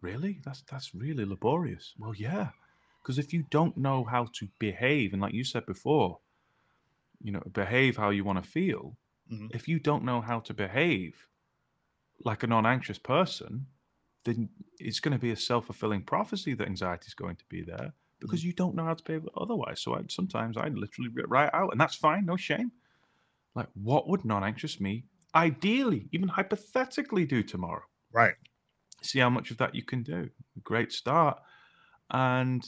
really? 0.00 0.40
That's 0.44 0.62
that's 0.62 0.92
really 0.94 1.24
laborious. 1.24 1.94
Well, 1.98 2.14
yeah, 2.14 2.50
because 3.02 3.18
if 3.18 3.32
you 3.32 3.42
don't 3.44 3.76
know 3.76 4.04
how 4.04 4.26
to 4.34 4.48
behave, 4.58 5.12
and 5.12 5.20
like 5.22 5.34
you 5.34 5.44
said 5.44 5.66
before, 5.66 6.20
you 7.20 7.32
know, 7.32 7.40
behave 7.52 7.96
how 7.96 8.10
you 8.10 8.24
want 8.24 8.42
to 8.42 8.48
feel. 8.48 8.96
Mhm. 9.26 9.48
If 9.50 9.68
you 9.68 9.78
don't 9.78 10.04
know 10.04 10.20
how 10.20 10.40
to 10.40 10.54
behave 10.54 11.26
like 12.24 12.42
a 12.42 12.46
non-anxious 12.46 12.98
person, 12.98 13.68
then 14.24 14.50
it's 14.78 15.00
going 15.00 15.12
to 15.12 15.18
be 15.20 15.30
a 15.30 15.36
self-fulfilling 15.36 16.04
prophecy 16.04 16.54
that 16.54 16.68
anxiety 16.68 17.06
is 17.06 17.14
going 17.14 17.36
to 17.36 17.46
be 17.46 17.62
there 17.62 17.94
because 18.20 18.44
you 18.44 18.52
don't 18.52 18.74
know 18.74 18.84
how 18.84 18.94
to 18.94 19.04
behave 19.04 19.28
otherwise. 19.36 19.80
So 19.80 19.94
I, 19.96 20.00
sometimes 20.08 20.56
I 20.56 20.68
literally 20.68 21.10
write 21.26 21.50
out, 21.52 21.70
and 21.72 21.80
that's 21.80 21.94
fine, 21.96 22.26
no 22.26 22.36
shame. 22.36 22.72
Like, 23.54 23.68
what 23.74 24.08
would 24.08 24.24
non-anxious 24.24 24.80
me 24.80 25.04
ideally, 25.34 26.08
even 26.12 26.28
hypothetically, 26.28 27.26
do 27.26 27.42
tomorrow? 27.42 27.82
Right. 28.12 28.34
see 29.02 29.18
how 29.20 29.30
much 29.30 29.50
of 29.50 29.58
that 29.58 29.74
you 29.74 29.84
can 29.84 30.02
do. 30.02 30.30
Great 30.64 30.92
start. 30.92 31.40
And 32.10 32.64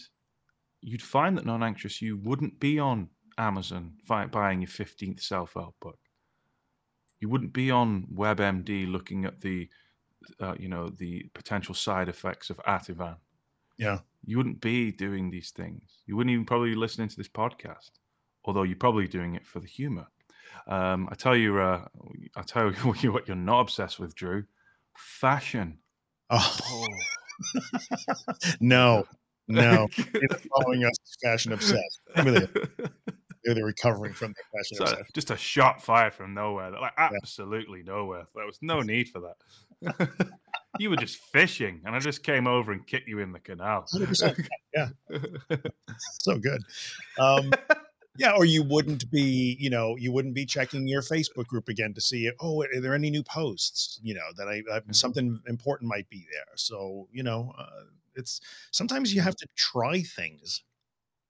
you'd 0.80 1.02
find 1.02 1.36
that 1.36 1.46
non 1.46 1.62
anxious, 1.62 2.00
you 2.02 2.16
wouldn't 2.18 2.60
be 2.60 2.78
on 2.78 3.08
Amazon 3.38 3.94
buying 4.06 4.60
your 4.60 4.68
15th 4.68 5.20
self 5.20 5.54
help 5.54 5.76
book. 5.80 5.98
You 7.20 7.28
wouldn't 7.28 7.52
be 7.52 7.70
on 7.70 8.06
WebMD 8.14 8.90
looking 8.90 9.24
at 9.24 9.40
the, 9.40 9.68
uh, 10.40 10.54
you 10.58 10.68
know, 10.68 10.88
the 10.88 11.24
potential 11.34 11.74
side 11.74 12.08
effects 12.08 12.50
of 12.50 12.58
Ativan. 12.66 13.16
Yeah. 13.78 14.00
You 14.24 14.37
wouldn't 14.37 14.61
be 14.61 14.92
doing 14.92 15.30
these 15.30 15.50
things. 15.50 16.02
You 16.06 16.16
wouldn't 16.16 16.33
even 16.33 16.44
probably 16.44 16.70
be 16.70 16.76
listening 16.76 17.09
to 17.09 17.16
this 17.16 17.28
podcast, 17.28 17.90
although 18.44 18.62
you're 18.64 18.76
probably 18.76 19.09
doing 19.09 19.35
it 19.35 19.46
for 19.46 19.61
the 19.61 19.66
humor. 19.66 20.06
Um, 20.66 21.09
I 21.11 21.14
tell 21.14 21.37
you, 21.37 21.59
uh, 21.59 21.87
I 22.37 22.42
tell 22.42 22.70
you 23.00 23.12
what 23.12 23.26
you're 23.28 23.37
not 23.37 23.61
obsessed 23.61 23.98
with, 23.98 24.14
Drew. 24.14 24.44
Fashion. 24.96 25.78
Oh 26.30 26.59
Oh. 26.70 26.87
no, 28.61 29.04
no. 29.48 29.87
It's 29.96 30.46
following 30.54 30.85
us 30.85 30.94
fashion 31.22 31.52
obsessed. 31.52 32.00
They're, 32.14 33.64
recovering 33.64 34.12
from 34.12 34.33
the 34.35 34.59
fashion 34.59 34.76
So, 34.76 34.85
obsessed. 34.85 35.14
just 35.14 35.30
a 35.30 35.37
shot 35.37 35.83
fired 35.83 36.12
from 36.12 36.35
nowhere. 36.35 36.70
Like 36.72 36.92
absolutely 36.98 37.83
nowhere. 37.83 38.26
There 38.35 38.44
was 38.44 38.59
no 38.61 38.80
need 38.80 39.09
for 39.09 39.20
that. 39.20 40.09
You 40.76 40.90
were 40.90 40.96
just 40.96 41.18
fishing, 41.18 41.83
and 41.85 41.94
I 41.94 42.00
just 42.00 42.22
came 42.22 42.46
over 42.46 42.72
and 42.72 42.87
kicked 42.87 43.09
you 43.09 43.18
in 43.20 43.33
the 43.33 43.40
canal. 43.40 43.88
100%. 43.90 44.37
So 45.98 46.38
good. 46.38 46.64
Um, 47.16 47.56
yeah, 48.16 48.33
or 48.33 48.44
you 48.44 48.62
wouldn't 48.64 49.11
be, 49.11 49.56
you 49.61 49.70
know, 49.70 49.96
you 49.96 50.12
wouldn't 50.12 50.35
be 50.35 50.46
checking 50.46 50.87
your 50.88 51.02
Facebook 51.02 51.46
group 51.46 51.68
again 51.68 51.94
to 51.94 52.00
see, 52.00 52.30
oh, 52.40 52.62
are 52.62 52.80
there 52.80 52.94
any 52.94 53.11
new 53.11 53.22
posts? 53.22 54.00
You 54.02 54.14
know, 54.14 54.28
that 54.37 54.48
I, 54.48 54.62
I 54.74 54.83
Mhm. 54.87 54.92
something 54.92 55.40
important 55.46 55.88
might 55.88 56.09
be 56.11 56.26
there. 56.33 56.46
So, 56.56 57.09
you 57.12 57.22
know, 57.22 57.54
uh, 57.59 57.85
it's 58.16 58.40
sometimes 58.72 59.14
you 59.14 59.22
have 59.22 59.37
to 59.37 59.48
try 59.56 60.02
things 60.02 60.64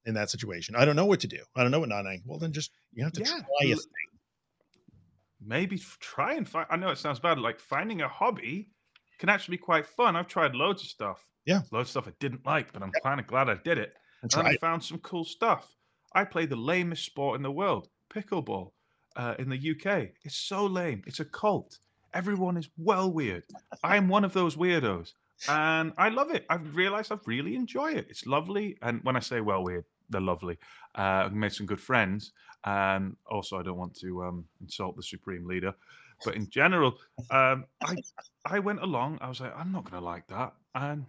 in 0.06 0.14
that 0.14 0.30
situation. 0.30 0.76
I 0.76 0.84
don't 0.84 0.96
know 0.96 1.06
what 1.06 1.20
to 1.20 1.28
do. 1.28 1.44
I 1.56 1.62
don't 1.62 1.72
know 1.72 1.80
what 1.80 1.90
non 1.90 2.06
Well, 2.26 2.38
then 2.38 2.52
just 2.52 2.72
you 2.92 3.04
have 3.04 3.14
to 3.14 3.20
Yeah, 3.20 3.40
try 3.40 3.66
a 3.72 3.76
thing. 3.76 4.20
Maybe 5.40 5.78
try 5.78 6.34
and 6.34 6.46
find. 6.48 6.66
I 6.70 6.76
know 6.76 6.90
it 6.90 6.96
sounds 6.98 7.18
bad. 7.18 7.38
Like 7.38 7.58
finding 7.60 8.02
a 8.02 8.08
hobby 8.08 8.72
can 9.20 9.28
actually 9.28 9.58
be 9.58 9.62
quite 9.62 9.86
fun. 9.86 10.16
I've 10.16 10.26
tried 10.26 10.54
loads 10.54 10.82
of 10.82 10.88
stuff. 10.88 11.26
Yeah. 11.46 11.60
loads 11.70 11.88
of 11.88 11.90
stuff 11.90 12.08
I 12.08 12.12
didn't 12.20 12.44
like, 12.44 12.72
but 12.72 12.82
I'm 12.82 12.92
kind 13.02 13.20
of 13.20 13.26
glad 13.26 13.48
I 13.48 13.54
did 13.54 13.78
it. 13.78 13.94
And 14.22 14.32
and 14.32 14.44
try 14.44 14.50
I 14.52 14.56
found 14.56 14.82
some 14.82 14.98
cool 14.98 15.24
stuff. 15.24 15.76
I 16.14 16.24
play 16.24 16.46
the 16.46 16.56
lamest 16.56 17.04
sport 17.04 17.36
in 17.36 17.42
the 17.42 17.50
world, 17.52 17.88
pickleball, 18.12 18.72
uh, 19.16 19.34
in 19.38 19.48
the 19.48 19.56
UK. 19.56 20.08
It's 20.24 20.36
so 20.36 20.66
lame. 20.66 21.02
It's 21.06 21.20
a 21.20 21.24
cult. 21.24 21.78
Everyone 22.14 22.56
is 22.56 22.68
well 22.76 23.12
weird. 23.12 23.44
I'm 23.84 24.08
one 24.08 24.24
of 24.24 24.32
those 24.32 24.56
weirdos, 24.56 25.12
and 25.48 25.92
I 25.96 26.08
love 26.08 26.30
it. 26.30 26.46
I've 26.50 26.74
realized 26.74 27.12
I 27.12 27.18
really 27.26 27.54
enjoy 27.54 27.92
it. 27.92 28.06
It's 28.08 28.26
lovely, 28.26 28.76
and 28.82 29.00
when 29.04 29.16
I 29.16 29.20
say 29.20 29.40
well 29.40 29.62
weird, 29.62 29.84
they're 30.08 30.20
lovely. 30.20 30.58
Uh, 30.96 31.24
I've 31.26 31.34
made 31.34 31.52
some 31.52 31.66
good 31.66 31.80
friends, 31.80 32.32
and 32.64 33.16
also 33.26 33.58
I 33.58 33.62
don't 33.62 33.78
want 33.78 33.94
to 34.00 34.24
um, 34.24 34.44
insult 34.60 34.96
the 34.96 35.02
supreme 35.02 35.46
leader, 35.46 35.74
but 36.24 36.34
in 36.34 36.48
general, 36.48 36.98
um, 37.30 37.64
I 37.82 37.96
I 38.44 38.58
went 38.58 38.82
along. 38.82 39.18
I 39.20 39.28
was 39.28 39.40
like, 39.40 39.56
I'm 39.56 39.72
not 39.72 39.90
going 39.90 40.00
to 40.00 40.06
like 40.06 40.26
that, 40.28 40.54
and 40.74 41.06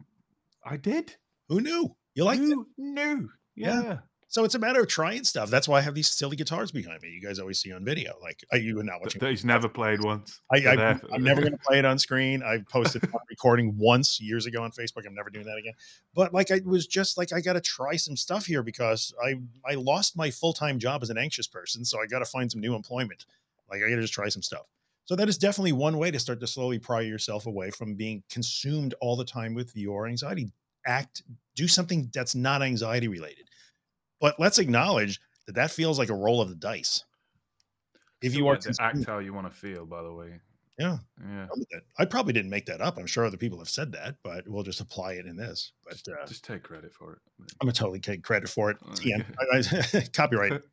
I 0.65 0.77
did. 0.77 1.15
Who 1.49 1.61
knew? 1.61 1.95
You 2.15 2.25
like 2.25 2.39
it? 2.39 2.45
Who 2.45 2.67
knew? 2.77 3.29
Yeah. 3.55 3.81
yeah. 3.83 3.97
So 4.31 4.45
it's 4.45 4.55
a 4.55 4.59
matter 4.59 4.79
of 4.79 4.87
trying 4.87 5.25
stuff. 5.25 5.49
That's 5.49 5.67
why 5.67 5.79
I 5.79 5.81
have 5.81 5.93
these 5.93 6.09
silly 6.09 6.37
guitars 6.37 6.71
behind 6.71 7.01
me. 7.01 7.09
You 7.09 7.19
guys 7.19 7.37
always 7.37 7.59
see 7.59 7.73
on 7.73 7.83
video. 7.83 8.13
Like 8.21 8.39
I, 8.53 8.55
you 8.55 8.79
are 8.79 8.83
not 8.83 9.01
watching. 9.01 9.21
he's 9.27 9.43
never 9.43 9.67
played 9.67 10.01
once. 10.01 10.39
I, 10.49 10.59
I, 10.65 10.99
I'm 11.13 11.21
never 11.21 11.41
going 11.41 11.51
to 11.51 11.59
play 11.59 11.79
it 11.79 11.83
on 11.85 11.99
screen. 11.99 12.41
I 12.41 12.59
posted 12.69 13.03
recording 13.29 13.75
once 13.77 14.21
years 14.21 14.45
ago 14.45 14.63
on 14.63 14.71
Facebook. 14.71 15.05
I'm 15.05 15.13
never 15.13 15.29
doing 15.29 15.45
that 15.47 15.57
again. 15.57 15.73
But 16.15 16.33
like, 16.33 16.49
I 16.49 16.61
was 16.63 16.87
just 16.87 17.17
like, 17.17 17.33
I 17.33 17.41
got 17.41 17.53
to 17.53 17.61
try 17.61 17.97
some 17.97 18.15
stuff 18.15 18.45
here 18.45 18.63
because 18.63 19.13
I 19.21 19.35
I 19.69 19.73
lost 19.75 20.15
my 20.15 20.31
full 20.31 20.53
time 20.53 20.79
job 20.79 21.03
as 21.03 21.09
an 21.09 21.17
anxious 21.17 21.47
person, 21.47 21.83
so 21.83 22.01
I 22.01 22.05
got 22.05 22.19
to 22.19 22.25
find 22.25 22.49
some 22.49 22.61
new 22.61 22.73
employment. 22.73 23.25
Like, 23.69 23.81
I 23.83 23.89
got 23.89 23.95
to 23.95 24.01
just 24.01 24.13
try 24.13 24.29
some 24.29 24.41
stuff. 24.41 24.65
So 25.05 25.15
that 25.15 25.27
is 25.27 25.37
definitely 25.37 25.73
one 25.73 25.97
way 25.97 26.11
to 26.11 26.19
start 26.19 26.39
to 26.39 26.47
slowly 26.47 26.79
pry 26.79 27.01
yourself 27.01 27.45
away 27.47 27.71
from 27.71 27.95
being 27.95 28.23
consumed 28.29 28.93
all 29.01 29.15
the 29.15 29.25
time 29.25 29.53
with 29.53 29.75
your 29.75 30.07
anxiety. 30.07 30.51
Act, 30.87 31.23
do 31.55 31.67
something 31.67 32.09
that's 32.13 32.33
not 32.35 32.61
anxiety 32.61 33.07
related. 33.07 33.49
But 34.19 34.39
let's 34.39 34.59
acknowledge 34.59 35.19
that 35.47 35.55
that 35.55 35.71
feels 35.71 35.97
like 35.99 36.09
a 36.09 36.15
roll 36.15 36.41
of 36.41 36.49
the 36.49 36.55
dice. 36.55 37.03
If 38.21 38.35
you 38.35 38.47
are 38.47 38.55
to 38.57 38.73
act 38.79 39.03
how 39.05 39.17
you 39.19 39.33
want 39.33 39.51
to 39.51 39.57
feel, 39.57 39.85
by 39.85 40.03
the 40.03 40.13
way. 40.13 40.39
Yeah. 40.79 40.97
Yeah. 41.27 41.47
I 41.99 42.05
probably 42.05 42.33
didn't 42.33 42.49
make 42.51 42.65
that 42.67 42.81
up. 42.81 42.97
I'm 42.97 43.05
sure 43.07 43.25
other 43.25 43.37
people 43.37 43.57
have 43.59 43.69
said 43.69 43.91
that, 43.93 44.15
but 44.23 44.47
we'll 44.47 44.63
just 44.63 44.79
apply 44.79 45.13
it 45.13 45.25
in 45.25 45.35
this. 45.35 45.73
But 45.83 45.93
Just, 45.93 46.09
uh, 46.09 46.25
just 46.25 46.43
take 46.43 46.63
credit 46.63 46.93
for 46.93 47.13
it. 47.13 47.19
I'm 47.39 47.65
gonna 47.65 47.73
totally 47.73 47.99
take 47.99 48.23
credit 48.23 48.49
for 48.49 48.71
it. 48.71 48.77
Uh, 48.87 48.93
TM, 48.93 49.25
I- 49.39 49.97
I- 49.97 50.07
copyright. 50.13 50.61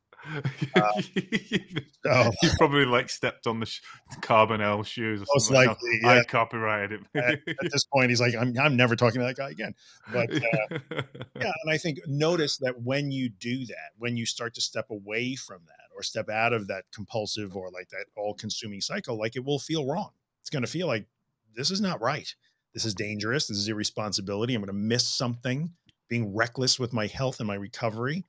you 1.14 1.80
Oh. 2.06 2.30
probably 2.58 2.84
like 2.84 3.10
stepped 3.10 3.46
on 3.46 3.60
the 3.60 3.66
sh- 3.66 3.80
Carbonell 4.20 4.84
shoes 4.84 5.20
or 5.22 5.26
Most 5.34 5.50
likely, 5.50 6.00
I 6.04 6.16
yeah. 6.16 6.22
copyrighted 6.24 7.00
At 7.14 7.34
it. 7.34 7.42
At 7.48 7.70
this 7.70 7.84
point, 7.84 8.10
he's 8.10 8.20
like, 8.20 8.34
I'm, 8.34 8.54
I'm 8.58 8.76
never 8.76 8.96
talking 8.96 9.20
to 9.20 9.26
that 9.26 9.36
guy 9.36 9.50
again. 9.50 9.74
But 10.12 10.32
uh, 10.34 10.78
yeah, 11.36 11.52
and 11.64 11.70
I 11.72 11.78
think 11.78 11.98
notice 12.06 12.56
that 12.58 12.80
when 12.82 13.10
you 13.10 13.28
do 13.28 13.66
that, 13.66 13.92
when 13.98 14.16
you 14.16 14.26
start 14.26 14.54
to 14.54 14.60
step 14.60 14.90
away 14.90 15.34
from 15.34 15.60
that 15.66 15.94
or 15.96 16.02
step 16.02 16.28
out 16.28 16.52
of 16.52 16.68
that 16.68 16.84
compulsive 16.92 17.56
or 17.56 17.70
like 17.70 17.88
that 17.90 18.06
all 18.16 18.34
consuming 18.34 18.80
cycle, 18.80 19.18
like 19.18 19.36
it 19.36 19.44
will 19.44 19.58
feel 19.58 19.86
wrong. 19.86 20.10
It's 20.40 20.50
going 20.50 20.64
to 20.64 20.70
feel 20.70 20.86
like 20.86 21.06
this 21.54 21.70
is 21.70 21.80
not 21.80 22.00
right. 22.00 22.34
This 22.74 22.84
is 22.84 22.94
dangerous. 22.94 23.48
This 23.48 23.58
is 23.58 23.68
irresponsibility. 23.68 24.54
I'm 24.54 24.60
going 24.60 24.68
to 24.68 24.72
miss 24.72 25.08
something, 25.08 25.72
being 26.08 26.34
reckless 26.34 26.78
with 26.78 26.92
my 26.92 27.06
health 27.06 27.40
and 27.40 27.46
my 27.46 27.54
recovery. 27.56 28.24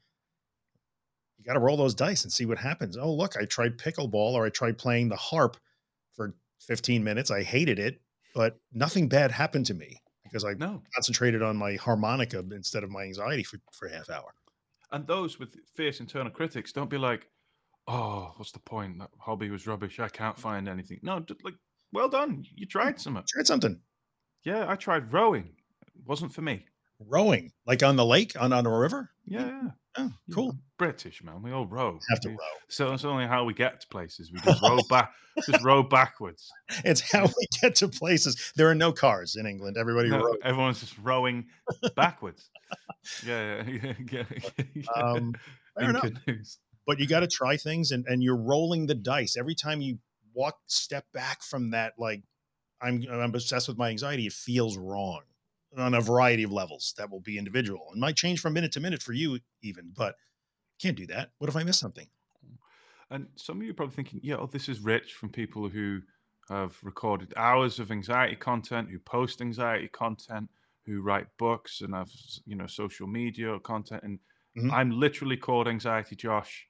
You 1.40 1.46
got 1.46 1.54
to 1.54 1.60
roll 1.60 1.78
those 1.78 1.96
dice 1.96 2.24
and 2.24 2.32
see 2.32 2.46
what 2.46 2.58
happens. 2.58 2.98
Oh, 2.98 3.14
look, 3.14 3.38
I 3.38 3.46
tried 3.46 3.78
pickleball 3.78 4.34
or 4.34 4.46
I 4.46 4.50
tried 4.50 4.78
playing 4.78 5.08
the 5.08 5.16
harp 5.16 5.56
for 6.12 6.36
15 6.60 7.02
minutes. 7.04 7.32
I 7.32 7.44
hated 7.44 7.80
it, 7.80 8.02
but 8.36 8.60
nothing 8.74 9.08
bad 9.08 9.32
happened 9.32 9.66
to 9.68 9.74
me 9.74 10.02
because 10.24 10.44
I 10.44 10.54
no. 10.54 10.82
concentrated 10.94 11.42
on 11.42 11.56
my 11.56 11.76
harmonica 11.76 12.44
instead 12.52 12.84
of 12.84 12.92
my 12.92 13.04
anxiety 13.04 13.44
for, 13.44 13.58
for 13.72 13.88
a 13.88 13.96
half 13.96 14.10
hour. 14.10 14.34
And 14.92 15.08
those 15.08 15.40
with 15.40 15.56
fierce 15.76 16.02
internal 16.02 16.32
critics 16.32 16.74
don't 16.74 16.90
be 16.90 16.98
like, 16.98 17.28
oh, 17.88 18.34
what's 18.36 18.52
the 18.52 18.60
point? 18.60 19.00
That 19.00 19.10
hobby 19.18 19.50
was 19.50 19.66
rubbish. 19.66 20.00
I 20.00 20.10
can't 20.10 20.38
find 20.38 20.68
anything. 20.68 21.00
No, 21.04 21.26
like, 21.44 21.56
well 21.94 22.10
done. 22.10 22.44
You 22.56 22.66
hmm, 22.66 22.70
tried 22.70 23.00
something. 23.00 23.24
Tried 23.28 23.48
something. 23.48 23.80
Yeah, 24.44 24.66
I 24.68 24.76
tried 24.76 25.14
rowing. 25.14 25.54
It 25.96 26.04
wasn't 26.06 26.34
for 26.34 26.42
me. 26.42 26.66
Rowing, 27.00 27.52
like 27.66 27.82
on 27.82 27.96
the 27.96 28.06
lake, 28.06 28.34
on, 28.40 28.52
on 28.52 28.66
a 28.66 28.78
river. 28.78 29.10
Yeah, 29.26 29.46
yeah. 29.48 29.70
Oh, 29.98 30.12
cool. 30.34 30.56
British, 30.78 31.24
man. 31.24 31.42
We 31.42 31.52
all 31.52 31.66
row. 31.66 32.00
Have 32.10 32.20
to 32.22 32.30
We- 32.30 32.36
row. 32.36 32.40
So 32.70 32.90
that's 32.92 33.04
only 33.06 33.26
how 33.26 33.44
we 33.44 33.54
get 33.54 33.82
to 33.82 33.88
places. 33.88 34.32
We 34.32 34.40
just 34.40 34.62
row 34.62 34.80
back, 34.90 35.12
just 35.46 35.64
row 35.64 35.84
backwards. 35.84 36.50
It's 36.86 37.02
how 37.12 37.26
we 37.26 37.48
get 37.62 37.76
to 37.78 37.88
places. 37.88 38.54
There 38.56 38.70
are 38.70 38.76
no 38.76 38.92
cars 38.94 39.36
in 39.36 39.46
England. 39.48 39.78
Everybody 39.78 40.10
No, 40.10 40.20
rows. 40.20 40.38
everyone's 40.44 40.80
just 40.80 40.96
rowing 41.00 41.48
backwards. 41.96 42.50
Yeah, 43.26 43.64
yeah, 43.68 43.94
yeah. 44.12 44.24
yeah, 44.38 44.64
yeah. 44.76 44.84
Um, 44.96 45.34
fair 45.78 45.90
enough. 45.90 46.04
canoes. 46.26 46.60
But 46.86 47.00
you 47.00 47.08
got 47.08 47.22
to 47.22 47.28
try 47.28 47.58
things, 47.58 47.92
and 47.92 48.06
and 48.08 48.22
you're 48.24 48.38
rolling 48.38 48.86
the 48.88 48.96
dice 48.96 49.36
every 49.38 49.56
time 49.56 49.82
you 49.82 49.98
walk, 50.34 50.58
step 50.68 51.06
back 51.14 51.42
from 51.44 51.72
that. 51.72 51.94
Like 51.98 52.22
I'm, 52.82 53.04
I'm 53.12 53.34
obsessed 53.34 53.68
with 53.68 53.78
my 53.78 53.90
anxiety. 53.90 54.28
It 54.28 54.34
feels 54.34 54.78
wrong 54.78 55.22
on 55.78 55.94
a 55.94 56.02
variety 56.02 56.44
of 56.44 56.52
levels. 56.52 56.94
That 56.98 57.10
will 57.10 57.22
be 57.22 57.38
individual 57.38 57.90
and 57.92 58.02
might 58.02 58.16
change 58.16 58.40
from 58.40 58.54
minute 58.54 58.72
to 58.74 58.80
minute 58.80 59.02
for 59.02 59.14
you, 59.14 59.40
even. 59.62 59.92
But 59.96 60.16
can't 60.80 60.98
do 60.98 61.08
that. 61.08 61.32
What 61.40 61.50
if 61.50 61.56
I 61.56 61.64
miss 61.64 61.80
something? 61.80 62.08
And 63.10 63.28
some 63.36 63.58
of 63.58 63.64
you 63.64 63.72
are 63.72 63.76
probably 63.76 63.96
thinking, 63.96 64.20
yeah, 64.24 64.36
oh, 64.38 64.48
this 64.48 64.70
is 64.70 64.82
rich 64.82 65.14
from 65.14 65.30
people 65.30 65.70
who 65.70 66.02
have 66.48 66.78
recorded 66.84 67.34
hours 67.36 67.80
of 67.80 67.92
anxiety 67.92 68.36
content, 68.36 68.90
who 68.90 69.00
post 69.00 69.42
anxiety 69.42 69.88
content, 69.88 70.50
who 70.86 71.02
write 71.02 71.28
books 71.38 71.82
and 71.82 71.94
have, 71.94 72.12
you 72.46 72.56
know, 72.56 72.68
social 72.68 73.08
media 73.08 73.60
content. 73.60 74.04
And 74.04 74.20
Mhm. 74.56 74.70
I'm 74.72 74.92
literally 74.92 75.38
called 75.38 75.68
Anxiety 75.68 76.16
Josh. 76.16 76.68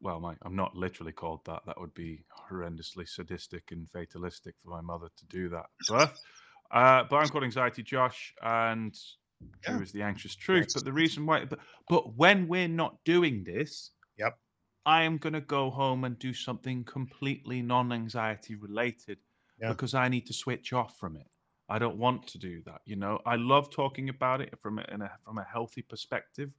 Well, 0.00 0.20
my, 0.20 0.36
I'm 0.42 0.56
not 0.56 0.76
literally 0.76 1.12
called 1.12 1.44
that. 1.46 1.64
That 1.66 1.80
would 1.80 1.94
be 1.94 2.24
horrendously 2.48 3.08
sadistic 3.08 3.72
and 3.72 3.88
fatalistic 3.90 4.56
for 4.58 4.68
my 4.70 4.80
mother 4.80 5.08
to 5.16 5.26
do 5.26 5.48
that. 5.50 5.66
But 5.88 6.18
Uh, 6.70 7.04
but 7.08 7.16
I'm 7.16 7.30
called 7.30 7.44
Anxiety 7.44 7.82
Josh, 7.82 8.34
and 8.42 8.96
Drew 9.60 9.80
Yeah. 9.80 9.82
is 9.82 9.92
the 9.92 10.02
anxious 10.02 10.34
truth. 10.34 10.68
Yes. 10.68 10.72
But 10.72 10.84
the 10.84 10.92
reason 10.92 11.26
why, 11.26 11.44
but, 11.44 11.60
but 11.88 12.16
when 12.16 12.48
we're 12.48 12.68
not 12.68 13.04
doing 13.04 13.44
this, 13.44 13.92
Yep. 14.16 14.38
I 14.84 15.02
am 15.02 15.18
going 15.18 15.32
to 15.32 15.40
go 15.40 15.70
home 15.70 16.04
and 16.04 16.18
do 16.18 16.32
something 16.32 16.84
completely 16.84 17.62
non-anxiety 17.62 18.54
related 18.54 19.18
Yeah. 19.58 19.72
because 19.72 19.94
I 19.94 20.08
need 20.08 20.26
to 20.26 20.32
switch 20.32 20.72
off 20.72 20.98
from 20.98 21.16
it. 21.16 21.26
I 21.68 21.78
don't 21.80 21.98
want 21.98 22.28
to 22.28 22.38
do 22.38 22.62
that. 22.64 22.82
You 22.84 22.96
know, 22.96 23.20
I 23.26 23.36
love 23.36 23.70
talking 23.70 24.08
about 24.08 24.40
it 24.40 24.58
from 24.60 24.78
a 24.78 25.18
from 25.24 25.38
a 25.38 25.44
healthy 25.44 25.82
perspective. 25.82 26.52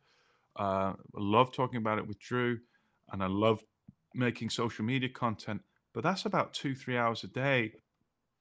Uh, 0.57 0.93
I 0.93 0.97
love 1.15 1.53
talking 1.53 1.77
about 1.77 1.99
it 1.99 2.07
with 2.07 2.19
Drew, 2.19 2.59
and 3.11 3.23
I 3.23 3.27
love 3.27 3.63
making 4.13 4.49
social 4.49 4.83
media 4.85 5.09
content. 5.09 5.61
But 5.93 6.03
that's 6.03 6.25
about 6.25 6.53
two, 6.53 6.75
three 6.75 6.97
hours 6.97 7.23
a 7.23 7.27
day. 7.27 7.73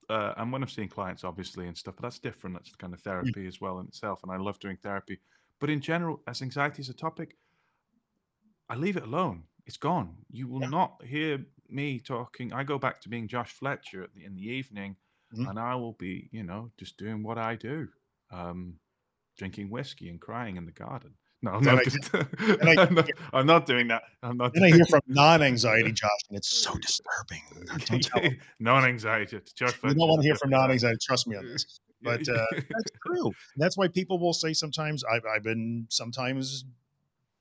Uh, 0.08 0.34
and 0.36 0.52
when 0.52 0.62
I'm 0.62 0.68
seeing 0.68 0.88
clients, 0.88 1.24
obviously, 1.24 1.66
and 1.66 1.76
stuff, 1.76 1.96
but 1.96 2.02
that's 2.02 2.18
different. 2.20 2.54
That's 2.56 2.70
the 2.70 2.76
kind 2.76 2.94
of 2.94 3.00
therapy 3.00 3.46
as 3.46 3.60
well 3.60 3.80
in 3.80 3.86
itself. 3.88 4.22
And 4.22 4.30
I 4.30 4.36
love 4.36 4.58
doing 4.60 4.76
therapy. 4.76 5.20
But 5.58 5.70
in 5.70 5.80
general, 5.80 6.22
as 6.28 6.42
anxiety 6.42 6.80
is 6.82 6.88
a 6.88 6.94
topic, 6.94 7.36
I 8.68 8.76
leave 8.76 8.96
it 8.96 9.02
alone. 9.02 9.44
It's 9.66 9.76
gone. 9.76 10.24
You 10.30 10.46
will 10.48 10.60
Yeah. 10.60 10.68
not 10.68 11.02
hear 11.04 11.44
me 11.68 11.98
talking. 12.00 12.52
I 12.52 12.62
go 12.64 12.78
back 12.78 13.00
to 13.00 13.08
being 13.08 13.26
Josh 13.28 13.52
Fletcher 13.52 14.02
at 14.04 14.14
the, 14.14 14.24
in 14.24 14.34
the 14.34 14.42
evening, 14.46 14.96
Mhm. 15.32 15.46
and 15.46 15.58
I 15.58 15.74
will 15.74 15.94
be, 15.94 16.28
you 16.32 16.42
know, 16.44 16.72
just 16.76 16.96
doing 16.96 17.22
what 17.22 17.38
I 17.38 17.56
do, 17.56 17.88
um, 18.30 18.78
drinking 19.38 19.70
whiskey 19.70 20.08
and 20.10 20.20
crying 20.20 20.56
in 20.56 20.66
the 20.66 20.72
garden. 20.72 21.16
No, 21.42 21.52
I'm 21.52 21.62
not, 21.62 21.84
just- 21.84 22.10
I- 22.14 22.74
I'm 22.78 22.94
not, 22.94 23.10
I'm 23.32 23.46
not 23.46 23.66
doing 23.66 23.88
that. 23.88 24.02
I'm 24.22 24.36
not. 24.36 24.54
Then 24.54 24.64
I 24.64 24.70
hear 24.70 24.84
from 24.86 25.00
non-anxiety 25.06 25.92
Josh, 25.92 26.10
and 26.30 26.38
it's 26.38 26.48
so 26.48 26.74
disturbing. 26.76 27.42
Don't 27.86 28.02
tell 28.02 28.22
him. 28.22 28.38
non-anxiety. 28.58 29.40
Josh 29.54 29.74
We 29.82 29.90
don't 29.94 30.08
want 30.08 30.22
to 30.22 30.26
hear 30.28 30.36
from 30.36 30.50
non-anxiety. 30.50 30.98
Trust 31.02 31.28
me 31.28 31.36
on 31.36 31.46
this. 31.46 31.80
But 32.02 32.28
uh, 32.28 32.44
that's 32.52 32.90
true. 33.06 33.32
That's 33.56 33.76
why 33.76 33.88
people 33.88 34.18
will 34.18 34.32
say 34.32 34.52
sometimes. 34.52 35.02
I've, 35.04 35.22
I've 35.34 35.42
been 35.42 35.86
sometimes. 35.90 36.64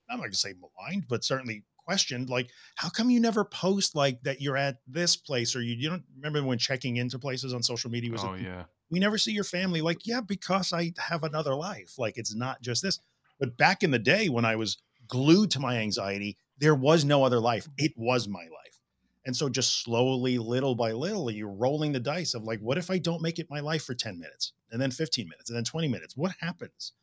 I'm 0.09 0.17
not 0.17 0.23
going 0.23 0.31
to 0.31 0.37
say 0.37 0.53
maligned, 0.59 1.05
but 1.09 1.23
certainly 1.23 1.63
questioned. 1.85 2.29
Like, 2.29 2.49
how 2.75 2.89
come 2.89 3.09
you 3.09 3.19
never 3.19 3.43
post 3.45 3.95
like 3.95 4.21
that? 4.23 4.41
You're 4.41 4.57
at 4.57 4.77
this 4.87 5.15
place, 5.15 5.55
or 5.55 5.61
you, 5.61 5.75
you 5.75 5.89
don't 5.89 6.03
remember 6.17 6.43
when 6.47 6.57
checking 6.57 6.97
into 6.97 7.17
places 7.19 7.53
on 7.53 7.63
social 7.63 7.89
media 7.91 8.11
was. 8.11 8.23
oh 8.23 8.35
yeah. 8.35 8.63
we 8.89 8.99
never 8.99 9.17
see 9.17 9.31
your 9.31 9.43
family 9.43 9.81
like 9.81 10.05
yeah 10.05 10.21
because 10.21 10.71
i 10.73 10.93
have 10.99 11.23
another 11.23 11.55
life 11.55 11.95
like 11.97 12.17
it's 12.17 12.35
not 12.35 12.61
just 12.61 12.81
this 12.83 12.99
but 13.39 13.57
back 13.57 13.83
in 13.83 13.91
the 13.91 13.99
day 13.99 14.29
when 14.29 14.45
i 14.45 14.55
was 14.55 14.77
glued 15.07 15.51
to 15.51 15.59
my 15.59 15.77
anxiety 15.77 16.37
there 16.57 16.75
was 16.75 17.03
no 17.03 17.23
other 17.23 17.39
life. 17.39 17.67
It 17.77 17.93
was 17.97 18.27
my 18.27 18.43
life. 18.43 18.79
And 19.25 19.35
so 19.35 19.49
just 19.49 19.83
slowly 19.83 20.37
little 20.37 20.75
by 20.75 20.91
little 20.91 21.31
you're 21.31 21.49
rolling 21.49 21.91
the 21.91 21.99
dice 21.99 22.35
of 22.35 22.43
like 22.43 22.59
what 22.59 22.77
if 22.77 22.91
i 22.91 22.97
don't 22.99 23.23
make 23.23 23.39
it 23.39 23.47
my 23.49 23.59
life 23.59 23.83
for 23.83 23.95
10 23.95 24.19
minutes 24.19 24.53
and 24.71 24.79
then 24.79 24.91
15 24.91 25.27
minutes 25.27 25.49
and 25.49 25.57
then 25.57 25.63
20 25.63 25.87
minutes? 25.87 26.15
What 26.15 26.33
happens? 26.39 26.93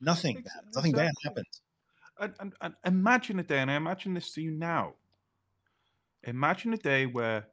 Nothing 0.00 0.38
Ex- 0.38 0.44
bad. 0.52 0.64
Nothing 0.74 0.92
bad 0.92 1.12
happens. 1.24 1.60
And, 2.20 2.34
and, 2.40 2.52
and 2.60 2.74
imagine 2.84 3.38
a 3.38 3.44
day, 3.44 3.58
and 3.58 3.70
I 3.70 3.76
imagine 3.76 4.14
this 4.14 4.32
to 4.32 4.42
you 4.42 4.50
now. 4.50 4.94
Imagine 6.24 6.74
a 6.74 6.76
day 6.76 7.06
where 7.06 7.46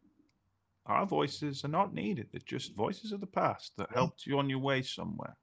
our 0.87 1.05
voices 1.05 1.63
are 1.63 1.69
not 1.69 1.93
needed. 1.93 2.29
They're 2.31 2.41
just 2.43 2.75
voices 2.75 3.11
of 3.11 3.19
the 3.19 3.27
past 3.27 3.73
that 3.77 3.91
mm. 3.91 3.93
helped 3.93 4.25
you 4.25 4.39
on 4.39 4.49
your 4.49 4.57
way 4.57 4.81
somewhere, 4.81 5.37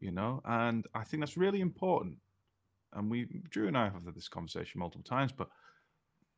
you 0.00 0.10
know? 0.12 0.40
And 0.44 0.86
I 0.94 1.04
think 1.04 1.22
that's 1.22 1.36
really 1.36 1.60
important. 1.60 2.18
And 2.92 3.10
we, 3.10 3.26
Drew 3.50 3.68
and 3.68 3.78
I 3.78 3.90
have 3.90 4.04
had 4.06 4.14
this 4.14 4.28
conversation 4.28 4.80
multiple 4.80 5.04
times, 5.04 5.32
but 5.32 5.50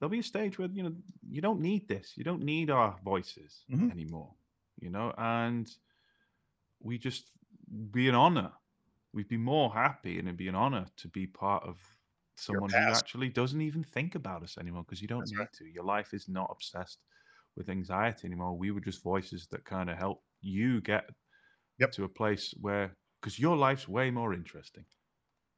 there'll 0.00 0.10
be 0.10 0.20
a 0.20 0.24
stage 0.24 0.58
where, 0.58 0.68
you 0.70 0.82
know, 0.84 0.96
you 1.28 1.40
don't 1.42 1.60
need 1.60 1.88
this. 1.88 2.16
You 2.16 2.24
don't 2.24 2.44
need 2.44 2.70
our 2.70 2.98
voices 3.04 3.66
Mhm. 3.68 3.90
anymore, 3.90 4.36
you 4.80 4.90
know? 4.90 5.14
And 5.18 5.70
we 6.80 6.98
just 6.98 7.32
be 7.90 8.08
an 8.08 8.14
honor. 8.14 8.52
We'd 9.12 9.28
be 9.28 9.36
more 9.36 9.72
happy 9.72 10.18
and 10.18 10.28
it'd 10.28 10.38
be 10.38 10.48
an 10.48 10.54
honor 10.54 10.86
to 10.96 11.08
be 11.08 11.26
part 11.26 11.64
of 11.64 11.80
someone 12.36 12.72
who 12.72 12.92
actually 12.92 13.28
doesn't 13.28 13.60
even 13.60 13.82
think 13.82 14.14
about 14.14 14.42
us 14.42 14.58
anymore 14.58 14.84
because 14.84 15.02
you 15.02 15.08
don't 15.08 15.26
That's 15.26 15.32
need 15.32 15.46
right. 15.46 15.48
to. 15.54 15.66
Your 15.66 15.84
life 15.84 16.14
is 16.14 16.28
not 16.28 16.48
obsessed 16.50 17.04
with 17.56 17.68
anxiety 17.68 18.26
anymore. 18.26 18.56
We 18.56 18.70
were 18.70 18.80
just 18.80 19.02
voices 19.02 19.48
that 19.48 19.64
kind 19.64 19.90
of 19.90 19.98
help 19.98 20.24
you 20.40 20.80
get 20.80 21.10
Yep. 21.78 21.92
to 21.92 22.04
a 22.04 22.08
place 22.08 22.54
where, 22.60 22.96
because 23.20 23.38
your 23.38 23.56
life's 23.56 23.88
way 23.88 24.10
more 24.10 24.32
interesting. 24.34 24.84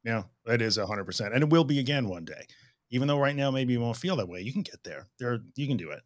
yeah 0.04 0.24
that 0.46 0.62
is 0.62 0.78
100% 0.78 1.34
and 1.34 1.42
it 1.42 1.50
will 1.50 1.64
be 1.64 1.78
again 1.78 2.08
one 2.08 2.24
day 2.24 2.46
even 2.90 3.06
though 3.06 3.18
right 3.18 3.36
now 3.36 3.50
maybe 3.50 3.72
you 3.72 3.80
won't 3.80 3.96
feel 3.96 4.16
that 4.16 4.28
way 4.28 4.40
you 4.40 4.52
can 4.52 4.62
get 4.62 4.82
there 4.84 5.06
there 5.18 5.40
you 5.56 5.66
can 5.66 5.76
do 5.76 5.90
it 5.90 6.02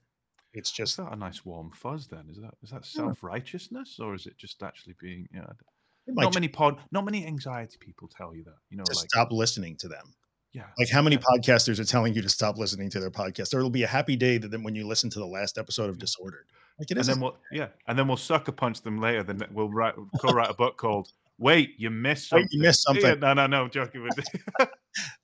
it's 0.53 0.71
Is 0.71 0.77
just 0.77 0.97
that 0.99 1.13
a 1.13 1.17
nice 1.17 1.45
warm 1.45 1.73
fuzz 1.73 2.07
then? 2.07 2.27
Is 2.31 2.39
that 2.41 2.55
is 2.63 2.71
that 2.71 2.85
self 2.85 3.25
righteousness 3.25 3.99
or 3.99 4.15
is 4.15 4.27
it 4.27 4.39
just 4.39 4.63
actually 4.63 4.95
being, 5.01 5.27
you 5.33 5.41
know, 5.41 5.51
not 6.07 6.33
many 6.33 6.47
pod, 6.47 6.79
not 6.93 7.05
many 7.05 7.27
anxiety 7.27 7.77
people 7.81 8.09
tell 8.09 8.37
you 8.37 8.45
that, 8.45 8.59
you 8.71 8.77
know, 8.77 8.85
just 8.87 9.03
like, 9.03 9.11
stop 9.11 9.33
listening 9.33 9.75
to 9.79 9.89
them 9.89 10.15
yeah, 10.55 10.67
Like 10.79 10.89
how 10.89 11.03
many 11.03 11.19
podcasters 11.19 11.81
are 11.81 11.85
telling 11.85 12.15
you 12.15 12.23
to 12.23 12.29
stop 12.29 12.59
listening 12.59 12.89
to 12.91 13.01
their 13.01 13.11
podcast? 13.11 13.51
There 13.51 13.61
will 13.61 13.71
be 13.71 13.83
a 13.83 13.89
happy 13.89 14.15
day 14.15 14.39
that 14.39 14.53
then 14.53 14.63
when 14.63 14.77
you 14.77 14.87
listen 14.87 15.11
to 15.11 15.19
the 15.19 15.27
last 15.27 15.59
episode 15.59 15.91
of 15.91 15.99
Disordered. 15.99 16.47
Like 16.79 16.93
it 16.93 16.93
and 16.93 17.01
is. 17.01 17.07
then 17.09 17.19
we'll 17.21 17.37
yeah, 17.51 17.69
and 17.89 17.99
then 17.99 18.07
we'll 18.07 18.17
sucker 18.17 18.53
punch 18.53 18.81
them 18.83 19.01
later. 19.01 19.25
Then 19.25 19.43
we'll 19.53 19.69
write 19.69 19.95
co-write 20.21 20.51
a 20.51 20.55
book 20.55 20.77
called 20.77 21.09
"Wait, 21.39 21.71
you 21.79 21.91
missed 21.91 22.33
Wait, 22.33 22.41
something." 22.41 22.49
you 22.51 22.63
missed 22.63 22.85
Yeah, 22.89 23.01
something. 23.01 23.21
no, 23.21 23.35
no, 23.35 23.47
no, 23.47 23.69
joking 23.69 24.03
with 24.03 24.15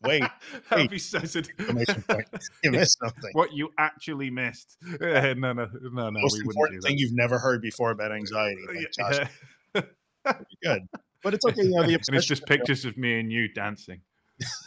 Wait, 0.03 0.23
That'd 0.71 0.91
wait. 0.91 0.91
be. 0.91 0.97
Exclamation 0.97 2.03
point. 2.09 2.27
You 2.65 2.73
missed 2.73 2.99
something. 2.99 3.31
what 3.33 3.53
you 3.53 3.71
actually 3.79 4.31
missed. 4.31 4.77
Eh, 5.01 5.35
no, 5.37 5.53
no, 5.53 5.67
no, 5.93 6.11
no. 6.11 6.11
Most 6.11 6.35
we 6.35 6.43
wouldn't 6.45 6.45
do 6.45 6.51
important 6.51 6.83
that. 6.83 6.89
thing 6.89 6.99
you've 6.99 7.15
never 7.15 7.39
heard 7.39 7.63
before 7.63 7.91
about 7.93 8.13
anxiety. 8.13 8.61
Like, 8.69 8.91
Josh, 8.99 9.29
yeah. 9.75 9.83
good. 10.63 10.83
But 11.23 11.35
it's 11.35 11.45
okay. 11.47 11.63
You 11.63 11.71
know, 11.71 11.83
the 11.87 11.95
and 11.95 12.17
it's 12.17 12.27
just 12.27 12.47
pictures 12.47 12.85
of 12.85 12.97
me 12.97 13.21
and 13.21 13.31
you 13.31 13.49
dancing. 13.53 14.01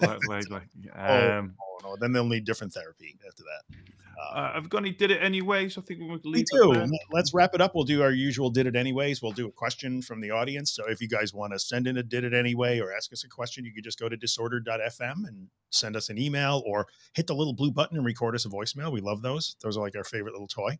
Like, 0.01 0.19
like, 0.27 0.49
like, 0.49 0.67
Oh. 0.97 1.37
um, 1.39 1.55
Oh, 1.59 1.79
no, 1.83 1.95
then 1.99 2.11
they'll 2.11 2.27
need 2.27 2.45
different 2.45 2.71
therapy 2.73 3.17
after 3.27 3.43
that. 3.43 3.77
Uh, 4.17 4.35
uh, 4.35 4.51
I've 4.55 4.69
got 4.69 4.77
any 4.79 4.91
did 4.91 5.09
it 5.11 5.21
anyways. 5.21 5.77
I 5.77 5.81
think 5.81 5.99
we 5.99 6.19
leave 6.23 6.45
do. 6.45 6.71
it 6.71 6.75
there. 6.75 6.87
Let's 7.11 7.33
wrap 7.33 7.55
it 7.55 7.61
up. 7.61 7.73
We'll 7.75 7.83
do 7.83 8.03
our 8.03 8.11
usual 8.11 8.49
did 8.51 8.67
it 8.67 8.75
anyways. 8.75 9.21
We'll 9.21 9.31
do 9.31 9.47
a 9.47 9.51
question 9.51 10.01
from 10.01 10.21
the 10.21 10.29
audience. 10.31 10.71
So 10.71 10.87
if 10.87 11.01
you 11.01 11.07
guys 11.09 11.33
want 11.33 11.51
to 11.53 11.59
send 11.59 11.87
in 11.87 11.97
a 11.97 12.03
did 12.03 12.23
it 12.23 12.33
anyway 12.33 12.79
or 12.79 12.93
ask 12.93 13.11
us 13.11 13.23
a 13.23 13.27
question, 13.27 13.65
you 13.65 13.73
could 13.73 13.83
just 13.83 13.99
go 13.99 14.07
to 14.07 14.15
disorder.fm 14.15 15.27
and 15.27 15.47
send 15.71 15.95
us 15.95 16.09
an 16.09 16.17
email 16.19 16.61
or 16.65 16.87
hit 17.13 17.25
the 17.27 17.35
little 17.35 17.53
blue 17.53 17.71
button 17.71 17.97
and 17.97 18.05
record 18.05 18.35
us 18.35 18.45
a 18.45 18.49
voicemail. 18.49 18.91
We 18.91 19.01
love 19.01 19.21
those. 19.23 19.55
Those 19.61 19.75
are 19.75 19.81
like 19.81 19.95
our 19.97 20.03
favorite 20.03 20.33
little 20.33 20.47
toy. 20.47 20.77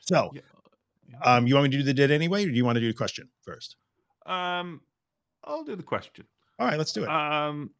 So. 0.00 0.30
Yeah. 0.34 0.40
um, 1.22 1.46
you 1.46 1.54
want 1.54 1.64
me 1.64 1.70
to 1.70 1.76
do 1.76 1.82
the 1.82 1.92
did 1.94 2.10
anyway, 2.10 2.44
or 2.44 2.48
do 2.48 2.56
you 2.56 2.64
want 2.64 2.76
to 2.76 2.80
do 2.80 2.88
the 2.88 2.96
question 2.96 3.28
first? 3.42 3.76
Um, 4.26 4.80
I'll 5.44 5.64
do 5.64 5.76
the 5.76 5.82
question. 5.82 6.24
All 6.58 6.66
right, 6.66 6.78
let's 6.78 6.92
do 6.92 7.02
it. 7.04 7.08
Um, 7.08 7.70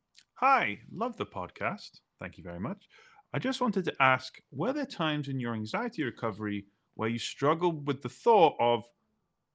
hi, 0.40 0.78
love 0.90 1.18
the 1.18 1.26
podcast. 1.26 2.00
Thank 2.18 2.38
you 2.38 2.42
very 2.42 2.58
much. 2.58 2.88
I 3.34 3.38
just 3.38 3.60
wanted 3.60 3.84
to 3.84 3.94
ask 4.00 4.40
Were 4.50 4.72
there 4.72 4.86
times 4.86 5.28
in 5.28 5.38
your 5.38 5.52
anxiety 5.52 6.02
recovery 6.02 6.64
where 6.94 7.10
you 7.10 7.18
struggled 7.18 7.86
with 7.86 8.00
the 8.00 8.08
thought 8.08 8.56
of, 8.58 8.86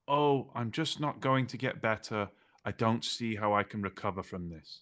oh, 0.07 0.51
I'm 0.53 0.69
just 0.69 0.99
not 0.99 1.21
going 1.21 1.47
to 1.47 1.57
get 1.57 1.81
better. 1.81 2.29
I 2.63 2.71
don't 2.71 3.03
see 3.03 3.35
how 3.35 3.51
I 3.51 3.63
can 3.63 3.81
recover 3.81 4.21
from 4.21 4.47
this? 4.47 4.81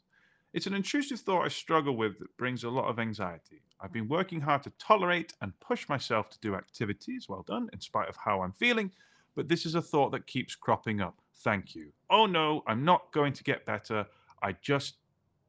It's 0.53 0.67
an 0.67 0.73
intrusive 0.73 1.21
thought 1.21 1.45
I 1.45 1.47
struggle 1.47 1.95
with 1.95 2.19
that 2.19 2.35
brings 2.35 2.65
a 2.65 2.69
lot 2.69 2.89
of 2.89 2.99
anxiety. 2.99 3.61
I've 3.79 3.93
been 3.93 4.09
working 4.09 4.41
hard 4.41 4.63
to 4.63 4.73
tolerate 4.77 5.31
and 5.39 5.57
push 5.61 5.87
myself 5.87 6.29
to 6.31 6.39
do 6.41 6.55
activities, 6.55 7.29
well 7.29 7.45
done, 7.47 7.69
in 7.71 7.79
spite 7.79 8.09
of 8.09 8.17
how 8.17 8.41
I'm 8.41 8.51
feeling, 8.51 8.91
but 9.37 9.47
this 9.47 9.65
is 9.65 9.75
a 9.75 9.81
thought 9.81 10.11
that 10.11 10.27
keeps 10.27 10.53
cropping 10.53 10.99
up. 10.99 11.15
Thank 11.45 11.75
you. 11.75 11.93
Oh 12.09 12.25
no, 12.25 12.61
I'm 12.67 12.83
not 12.83 13.13
going 13.13 13.31
to 13.31 13.43
get 13.45 13.65
better. 13.65 14.05
I 14.41 14.57
just 14.61 14.95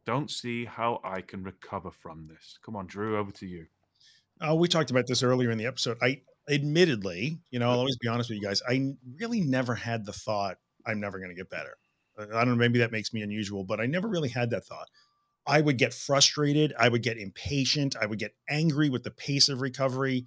don't 0.07 0.31
see 0.31 0.65
how 0.65 1.01
I 1.05 1.21
can 1.21 1.43
recover 1.43 1.91
from 1.91 2.27
this. 2.27 2.59
Come 2.65 2.77
on, 2.77 2.87
Drew, 2.87 3.19
over 3.19 3.31
to 3.33 3.47
you. 3.47 3.67
Uh, 4.41 4.55
we 4.55 4.69
talked 4.69 4.91
about 4.91 5.07
this 5.07 5.23
earlier 5.23 5.51
in 5.51 5.59
the 5.59 5.67
episode. 5.67 5.97
I 6.03 6.23
admittedly, 6.49 7.41
you 7.51 7.59
know, 7.59 7.71
I'll 7.71 7.79
always 7.79 7.97
be 7.97 8.09
honest 8.09 8.31
with 8.31 8.39
you 8.39 8.45
guys. 8.45 8.63
I 8.69 8.95
really 9.19 9.41
never 9.41 9.75
had 9.75 10.05
the 10.05 10.13
thought 10.13 10.59
I'm 10.87 11.01
never 11.01 11.19
going 11.19 11.31
to 11.31 11.37
get 11.37 11.51
better. 11.51 11.77
Uh, 12.19 12.27
I 12.35 12.45
don't 12.45 12.49
know. 12.49 12.57
Maybe 12.57 12.81
that 12.81 12.93
makes 12.93 13.13
me 13.13 13.23
unusual, 13.23 13.65
but 13.65 13.81
I 13.81 13.87
never 13.87 14.09
really 14.09 14.29
had 14.29 14.51
that 14.51 14.65
thought. 14.65 14.89
I 15.47 15.61
would 15.61 15.79
get 15.79 15.95
frustrated. 15.95 16.75
I 16.79 16.89
would 16.89 17.03
get 17.03 17.19
impatient. 17.19 17.97
I 18.01 18.07
would 18.07 18.19
get 18.19 18.35
angry 18.49 18.89
with 18.89 19.03
the 19.03 19.11
pace 19.11 19.49
of 19.49 19.61
recovery. 19.61 20.27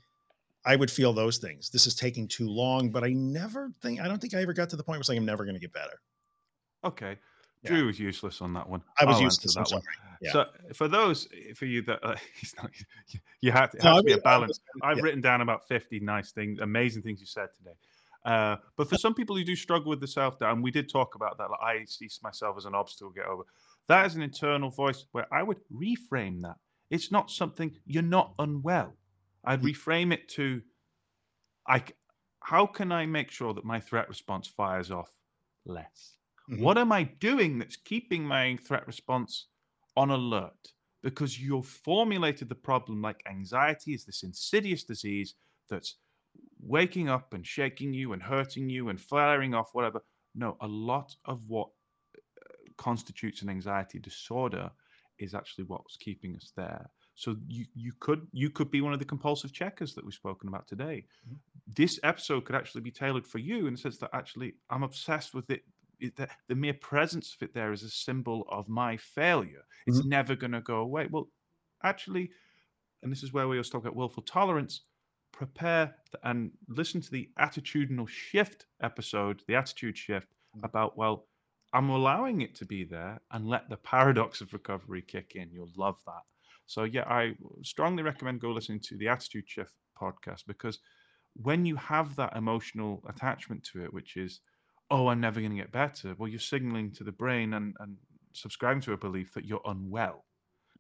I 0.66 0.76
would 0.76 0.92
feel 0.92 1.14
those 1.14 1.38
things. 1.38 1.70
This 1.70 1.88
is 1.88 1.96
taking 1.96 2.28
too 2.28 2.48
long, 2.48 2.90
but 2.92 3.04
I 3.04 3.14
never 3.14 3.72
think, 3.82 4.02
I 4.02 4.08
don't 4.08 4.20
think 4.20 4.34
I 4.34 4.42
ever 4.42 4.54
got 4.54 4.70
to 4.72 4.76
the 4.76 4.84
point 4.84 4.98
where 4.98 5.04
saying 5.04 5.20
I'm 5.20 5.26
never 5.26 5.46
going 5.46 5.56
to 5.56 5.62
get 5.62 5.74
better. 5.74 6.02
Okay. 6.84 7.18
Yeah. 7.64 7.70
Drew 7.72 7.88
was 7.88 8.00
useless 8.00 8.42
on 8.42 8.54
that 8.54 8.70
one. 8.70 8.84
I 9.00 9.06
was 9.06 9.16
I'll 9.18 9.24
used 9.24 9.42
to 9.42 9.48
that 9.60 9.70
one. 9.72 9.82
Yeah. 10.22 10.32
So, 10.32 10.46
for 10.74 10.88
those, 10.88 11.28
for 11.56 11.66
you 11.66 11.82
that 11.84 12.00
uh, 12.04 12.16
not, 12.62 12.72
you 13.42 13.52
have 13.52 13.72
to, 13.72 13.78
it 13.78 13.84
No, 13.84 13.90
has 13.92 13.98
I 13.98 14.02
to 14.02 14.04
be 14.04 14.12
a 14.12 14.16
mean, 14.16 14.22
I 14.26 14.30
balance. 14.30 14.50
was- 14.50 14.82
I've 14.84 14.98
yeah. 14.98 15.04
written 15.04 15.22
down 15.22 15.42
about 15.42 15.68
50 15.68 16.00
nice 16.02 16.32
things, 16.32 16.60
amazing 16.60 17.02
things 17.02 17.20
you 17.20 17.26
said 17.28 17.50
today. 17.58 17.76
Uh, 18.26 18.58
but 18.76 18.90
for 18.90 18.96
some 18.98 19.14
people 19.14 19.36
who 19.38 19.44
do 19.44 19.56
struggle 19.56 19.90
with 19.90 20.02
the 20.02 20.08
self 20.08 20.38
doubt, 20.40 20.54
and 20.54 20.64
we 20.64 20.72
did 20.72 20.90
talk 20.90 21.16
about 21.16 21.38
that, 21.38 21.50
like 21.50 21.60
I 21.62 21.86
see 21.86 22.10
myself 22.22 22.58
as 22.58 22.66
an 22.66 22.76
obstacle 22.76 23.12
to 23.12 23.16
get 23.16 23.26
over. 23.26 23.44
That 23.88 24.06
is 24.06 24.16
an 24.16 24.22
internal 24.22 24.70
voice 24.70 25.06
where 25.14 25.28
I 25.34 25.44
would 25.44 25.60
reframe 25.74 26.42
that. 26.42 26.56
It's 26.90 27.12
not 27.12 27.32
something 27.32 27.72
you're 27.86 28.04
not 28.04 28.34
unwell. 28.40 28.96
I'd 29.46 29.62
Mm. 29.62 29.72
reframe 29.74 30.14
it 30.14 30.28
to, 30.30 30.62
I, 31.68 31.84
how 32.42 32.66
can 32.66 32.92
I 32.92 33.06
make 33.06 33.32
sure 33.32 33.54
that 33.54 33.64
my 33.64 33.80
threat 33.80 34.10
response 34.10 34.48
fires 34.48 34.92
off 34.92 35.10
less. 35.66 36.17
Mhm. 36.48 36.58
What 36.60 36.78
am 36.78 36.92
I 36.92 37.04
doing 37.04 37.60
that's 37.60 37.76
keeping 37.76 38.26
my 38.26 38.58
threat 38.58 38.88
response 38.88 39.48
on 39.96 40.10
alert? 40.10 40.74
Because 41.02 41.40
you've 41.42 41.68
formulated 41.68 42.50
the 42.50 42.56
problem 42.56 43.02
like 43.02 43.24
anxiety 43.28 43.94
is 43.94 44.06
this 44.06 44.24
insidious 44.24 44.84
disease 44.84 45.36
that's 45.70 45.96
waking 46.60 47.10
up 47.10 47.34
and 47.34 47.46
shaking 47.46 47.94
you 47.94 48.14
and 48.14 48.24
hurting 48.24 48.70
you 48.70 48.90
and 48.90 49.00
flaring 49.02 49.54
off, 49.54 49.74
whatever. 49.74 50.02
No, 50.36 50.58
a 50.62 50.68
lot 50.68 51.16
of 51.26 51.48
what 51.48 51.70
uh, 52.42 52.72
constitutes 52.78 53.42
an 53.42 53.50
anxiety 53.50 54.00
disorder 54.00 54.72
is 55.20 55.34
actually 55.34 55.64
what's 55.66 55.98
keeping 55.98 56.36
us 56.36 56.52
there. 56.56 56.92
So 57.16 57.36
you 57.48 57.66
you 57.74 57.94
could 58.00 58.28
you 58.32 58.52
could 58.52 58.70
be 58.70 58.82
one 58.82 58.94
of 58.94 59.00
the 59.00 59.06
compulsive 59.06 59.52
checkers 59.52 59.96
that 59.96 60.06
we've 60.06 60.14
spoken 60.14 60.48
about 60.48 60.68
today. 60.68 61.08
Mhm. 61.26 61.38
This 61.68 62.00
episode 62.04 62.46
could 62.46 62.56
actually 62.56 62.82
be 62.82 62.92
tailored 62.92 63.28
for 63.28 63.40
you 63.40 63.68
in 63.68 63.74
the 63.76 63.80
sense 63.80 63.98
that 64.00 64.12
actually 64.14 64.56
I'm 64.70 64.84
obsessed 64.84 65.34
with 65.34 65.50
it. 65.50 65.64
The, 66.00 66.30
the 66.48 66.56
mere 66.56 66.74
presence 66.74 67.34
of 67.36 67.42
it 67.44 67.54
there 67.54 67.72
is 67.72 67.84
a 67.84 67.90
symbol 67.90 68.46
of 68.50 68.70
my 68.70 68.98
failure. 68.98 69.66
It's 69.86 70.04
never 70.06 70.36
going 70.36 70.52
to 70.52 70.62
go 70.62 70.78
away. 70.78 71.08
Well, 71.10 71.30
actually, 71.84 72.32
and 73.04 73.12
this 73.12 73.24
is 73.24 73.34
where 73.34 73.48
we 73.48 73.58
always 73.58 73.70
talk 73.70 73.82
about 73.82 73.96
willful 73.96 74.24
tolerance. 74.24 74.82
Prepare 75.32 75.96
and 76.24 76.52
listen 76.68 77.02
to 77.02 77.12
the 77.12 77.30
attitudinal 77.40 78.08
shift 78.08 78.66
episode, 78.82 79.44
the 79.48 79.56
attitude 79.56 79.98
shift 79.98 80.28
Mhm. 80.56 80.64
about 80.64 80.98
well, 80.98 81.28
I'm 81.74 81.90
allowing 81.90 82.42
it 82.42 82.56
to 82.56 82.66
be 82.66 82.84
there 82.86 83.22
and 83.32 83.48
let 83.48 83.70
the 83.70 83.78
paradox 83.78 84.42
of 84.42 84.54
recovery 84.54 85.02
kick 85.02 85.36
in. 85.36 85.52
You'll 85.52 85.74
love 85.76 86.02
that. 86.06 86.24
So 86.66 86.84
yeah, 86.86 87.04
I 87.08 87.36
strongly 87.64 88.04
recommend 88.04 88.42
go 88.42 88.52
listening 88.52 88.80
to 88.82 88.98
the 88.98 89.10
Attitude 89.10 89.48
Shift 89.50 89.74
podcast 90.00 90.46
because 90.48 90.80
when 91.36 91.66
you 91.66 91.76
have 91.76 92.16
that 92.16 92.36
emotional 92.36 93.04
attachment 93.08 93.64
to 93.66 93.84
it, 93.84 93.94
which 93.94 94.18
is, 94.18 94.42
oh, 94.90 95.08
I'm 95.08 95.20
never 95.22 95.40
going 95.40 95.52
to 95.52 95.58
get 95.58 95.72
better, 95.72 96.16
well, 96.18 96.30
you're 96.30 96.40
signaling 96.40 96.92
to 96.94 97.04
the 97.04 97.12
brain 97.12 97.54
and, 97.54 97.76
and 97.80 97.98
subscribing 98.34 98.82
to 98.82 98.94
a 98.94 98.98
belief 98.98 99.34
that 99.34 99.46
you're 99.46 99.62
unwell. 99.66 100.26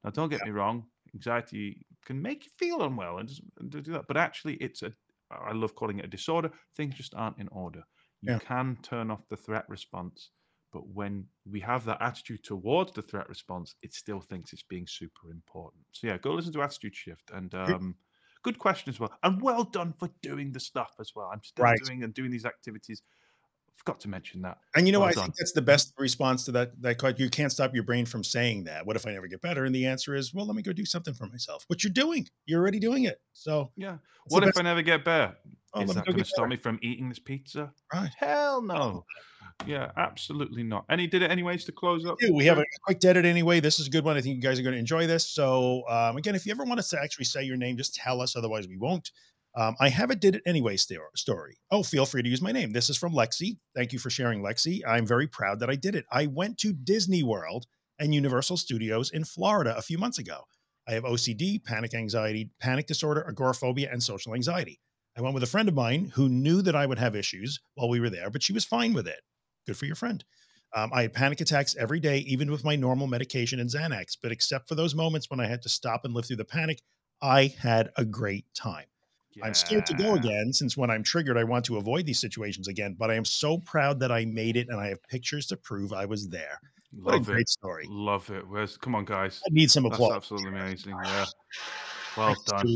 Now, 0.03 0.11
don't 0.11 0.29
get 0.29 0.43
me 0.43 0.51
wrong, 0.51 0.87
anxiety 1.13 1.85
can 2.05 2.21
make 2.21 2.45
you 2.45 2.51
feel 2.57 2.83
unwell 2.83 3.17
and, 3.19 3.27
just, 3.29 3.41
and 3.59 3.71
do 3.71 3.81
that, 3.93 4.07
but 4.07 4.17
actually, 4.17 4.55
it's 4.55 4.83
a 4.83 4.93
I 5.29 5.51
love 5.51 5.75
calling 5.75 5.99
it 5.99 6.05
a 6.05 6.07
disorder. 6.07 6.51
Things 6.75 6.95
just 6.95 7.13
aren't 7.13 7.37
in 7.39 7.49
order. 7.49 7.83
You 8.21 8.33
Yeah. 8.33 8.39
can 8.39 8.77
turn 8.81 9.11
off 9.11 9.27
the 9.27 9.35
threat 9.35 9.67
response, 9.67 10.31
but 10.71 10.87
when 10.87 11.27
we 11.45 11.59
have 11.61 11.83
that 11.85 12.01
attitude 12.01 12.43
towards 12.45 12.93
the 12.93 13.01
threat 13.01 13.27
response, 13.27 13.75
it 13.81 13.93
still 13.93 14.21
thinks 14.21 14.53
it's 14.53 14.63
being 14.63 14.87
super 14.87 15.29
important. 15.29 15.85
So 15.91 16.07
yeah, 16.07 16.17
go 16.17 16.33
listen 16.33 16.53
to 16.53 16.61
Attitude 16.61 16.95
Shift 16.95 17.29
and 17.31 17.53
um, 17.55 17.97
good 18.43 18.57
question 18.59 18.89
as 18.89 18.99
well, 18.99 19.17
and 19.23 19.41
well 19.41 19.63
done 19.65 19.93
for 19.93 20.09
doing 20.21 20.53
the 20.53 20.59
stuff 20.61 20.95
as 20.99 21.11
well. 21.15 21.29
I'm 21.33 21.43
still 21.43 21.67
Right. 21.67 21.81
doing 21.81 22.03
and 22.03 22.13
doing 22.13 22.31
these 22.31 22.45
activities. 22.45 23.01
Forgot 23.77 23.99
to 24.01 24.09
mention 24.09 24.41
that. 24.41 24.57
And 24.75 24.85
you 24.87 24.91
know, 24.91 24.99
Well 24.99 25.09
I 25.09 25.13
done. 25.13 25.23
think 25.25 25.35
that's 25.37 25.53
the 25.53 25.61
best 25.61 25.93
response 25.97 26.43
to 26.45 26.51
that. 26.53 26.81
That 26.81 27.19
you 27.19 27.29
can't 27.29 27.51
stop 27.51 27.73
your 27.73 27.83
brain 27.83 28.05
from 28.05 28.23
saying 28.23 28.65
that. 28.65 28.85
What 28.85 28.95
if 28.95 29.07
I 29.07 29.11
never 29.13 29.27
get 29.27 29.41
better? 29.41 29.63
And 29.65 29.73
the 29.73 29.85
answer 29.85 30.13
is, 30.15 30.33
well, 30.33 30.45
let 30.45 30.55
me 30.55 30.61
go 30.61 30.73
do 30.73 30.83
something 30.85 31.13
for 31.13 31.27
myself. 31.27 31.63
What 31.67 31.83
you're 31.83 31.93
doing, 31.93 32.27
you're 32.45 32.59
already 32.61 32.79
doing 32.79 33.05
it. 33.05 33.21
So, 33.33 33.71
Yeah. 33.77 33.97
What 34.29 34.43
if 34.43 34.47
best- 34.49 34.59
I 34.59 34.61
never 34.63 34.81
get 34.81 35.05
better? 35.05 35.37
oh, 35.73 35.81
Is 35.83 35.93
that 35.93 36.05
going 36.05 36.17
to 36.17 36.25
stop 36.25 36.49
me 36.49 36.57
from 36.57 36.79
eating 36.81 37.07
this 37.07 37.19
pizza? 37.19 37.71
Right. 37.93 38.11
Hell 38.17 38.61
no. 38.73 39.05
Yeah, 39.65 39.91
absolutely 39.97 40.63
not. 40.63 40.85
And 40.89 40.99
he 41.01 41.07
did 41.07 41.21
it 41.23 41.31
anyways 41.31 41.63
to 41.65 41.71
close 41.71 42.05
up. 42.05 42.17
We 42.31 42.45
have 42.45 42.59
a 42.59 42.65
quick 42.83 42.99
did 42.99 43.15
it 43.17 43.25
anyway. 43.25 43.59
This 43.59 43.79
is 43.79 43.87
a 43.87 43.89
good 43.89 44.03
one. 44.03 44.17
I 44.17 44.21
think 44.21 44.35
you 44.35 44.41
guys 44.41 44.59
are 44.59 44.63
going 44.63 44.73
to 44.73 44.79
enjoy 44.79 45.07
this. 45.07 45.25
So, 45.27 45.87
um, 45.89 46.17
again, 46.17 46.35
if 46.35 46.45
you 46.45 46.51
ever 46.51 46.63
want 46.65 46.79
us 46.79 46.89
to 46.89 47.01
actually 47.01 47.25
say 47.25 47.43
your 47.43 47.57
name, 47.57 47.75
just 47.77 47.95
tell 47.95 48.21
us. 48.21 48.35
Otherwise, 48.35 48.67
we 48.67 48.77
won't. 48.77 49.11
Um, 49.57 49.75
I 49.79 49.89
have 49.89 50.11
a 50.11 50.15
did 50.15 50.35
it 50.35 50.43
anyway 50.45 50.77
sto- 50.77 50.97
story. 51.15 51.57
Oh, 51.71 51.81
feel 51.81 52.05
free 52.05 52.21
to 52.21 52.29
use 52.29 52.43
my 52.43 52.51
name. 52.51 52.73
This 52.73 52.91
is 52.91 52.97
from 52.97 53.13
Lexi. 53.13 53.57
Thank 53.75 53.91
you 53.91 53.97
for 53.97 54.11
sharing, 54.11 54.43
Lexi. 54.43 54.81
I'm 54.87 55.07
very 55.07 55.27
proud 55.27 55.59
that 55.59 55.69
I 55.69 55.75
did 55.75 55.95
it. 55.95 56.05
I 56.11 56.27
went 56.27 56.59
to 56.59 56.73
Disney 56.73 57.23
World 57.23 57.65
and 57.97 58.13
Universal 58.13 58.57
Studios 58.57 59.09
in 59.09 59.23
Florida 59.23 59.75
a 59.75 59.81
few 59.81 59.97
months 59.97 60.19
ago. 60.19 60.41
I 60.87 60.93
have 60.93 61.05
OCD, 61.05 61.63
panic 61.63 61.95
anxiety, 61.95 62.51
panic 62.61 62.85
disorder, 62.85 63.25
agoraphobia, 63.27 63.89
and 63.91 64.01
social 64.01 64.35
anxiety. 64.35 64.79
I 65.17 65.21
went 65.21 65.33
with 65.33 65.41
a 65.41 65.47
friend 65.47 65.67
of 65.67 65.73
mine 65.73 66.11
who 66.13 66.29
knew 66.29 66.61
that 66.61 66.75
I 66.75 66.85
would 66.85 66.99
have 66.99 67.15
issues 67.15 67.59
while 67.73 67.89
we 67.89 67.99
were 67.99 68.11
there, 68.11 68.29
but 68.29 68.43
she 68.43 68.53
was 68.53 68.63
fine 68.63 68.93
with 68.93 69.07
it. 69.07 69.21
Good 69.65 69.75
for 69.75 69.85
your 69.85 69.95
friend. 69.95 70.23
Um, 70.75 70.91
I 70.93 71.01
had 71.01 71.13
panic 71.13 71.41
attacks 71.41 71.75
every 71.75 71.99
day, 71.99 72.19
even 72.19 72.51
with 72.51 72.63
my 72.63 72.75
normal 72.75 73.07
medication 73.07 73.59
and 73.59 73.69
Xanax. 73.71 74.17
But 74.21 74.31
except 74.31 74.69
for 74.69 74.75
those 74.75 74.93
moments 74.93 75.31
when 75.31 75.39
I 75.39 75.47
had 75.47 75.63
to 75.63 75.69
stop 75.69 76.05
and 76.05 76.13
live 76.13 76.25
through 76.25 76.35
the 76.35 76.45
panic, 76.45 76.81
I 77.23 77.55
had 77.59 77.89
a 77.95 78.05
great 78.05 78.45
time. 78.53 78.85
I'm 79.43 79.53
scared 79.53 79.85
to 79.85 79.93
go 79.95 80.15
again 80.15 80.51
since 80.51 80.75
when 80.75 80.89
I'm 80.89 81.03
triggered, 81.03 81.37
I 81.37 81.43
want 81.43 81.65
to 81.65 81.77
avoid 81.77 82.05
these 82.05 82.19
situations 82.19 82.67
again. 82.67 82.95
But 82.97 83.11
I 83.11 83.15
am 83.15 83.25
so 83.25 83.59
proud 83.59 83.99
that 83.99 84.11
I 84.11 84.25
made 84.25 84.57
it 84.57 84.67
and 84.69 84.79
I 84.79 84.87
have 84.87 85.01
pictures 85.03 85.45
to 85.47 85.57
prove 85.57 85.93
I 85.93 86.05
was 86.05 86.27
there. 86.27 86.59
What 86.91 87.13
Love 87.13 87.29
a 87.29 87.31
great 87.33 87.41
it. 87.41 87.49
story. 87.49 87.85
Love 87.89 88.29
it. 88.31 88.47
Where's 88.47 88.77
come 88.77 88.95
on, 88.95 89.05
guys? 89.05 89.41
I 89.45 89.49
need 89.51 89.69
some 89.69 89.83
That's 89.83 89.95
applause. 89.95 90.13
absolutely 90.13 90.49
amazing. 90.59 90.95
Yeah. 91.03 91.25
Well 92.15 92.33
Thanks 92.33 92.45
done. 92.63 92.75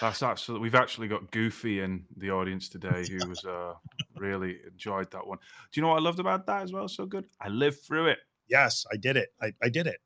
That's 0.00 0.22
absolutely. 0.22 0.62
We've 0.62 0.74
actually 0.74 1.08
got 1.08 1.30
Goofy 1.30 1.80
in 1.80 2.06
the 2.16 2.30
audience 2.30 2.70
today, 2.70 3.04
who 3.06 3.28
was 3.28 3.44
uh, 3.44 3.74
really 4.16 4.58
enjoyed 4.66 5.10
that 5.10 5.26
one. 5.26 5.36
Do 5.38 5.78
you 5.78 5.82
know 5.82 5.88
what 5.88 5.98
I 5.98 6.02
loved 6.02 6.20
about 6.20 6.46
that 6.46 6.62
as 6.62 6.72
well? 6.72 6.88
So 6.88 7.04
good. 7.04 7.26
I 7.38 7.48
lived 7.48 7.80
through 7.86 8.06
it. 8.06 8.18
Yes, 8.48 8.86
I 8.90 8.96
did 8.96 9.18
it. 9.18 9.28
I, 9.42 9.52
I 9.62 9.68
did 9.68 9.86
it. 9.86 9.98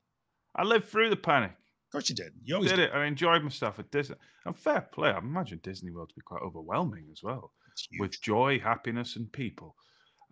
I 0.57 0.65
lived 0.65 0.87
through 0.89 1.11
the 1.11 1.17
panic. 1.17 1.53
Of 1.91 1.93
course 1.93 2.09
you 2.09 2.15
did. 2.15 2.33
You 2.45 2.55
always 2.55 2.71
Did 2.71 2.77
did. 2.77 2.91
it. 2.91 2.95
I 2.95 3.05
enjoyed 3.07 3.43
myself 3.43 3.81
at 3.81 3.91
Disney. 3.91 4.15
And 4.47 4.57
fair 4.57 4.83
play. 4.93 5.11
I 5.11 5.19
imagine 5.19 5.59
Disney 5.61 5.91
World 5.91 6.11
to 6.11 6.15
be 6.15 6.21
quite 6.21 6.41
overwhelming 6.41 7.07
as 7.11 7.21
well, 7.21 7.51
with 7.99 8.21
joy, 8.23 8.61
happiness, 8.61 9.17
and 9.17 9.31
people. 9.33 9.75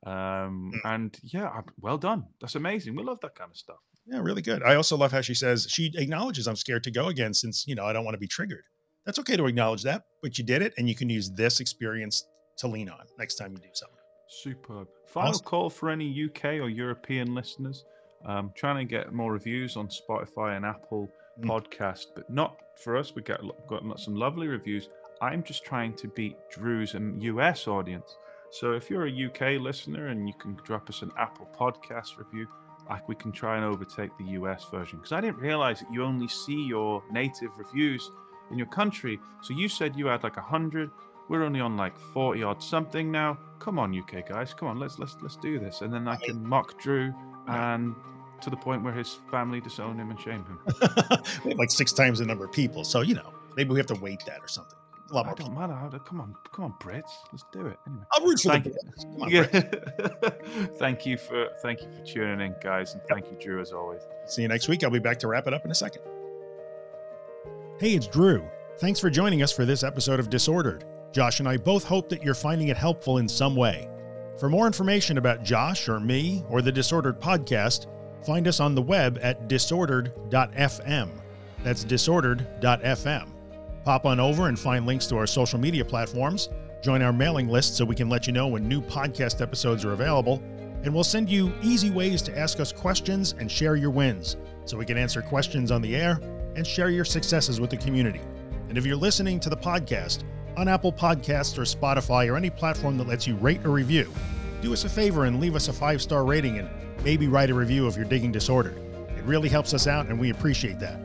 Um, 0.06 0.70
Mm. 0.72 0.80
and 0.84 1.18
yeah, 1.24 1.61
well 1.80 1.98
done. 1.98 2.26
That's 2.40 2.54
amazing. 2.54 2.94
We 2.94 3.02
love 3.02 3.18
that 3.22 3.34
kind 3.34 3.50
of 3.50 3.56
stuff. 3.56 3.78
Yeah, 4.06 4.20
really 4.20 4.40
good. 4.40 4.62
I 4.62 4.76
also 4.76 4.96
love 4.96 5.11
how 5.11 5.20
she 5.20 5.34
says 5.34 5.66
she 5.68 5.90
acknowledges 5.96 6.46
I'm 6.46 6.54
scared 6.56 6.84
to 6.84 6.92
go 6.92 7.09
again 7.09 7.34
since, 7.34 7.66
you 7.66 7.74
know, 7.74 7.84
I 7.84 7.92
don't 7.92 8.04
want 8.04 8.14
to 8.14 8.18
be 8.20 8.28
triggered. 8.28 8.62
That's 9.04 9.18
okay 9.18 9.36
to 9.36 9.46
acknowledge 9.46 9.82
that, 9.82 10.04
but 10.22 10.38
you 10.38 10.44
did 10.44 10.62
it 10.62 10.74
and 10.78 10.88
you 10.88 10.94
can 10.94 11.11
use 11.11 11.30
this 11.32 11.59
experience 11.61 12.24
to 12.59 12.68
lean 12.68 12.88
on 12.88 13.00
next 13.18 13.34
time 13.34 13.50
you 13.52 13.59
do 13.59 13.68
something. 13.72 13.98
Superb. 14.28 14.86
Final 15.09 15.30
Awesome. 15.30 15.44
call 15.44 15.70
for 15.70 15.90
any 15.90 16.06
UK 16.26 16.44
or 16.61 16.68
European 16.68 17.34
listeners. 17.34 17.84
Um, 18.24 18.52
trying 18.54 18.76
to 18.76 18.84
get 18.84 19.12
more 19.12 19.32
reviews 19.32 19.76
on 19.76 19.88
Spotify 19.88 20.56
and 20.56 20.64
Apple. 20.64 21.11
Mm. 21.41 21.47
Podcast, 21.47 22.07
but 22.14 22.28
not 22.28 22.61
for 22.76 22.97
us. 22.97 23.14
We 23.14 23.22
get 23.22 23.41
got 23.68 24.01
some 24.01 24.14
lovely 24.14 24.49
reviews. 24.49 24.89
I'm 25.20 25.43
just 25.43 25.64
trying 25.64 25.95
to 25.95 26.09
beat 26.09 26.36
Drew's 26.51 26.95
US 26.95 27.66
audience. 27.66 28.16
So 28.51 28.72
if 28.72 28.89
you're 28.89 29.07
a 29.07 29.26
UK 29.26 29.61
listener 29.61 30.09
and 30.09 30.26
you 30.26 30.34
can 30.34 30.57
drop 30.64 30.89
us 30.89 31.03
an 31.03 31.11
Apple 31.18 31.49
Podcast 31.55 32.16
review, 32.16 32.47
I, 32.89 33.01
we 33.07 33.14
can 33.14 33.32
try 33.32 33.57
and 33.57 33.64
overtake 33.64 34.11
the 34.18 34.32
US 34.41 34.64
version. 34.70 34.99
Because 34.99 35.12
I 35.12 35.20
didn't 35.20 35.39
realize 35.39 35.80
that 35.80 35.93
you 35.93 36.03
only 36.03 36.28
see 36.28 36.64
your 36.66 37.03
native 37.11 37.51
reviews 37.59 38.11
in 38.51 38.59
your 38.59 38.68
country. 38.68 39.20
So 39.43 39.55
you 39.55 39.68
said 39.68 39.97
you 39.97 40.07
had 40.07 40.22
like 40.22 40.36
a 40.36 40.43
hundred. 40.43 40.91
We're 41.28 41.45
only 41.45 41.61
on 41.61 41.76
like 41.76 41.99
40 41.99 42.43
odd 42.43 42.62
something 42.62 43.12
now. 43.12 43.39
Come 43.59 43.78
on, 43.78 43.97
UK 43.97 44.26
guys, 44.26 44.55
come 44.55 44.68
on, 44.68 44.78
let's 44.78 44.99
let's 44.99 45.16
let's 45.20 45.36
do 45.36 45.59
this. 45.59 45.82
And 45.82 45.93
then 45.93 46.09
I 46.09 46.16
can 46.16 46.47
mock 46.47 46.80
Drew 46.80 47.12
and 47.49 47.95
to 48.43 48.51
the 48.51 48.57
point 48.57 48.82
where 48.82 48.93
his 48.93 49.18
family 49.30 49.61
disown 49.61 49.99
him 49.99 50.11
and 50.11 50.20
shame 50.20 50.45
him. 50.45 50.59
we 51.45 51.51
have 51.51 51.59
like 51.59 51.70
six 51.70 51.93
times 51.93 52.18
the 52.18 52.26
number 52.26 52.45
of 52.45 52.53
people. 52.53 52.84
So, 52.84 53.01
you 53.03 53.14
know, 53.14 53.32
maybe 53.57 53.70
we 53.70 53.78
have 53.78 53.86
to 53.86 53.95
wait 53.97 54.22
that 54.26 54.41
or 54.41 54.49
something. 54.49 54.76
A 55.11 55.14
lot 55.14 55.24
I 55.24 55.28
more 55.30 55.36
don't 55.36 55.49
people. 55.55 55.68
matter. 55.68 55.99
Come 56.01 56.20
on, 56.20 56.34
come 56.53 56.66
on, 56.66 56.74
Brits, 56.80 57.11
let's 57.32 57.45
do 57.51 57.66
it. 57.66 57.78
Anyway. 57.86 58.03
I'll 58.12 58.26
root 58.26 58.41
for 58.41 58.51
Thank 58.51 58.64
the 58.64 58.70
you. 58.70 58.76
Brits. 58.84 59.03
Come 59.14 59.22
on, 59.22 59.30
Yeah. 59.30 59.45
Brits. 59.45 60.76
thank 60.78 61.07
you 61.07 61.16
for 61.16 61.49
thank 61.62 61.80
you 61.80 61.89
for 61.91 62.05
tuning 62.05 62.41
in, 62.47 62.55
guys, 62.62 62.93
and 62.93 63.03
thank 63.09 63.24
you, 63.30 63.36
Drew, 63.41 63.61
as 63.61 63.72
always. 63.72 64.03
See 64.26 64.43
you 64.43 64.49
next 64.49 64.68
week. 64.68 64.84
I'll 64.84 64.91
be 64.91 64.99
back 64.99 65.18
to 65.20 65.28
wrap 65.28 65.47
it 65.47 65.55
up 65.55 65.64
in 65.64 65.70
a 65.70 65.74
second. 65.74 66.03
Hey, 67.80 67.95
it's 67.95 68.07
Drew. 68.07 68.47
Thanks 68.78 69.01
for 69.01 69.09
joining 69.09 69.43
us 69.43 69.51
for 69.53 69.64
this 69.64 69.82
episode 69.82 70.20
of 70.20 70.28
Disordered. 70.30 70.84
Josh 71.12 71.41
and 71.41 71.49
I 71.49 71.57
both 71.57 71.84
hope 71.84 72.09
that 72.11 72.22
you're 72.22 72.34
finding 72.34 72.68
it 72.68 72.76
helpful 72.76 73.18
in 73.18 73.28
some 73.28 73.57
way. 73.57 73.89
For 74.39 74.49
more 74.49 74.66
information 74.66 75.16
about 75.18 75.43
Josh 75.43 75.89
or 75.89 75.99
me 75.99 76.45
or 76.49 76.61
the 76.61 76.70
Disordered 76.70 77.18
podcast, 77.20 77.86
find 78.24 78.46
us 78.48 78.60
on 78.60 78.74
the 78.74 78.82
web 78.82 79.18
at 79.22 79.48
disordered.fm. 79.48 81.10
That's 81.64 81.84
disordered.fm. 81.84 83.28
Pop 83.84 84.04
on 84.04 84.20
over 84.20 84.48
and 84.48 84.58
find 84.58 84.86
links 84.86 85.06
to 85.06 85.16
our 85.16 85.26
social 85.26 85.58
media 85.58 85.84
platforms. 85.84 86.48
Join 86.82 87.02
our 87.02 87.12
mailing 87.12 87.48
list 87.48 87.76
so 87.76 87.84
we 87.84 87.94
can 87.94 88.08
let 88.08 88.26
you 88.26 88.32
know 88.32 88.48
when 88.48 88.68
new 88.68 88.80
podcast 88.80 89.40
episodes 89.40 89.84
are 89.84 89.92
available. 89.92 90.42
And 90.84 90.94
we'll 90.94 91.04
send 91.04 91.28
you 91.28 91.52
easy 91.62 91.90
ways 91.90 92.22
to 92.22 92.38
ask 92.38 92.60
us 92.60 92.70
questions 92.70 93.34
and 93.38 93.50
share 93.50 93.76
your 93.76 93.90
wins 93.90 94.36
so 94.64 94.76
we 94.76 94.84
can 94.84 94.96
answer 94.96 95.22
questions 95.22 95.72
on 95.72 95.82
the 95.82 95.96
air 95.96 96.20
and 96.54 96.66
share 96.66 96.90
your 96.90 97.04
successes 97.04 97.60
with 97.60 97.70
the 97.70 97.76
community. 97.76 98.20
And 98.68 98.78
if 98.78 98.86
you're 98.86 98.96
listening 98.96 99.40
to 99.40 99.48
the 99.48 99.56
podcast 99.56 100.24
on 100.56 100.68
Apple 100.68 100.92
Podcasts 100.92 101.56
or 101.58 101.62
Spotify 101.62 102.30
or 102.30 102.36
any 102.36 102.50
platform 102.50 102.98
that 102.98 103.08
lets 103.08 103.26
you 103.26 103.34
rate 103.36 103.64
or 103.64 103.70
review, 103.70 104.12
do 104.61 104.72
us 104.72 104.84
a 104.84 104.88
favor 104.88 105.24
and 105.24 105.40
leave 105.40 105.54
us 105.56 105.68
a 105.68 105.72
five 105.72 106.02
star 106.02 106.24
rating 106.24 106.59
and 106.59 106.68
maybe 107.04 107.28
write 107.28 107.50
a 107.50 107.54
review 107.54 107.86
if 107.86 107.96
you're 107.96 108.04
digging 108.04 108.32
disordered. 108.32 108.76
It 109.16 109.24
really 109.24 109.48
helps 109.48 109.74
us 109.74 109.86
out 109.86 110.06
and 110.06 110.18
we 110.18 110.30
appreciate 110.30 110.78
that. 110.80 111.00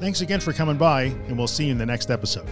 Thanks 0.00 0.22
again 0.22 0.40
for 0.40 0.54
coming 0.54 0.78
by, 0.78 1.02
and 1.02 1.36
we'll 1.36 1.46
see 1.46 1.66
you 1.66 1.72
in 1.72 1.78
the 1.78 1.84
next 1.84 2.10
episode. 2.10 2.48